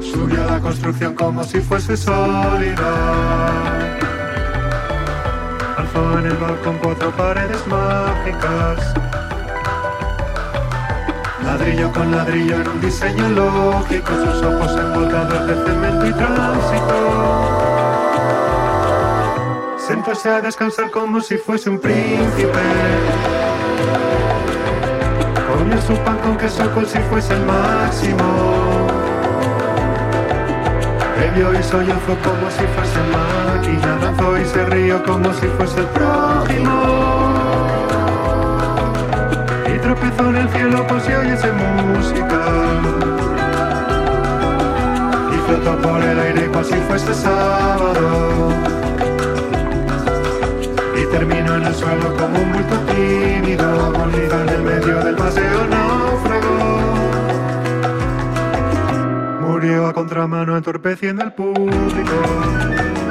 Subió 0.02 0.44
a 0.44 0.52
la 0.52 0.60
construcción 0.60 1.14
como 1.16 1.44
si 1.44 1.60
fuese 1.60 1.96
sólida. 1.96 2.92
Alzó 5.78 6.20
en 6.20 6.26
el 6.26 6.38
balcón 6.38 6.78
cuatro 6.82 7.12
paredes 7.12 7.66
mágicas. 7.68 8.94
Ladrillo 11.44 11.92
con 11.92 12.12
ladrillo 12.12 12.56
en 12.56 12.68
un 12.68 12.82
diseño 12.82 13.30
lógico, 13.30 14.12
sus 14.14 14.44
ojos 14.44 14.72
embotados 14.78 15.48
de 15.48 15.56
cemento 15.66 16.06
y 16.06 16.14
tránsito. 16.14 17.59
Sentóse 19.90 20.30
a 20.30 20.40
descansar 20.40 20.92
como 20.92 21.20
si 21.20 21.36
fuese 21.36 21.68
un 21.68 21.80
príncipe. 21.80 22.60
Comió 25.48 25.82
su 25.82 25.96
pan 26.04 26.16
con 26.20 26.38
queso 26.38 26.70
cual 26.76 26.86
si 26.86 27.00
fuese 27.10 27.34
el 27.34 27.44
máximo. 27.44 28.86
Bebió 31.20 31.60
y 31.60 31.64
sollozó 31.64 32.16
como 32.24 32.52
si 32.52 32.66
fuese 32.76 33.00
máquina, 33.12 34.40
y 34.40 34.46
se 34.46 34.66
rió 34.66 35.04
como 35.04 35.34
si 35.34 35.48
fuese 35.48 35.80
el 35.80 35.88
prójimo 35.88 37.34
y 39.74 39.80
tropezó 39.80 40.30
en 40.30 40.36
el 40.36 40.50
cielo 40.50 40.86
por 40.86 41.02
si 41.02 41.14
oyese 41.14 41.52
música 41.52 42.42
y 45.34 45.38
flotó 45.48 45.82
por 45.82 46.04
el 46.04 46.20
aire 46.20 46.46
como 46.52 46.64
si 46.64 46.76
fuese 46.76 47.12
sábado 47.16 48.79
y 51.10 51.12
terminó 51.12 51.56
en 51.56 51.66
el 51.66 51.74
suelo 51.74 52.16
como 52.16 52.40
un 52.40 52.52
bulto 52.52 52.76
tímido, 52.94 53.92
molido 53.92 54.42
en 54.42 54.50
el 54.50 54.62
medio 54.62 55.04
del 55.04 55.16
paseo 55.16 55.68
náufrago. 55.68 56.58
Murió 59.42 59.88
a 59.88 59.94
contramano 59.94 60.58
entorpeciendo 60.58 61.24
el 61.24 61.34
público. 61.34 63.09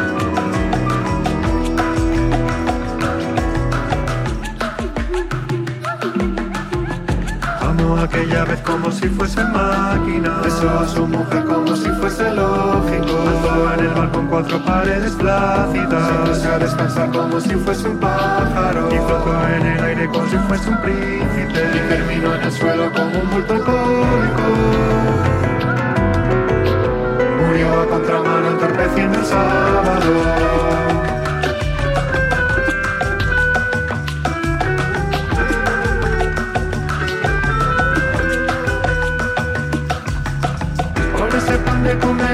Como 8.69 8.93
si 8.93 9.09
fuese 9.09 9.43
máquina. 9.45 10.41
Besó 10.45 10.69
a 10.81 10.87
su 10.87 11.07
mujer 11.07 11.45
como 11.45 11.75
si 11.75 11.89
fuese 11.89 12.31
lógico. 12.35 13.15
Andó 13.27 13.75
en 13.75 13.81
el 13.81 13.95
balcón 13.95 14.27
cuatro 14.27 14.63
paredes 14.65 15.13
plácidas. 15.13 16.07
Se 16.07 16.31
puso 16.31 16.53
a 16.53 16.59
descansar 16.59 17.11
como 17.11 17.41
si 17.41 17.55
fuese 17.55 17.89
un 17.89 17.99
pájaro. 17.99 18.89
Y 18.93 18.99
flotó 18.99 19.49
en 19.49 19.67
el 19.67 19.85
aire 19.85 20.09
como 20.09 20.29
si 20.29 20.37
fuese 20.37 20.69
un 20.69 20.81
príncipe. 20.83 21.71
Y 21.75 21.89
terminó 21.89 22.35
en 22.35 22.43
el 22.43 22.53
suelo 22.53 22.93
como 22.93 23.19
un 23.19 23.31
bulto 23.31 23.55
alcohólico. 23.55 24.43
Murió 27.41 27.81
a 27.81 27.87
contramano 27.87 28.49
entorpeciendo 28.51 29.19
el 29.19 29.25
sábado. 29.25 30.98
De 41.89 41.97
comer, 41.97 42.28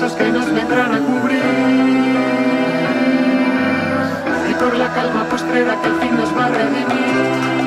besos 0.00 0.16
que 0.16 0.30
nos 0.30 0.46
vendrán 0.50 0.94
a 0.94 0.98
cubrir 0.98 1.42
y 4.50 4.54
por 4.54 4.74
la 4.76 4.88
calma 4.94 5.24
postrera 5.28 5.78
que 5.82 5.88
al 5.88 6.00
fin 6.00 6.16
nos 6.16 6.36
va 6.36 6.46
a 6.46 6.48
redimir. 6.48 7.59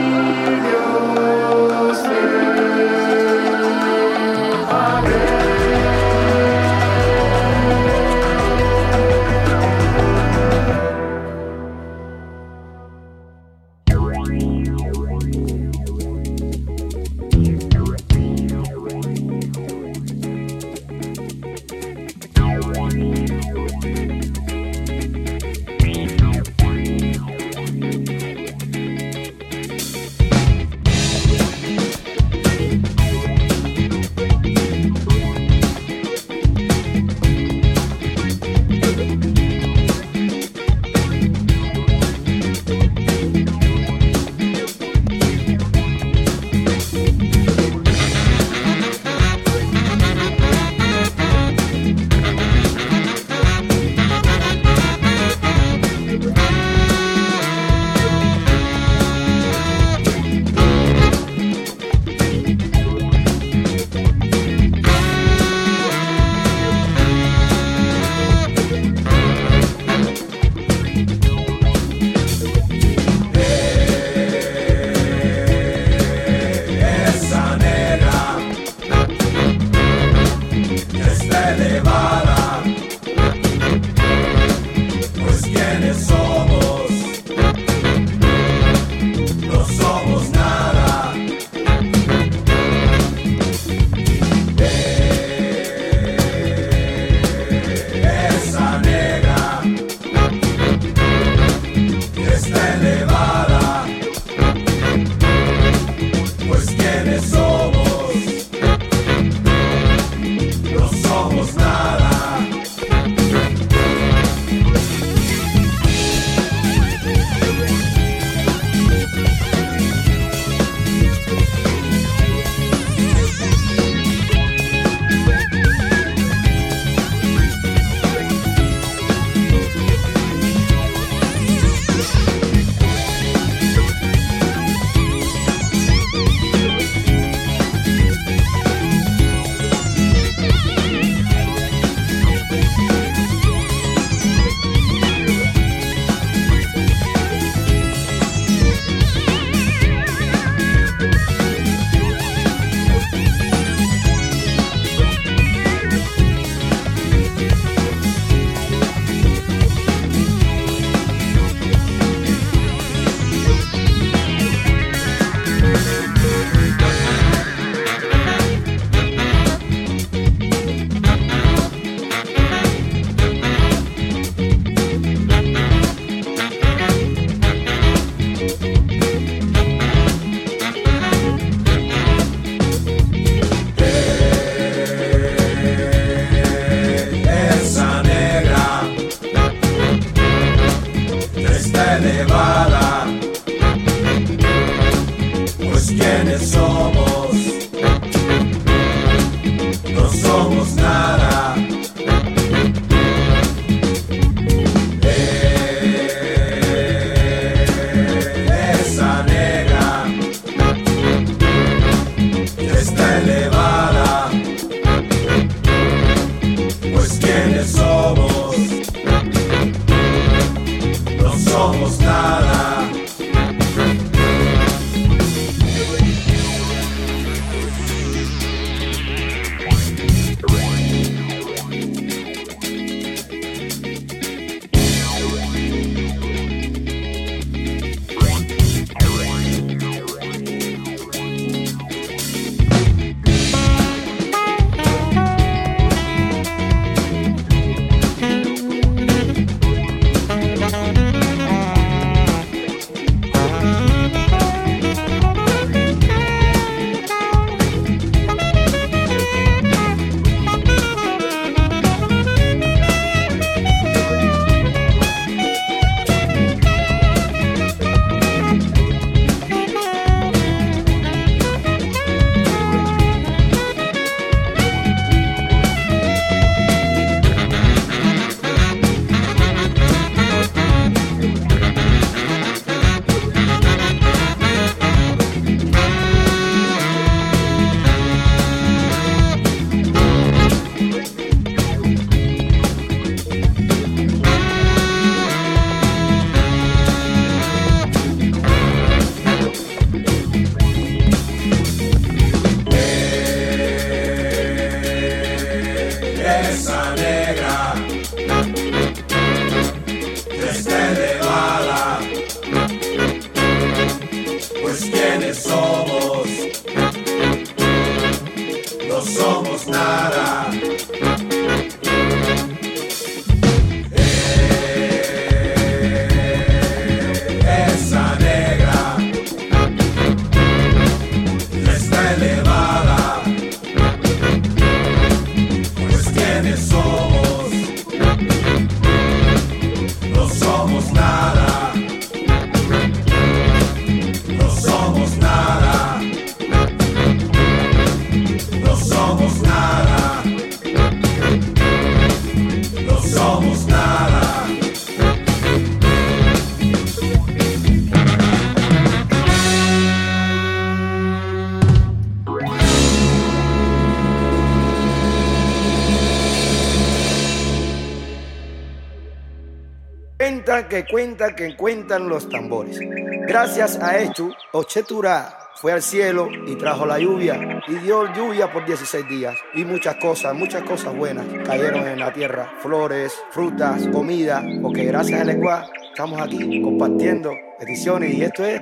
Que 370.53 370.85
cuentan 370.85 371.33
que 371.33 371.55
cuentan 371.57 372.07
los 372.07 372.29
tambores. 372.29 372.79
Gracias 373.27 373.79
a 373.81 373.97
esto, 373.97 374.29
Ochetura 374.51 375.35
fue 375.55 375.71
al 375.71 375.81
cielo 375.81 376.27
y 376.45 376.55
trajo 376.57 376.85
la 376.85 376.99
lluvia 376.99 377.59
y 377.67 377.73
dio 377.75 378.13
lluvia 378.13 378.51
por 378.53 378.63
16 378.63 379.07
días 379.07 379.33
y 379.55 379.65
muchas 379.65 379.95
cosas, 379.95 380.35
muchas 380.35 380.61
cosas 380.61 380.95
buenas 380.95 381.25
cayeron 381.43 381.87
en 381.87 381.97
la 381.97 382.13
tierra, 382.13 382.53
flores, 382.61 383.19
frutas, 383.31 383.87
comida, 383.87 384.43
porque 384.61 384.85
gracias 384.85 385.21
al 385.21 385.31
Ecuá 385.31 385.65
estamos 385.89 386.21
aquí 386.21 386.61
compartiendo 386.61 387.31
peticiones 387.57 388.13
y 388.13 388.21
esto 388.21 388.45
es 388.45 388.61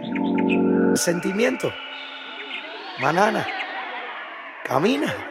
sentimiento. 0.95 1.73
Manana, 3.01 3.45
camina. 4.63 5.30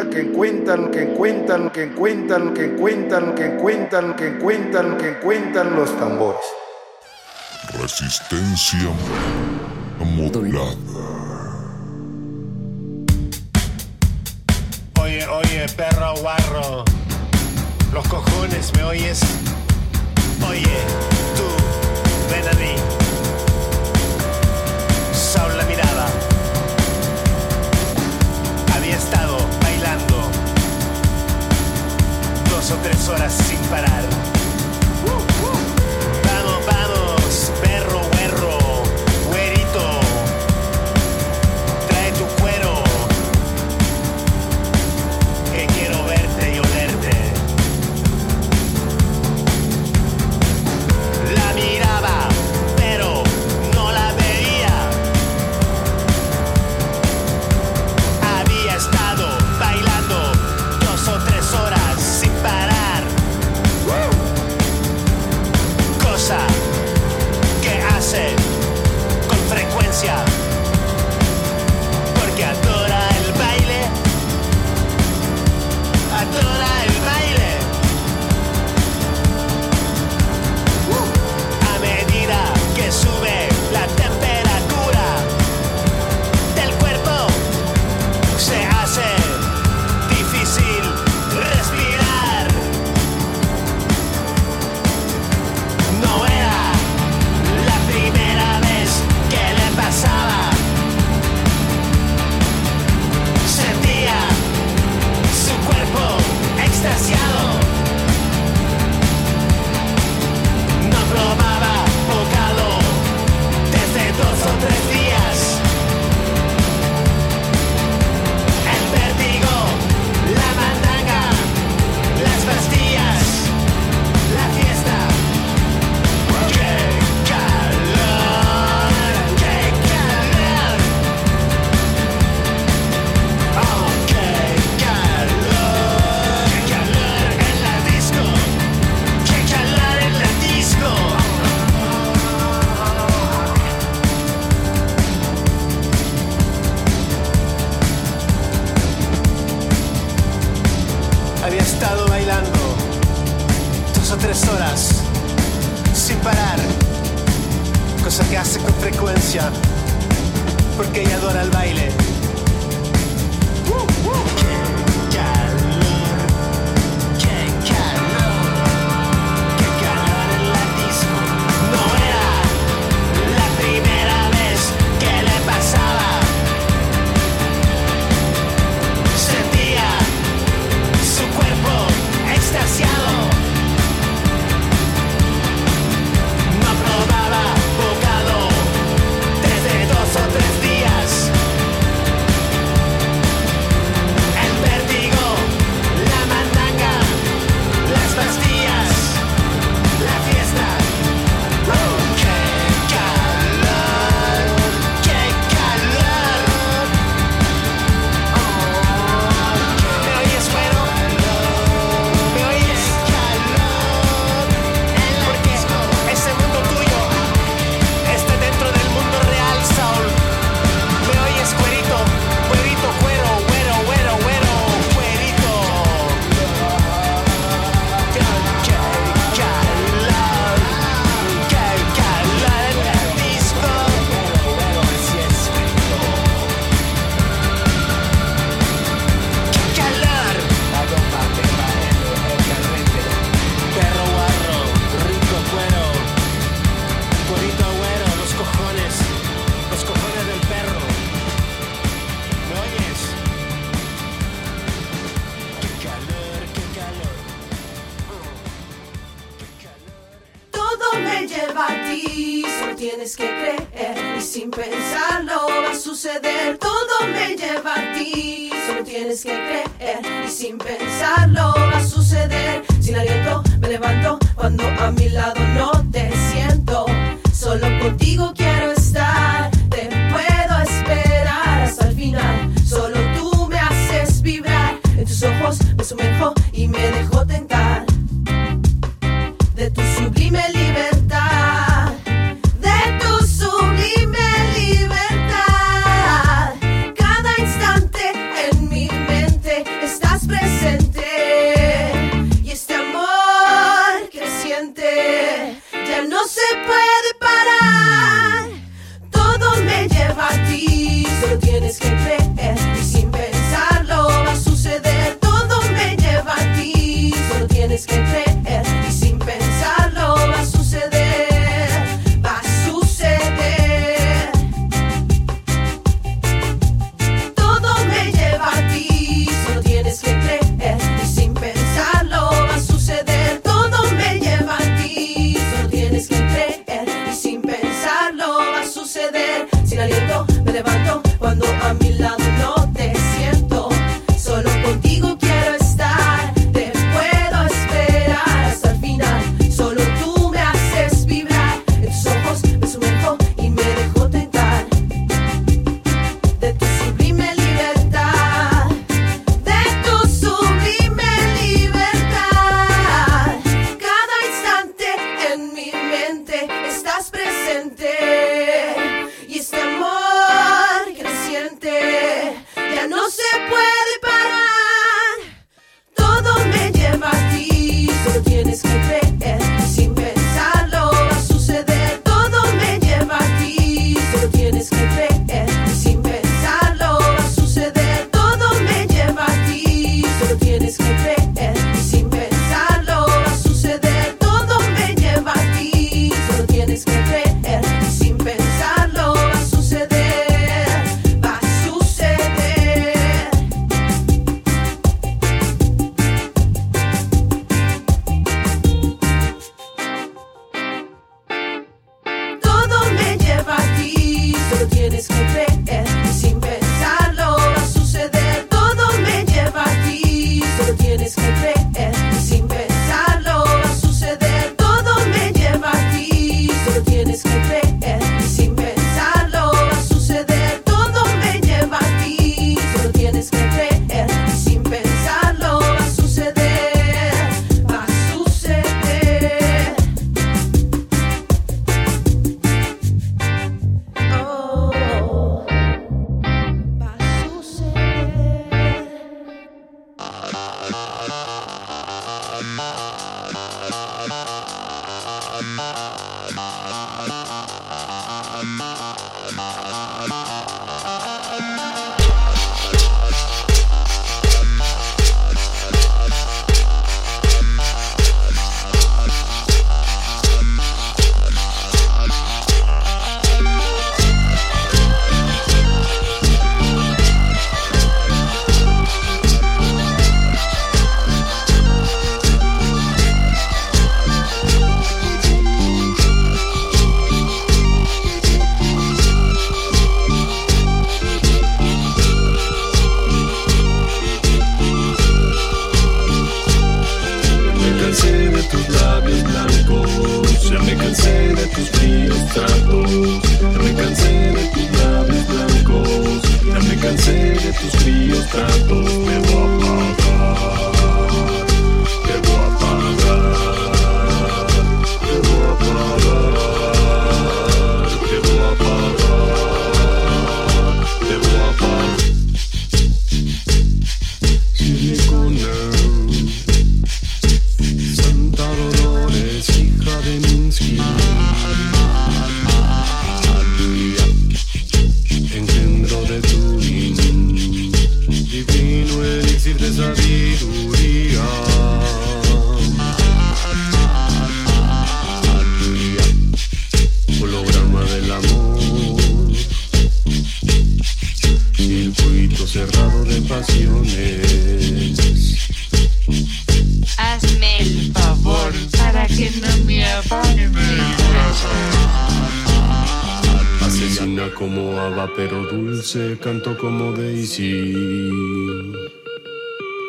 que 0.00 0.20
encuentran, 0.20 0.90
que 0.90 1.02
encuentran, 1.02 1.70
que 1.70 1.82
encuentran, 1.82 2.54
que 2.54 2.64
encuentran, 2.64 3.34
que 3.34 3.44
encuentran, 3.44 4.16
que 4.16 4.38
cuentan, 4.38 4.96
que 4.96 5.08
encuentran 5.10 5.76
los 5.76 5.94
tambores. 5.98 6.40
Resistencia 7.78 8.90
modulada. 10.16 10.91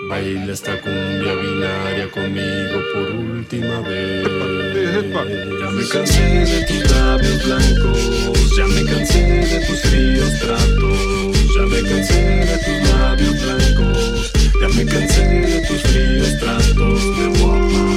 Baila 0.09 0.53
esta 0.53 0.79
cumbia 0.81 1.33
binaria 1.35 2.07
conmigo 2.11 2.77
por 2.93 3.09
última 3.15 3.79
vez. 3.81 4.27
Ya 5.59 5.69
me 5.71 5.87
cansé 5.87 6.21
de 6.21 6.65
tus 6.67 6.91
labios 6.91 7.45
blancos, 7.45 7.99
ya 8.57 8.67
me 8.67 8.83
cansé 8.83 9.21
de 9.21 9.65
tus 9.65 9.81
fríos 9.81 10.39
tratos, 10.39 10.99
ya 11.55 11.63
me 11.65 11.81
cansé 11.89 12.19
de 12.49 12.57
tus 12.65 12.77
labios 12.89 13.35
blancos, 13.41 14.31
ya 14.61 14.67
me 14.69 14.85
cansé 14.85 15.23
de 15.27 15.61
tus 15.67 15.81
fríos 15.81 16.39
tratos. 16.39 16.99
Me 17.17 17.27
voy 17.39 17.92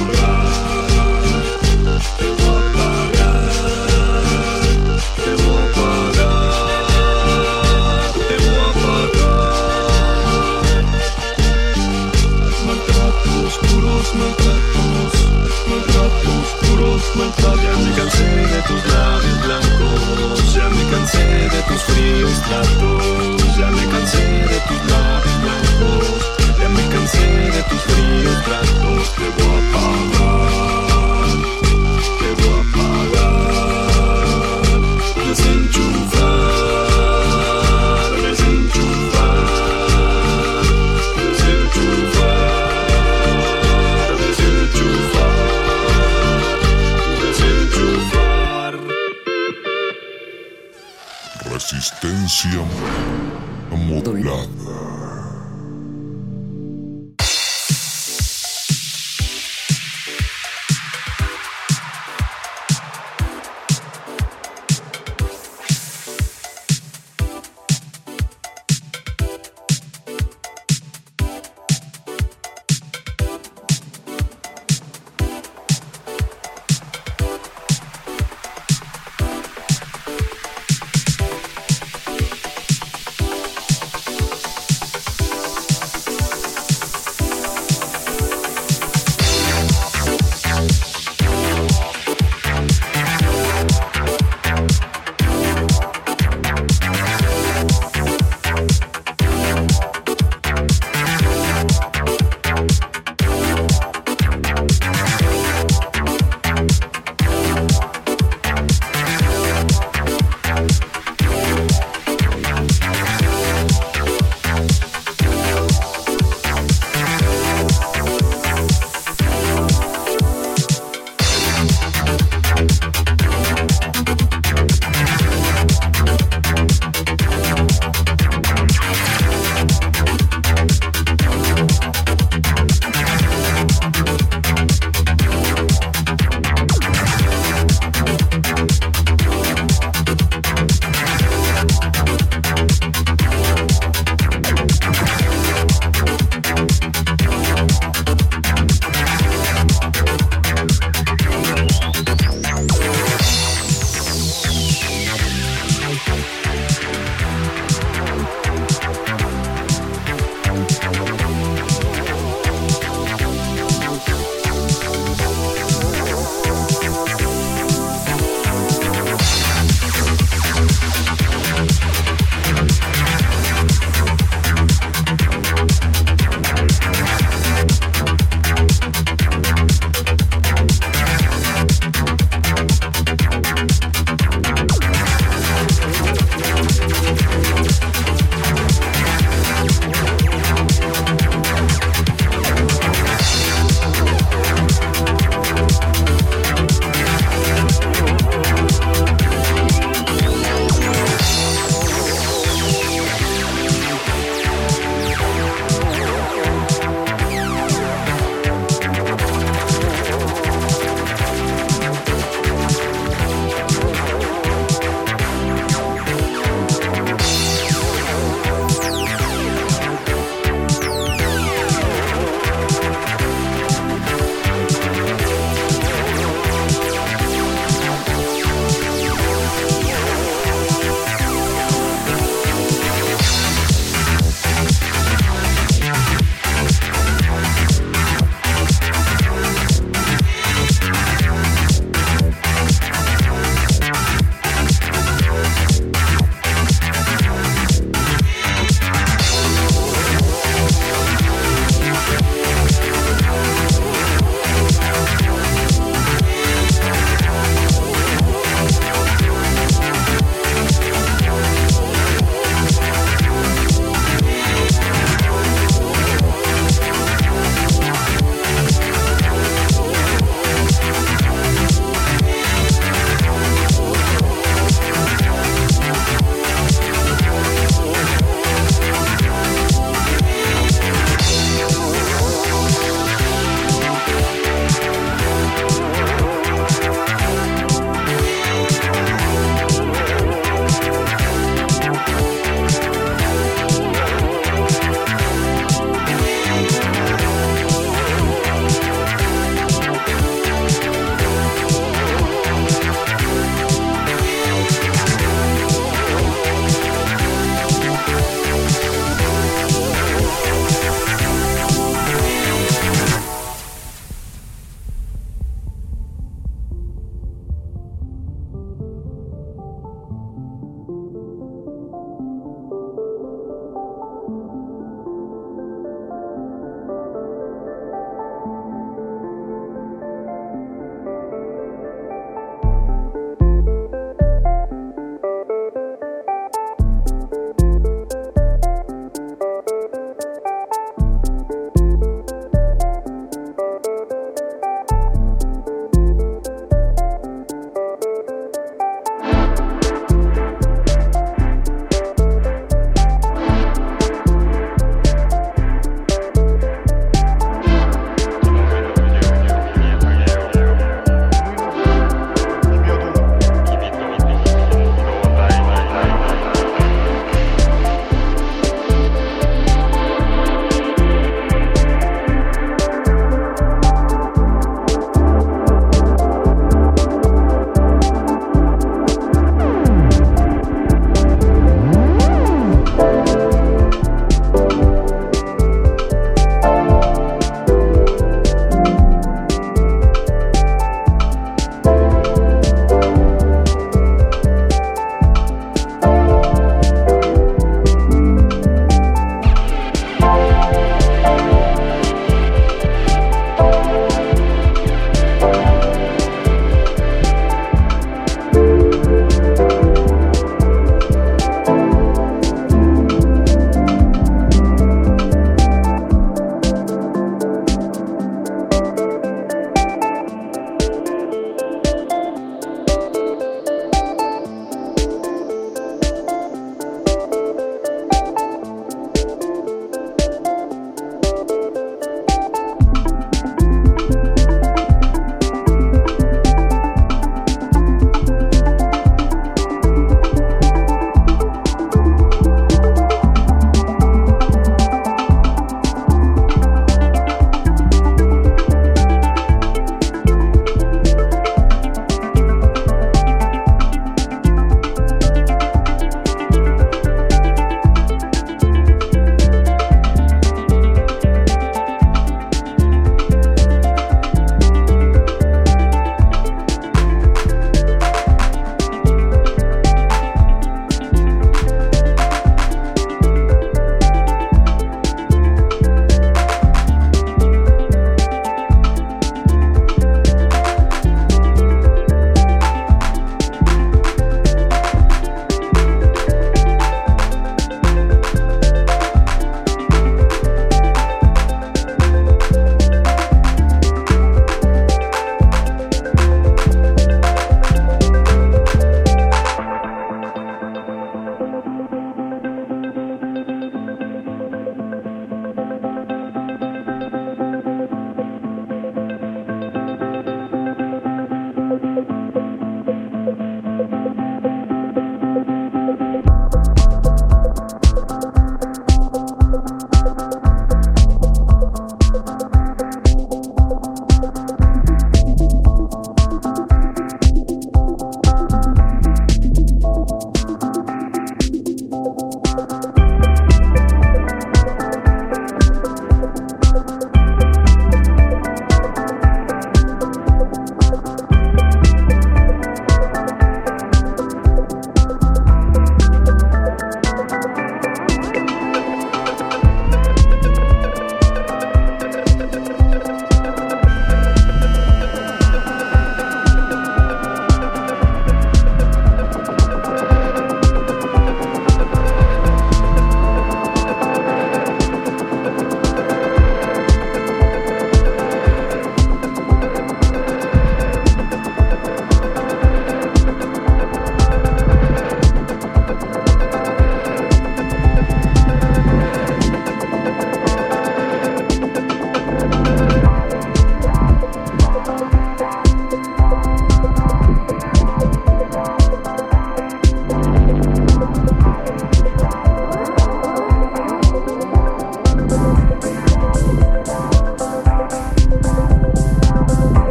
Ya 17.17 17.23
me 17.23 17.91
cansé 17.95 18.23
de 18.23 18.61
tus 18.67 18.85
labios 18.93 19.41
blancos, 19.43 20.53
ya 20.53 20.69
me 20.69 20.83
cansé 20.91 21.25
de 21.49 21.61
tus 21.67 21.81
fríos 21.81 22.41
tratos, 22.43 23.57
ya 23.57 23.71
me 23.71 23.87
cansé 23.87 24.21
de 24.21 24.59
tus 24.67 24.91
labios 24.91 25.41
blancos, 25.41 26.05
ya 26.59 26.69
me 26.69 26.87
cansé 26.89 27.27
de 27.55 27.63
tus 27.63 27.81
fríos 27.81 28.43
tratos. 28.45 29.15
Te 29.15 29.27
voy 29.35 29.57
a 29.57 29.71
pagar, 29.73 30.86
modulada. 54.07 54.66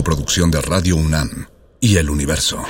Coproducción 0.00 0.50
de 0.50 0.62
Radio 0.62 0.96
UNAM 0.96 1.46
y 1.78 1.98
El 1.98 2.08
Universo. 2.08 2.64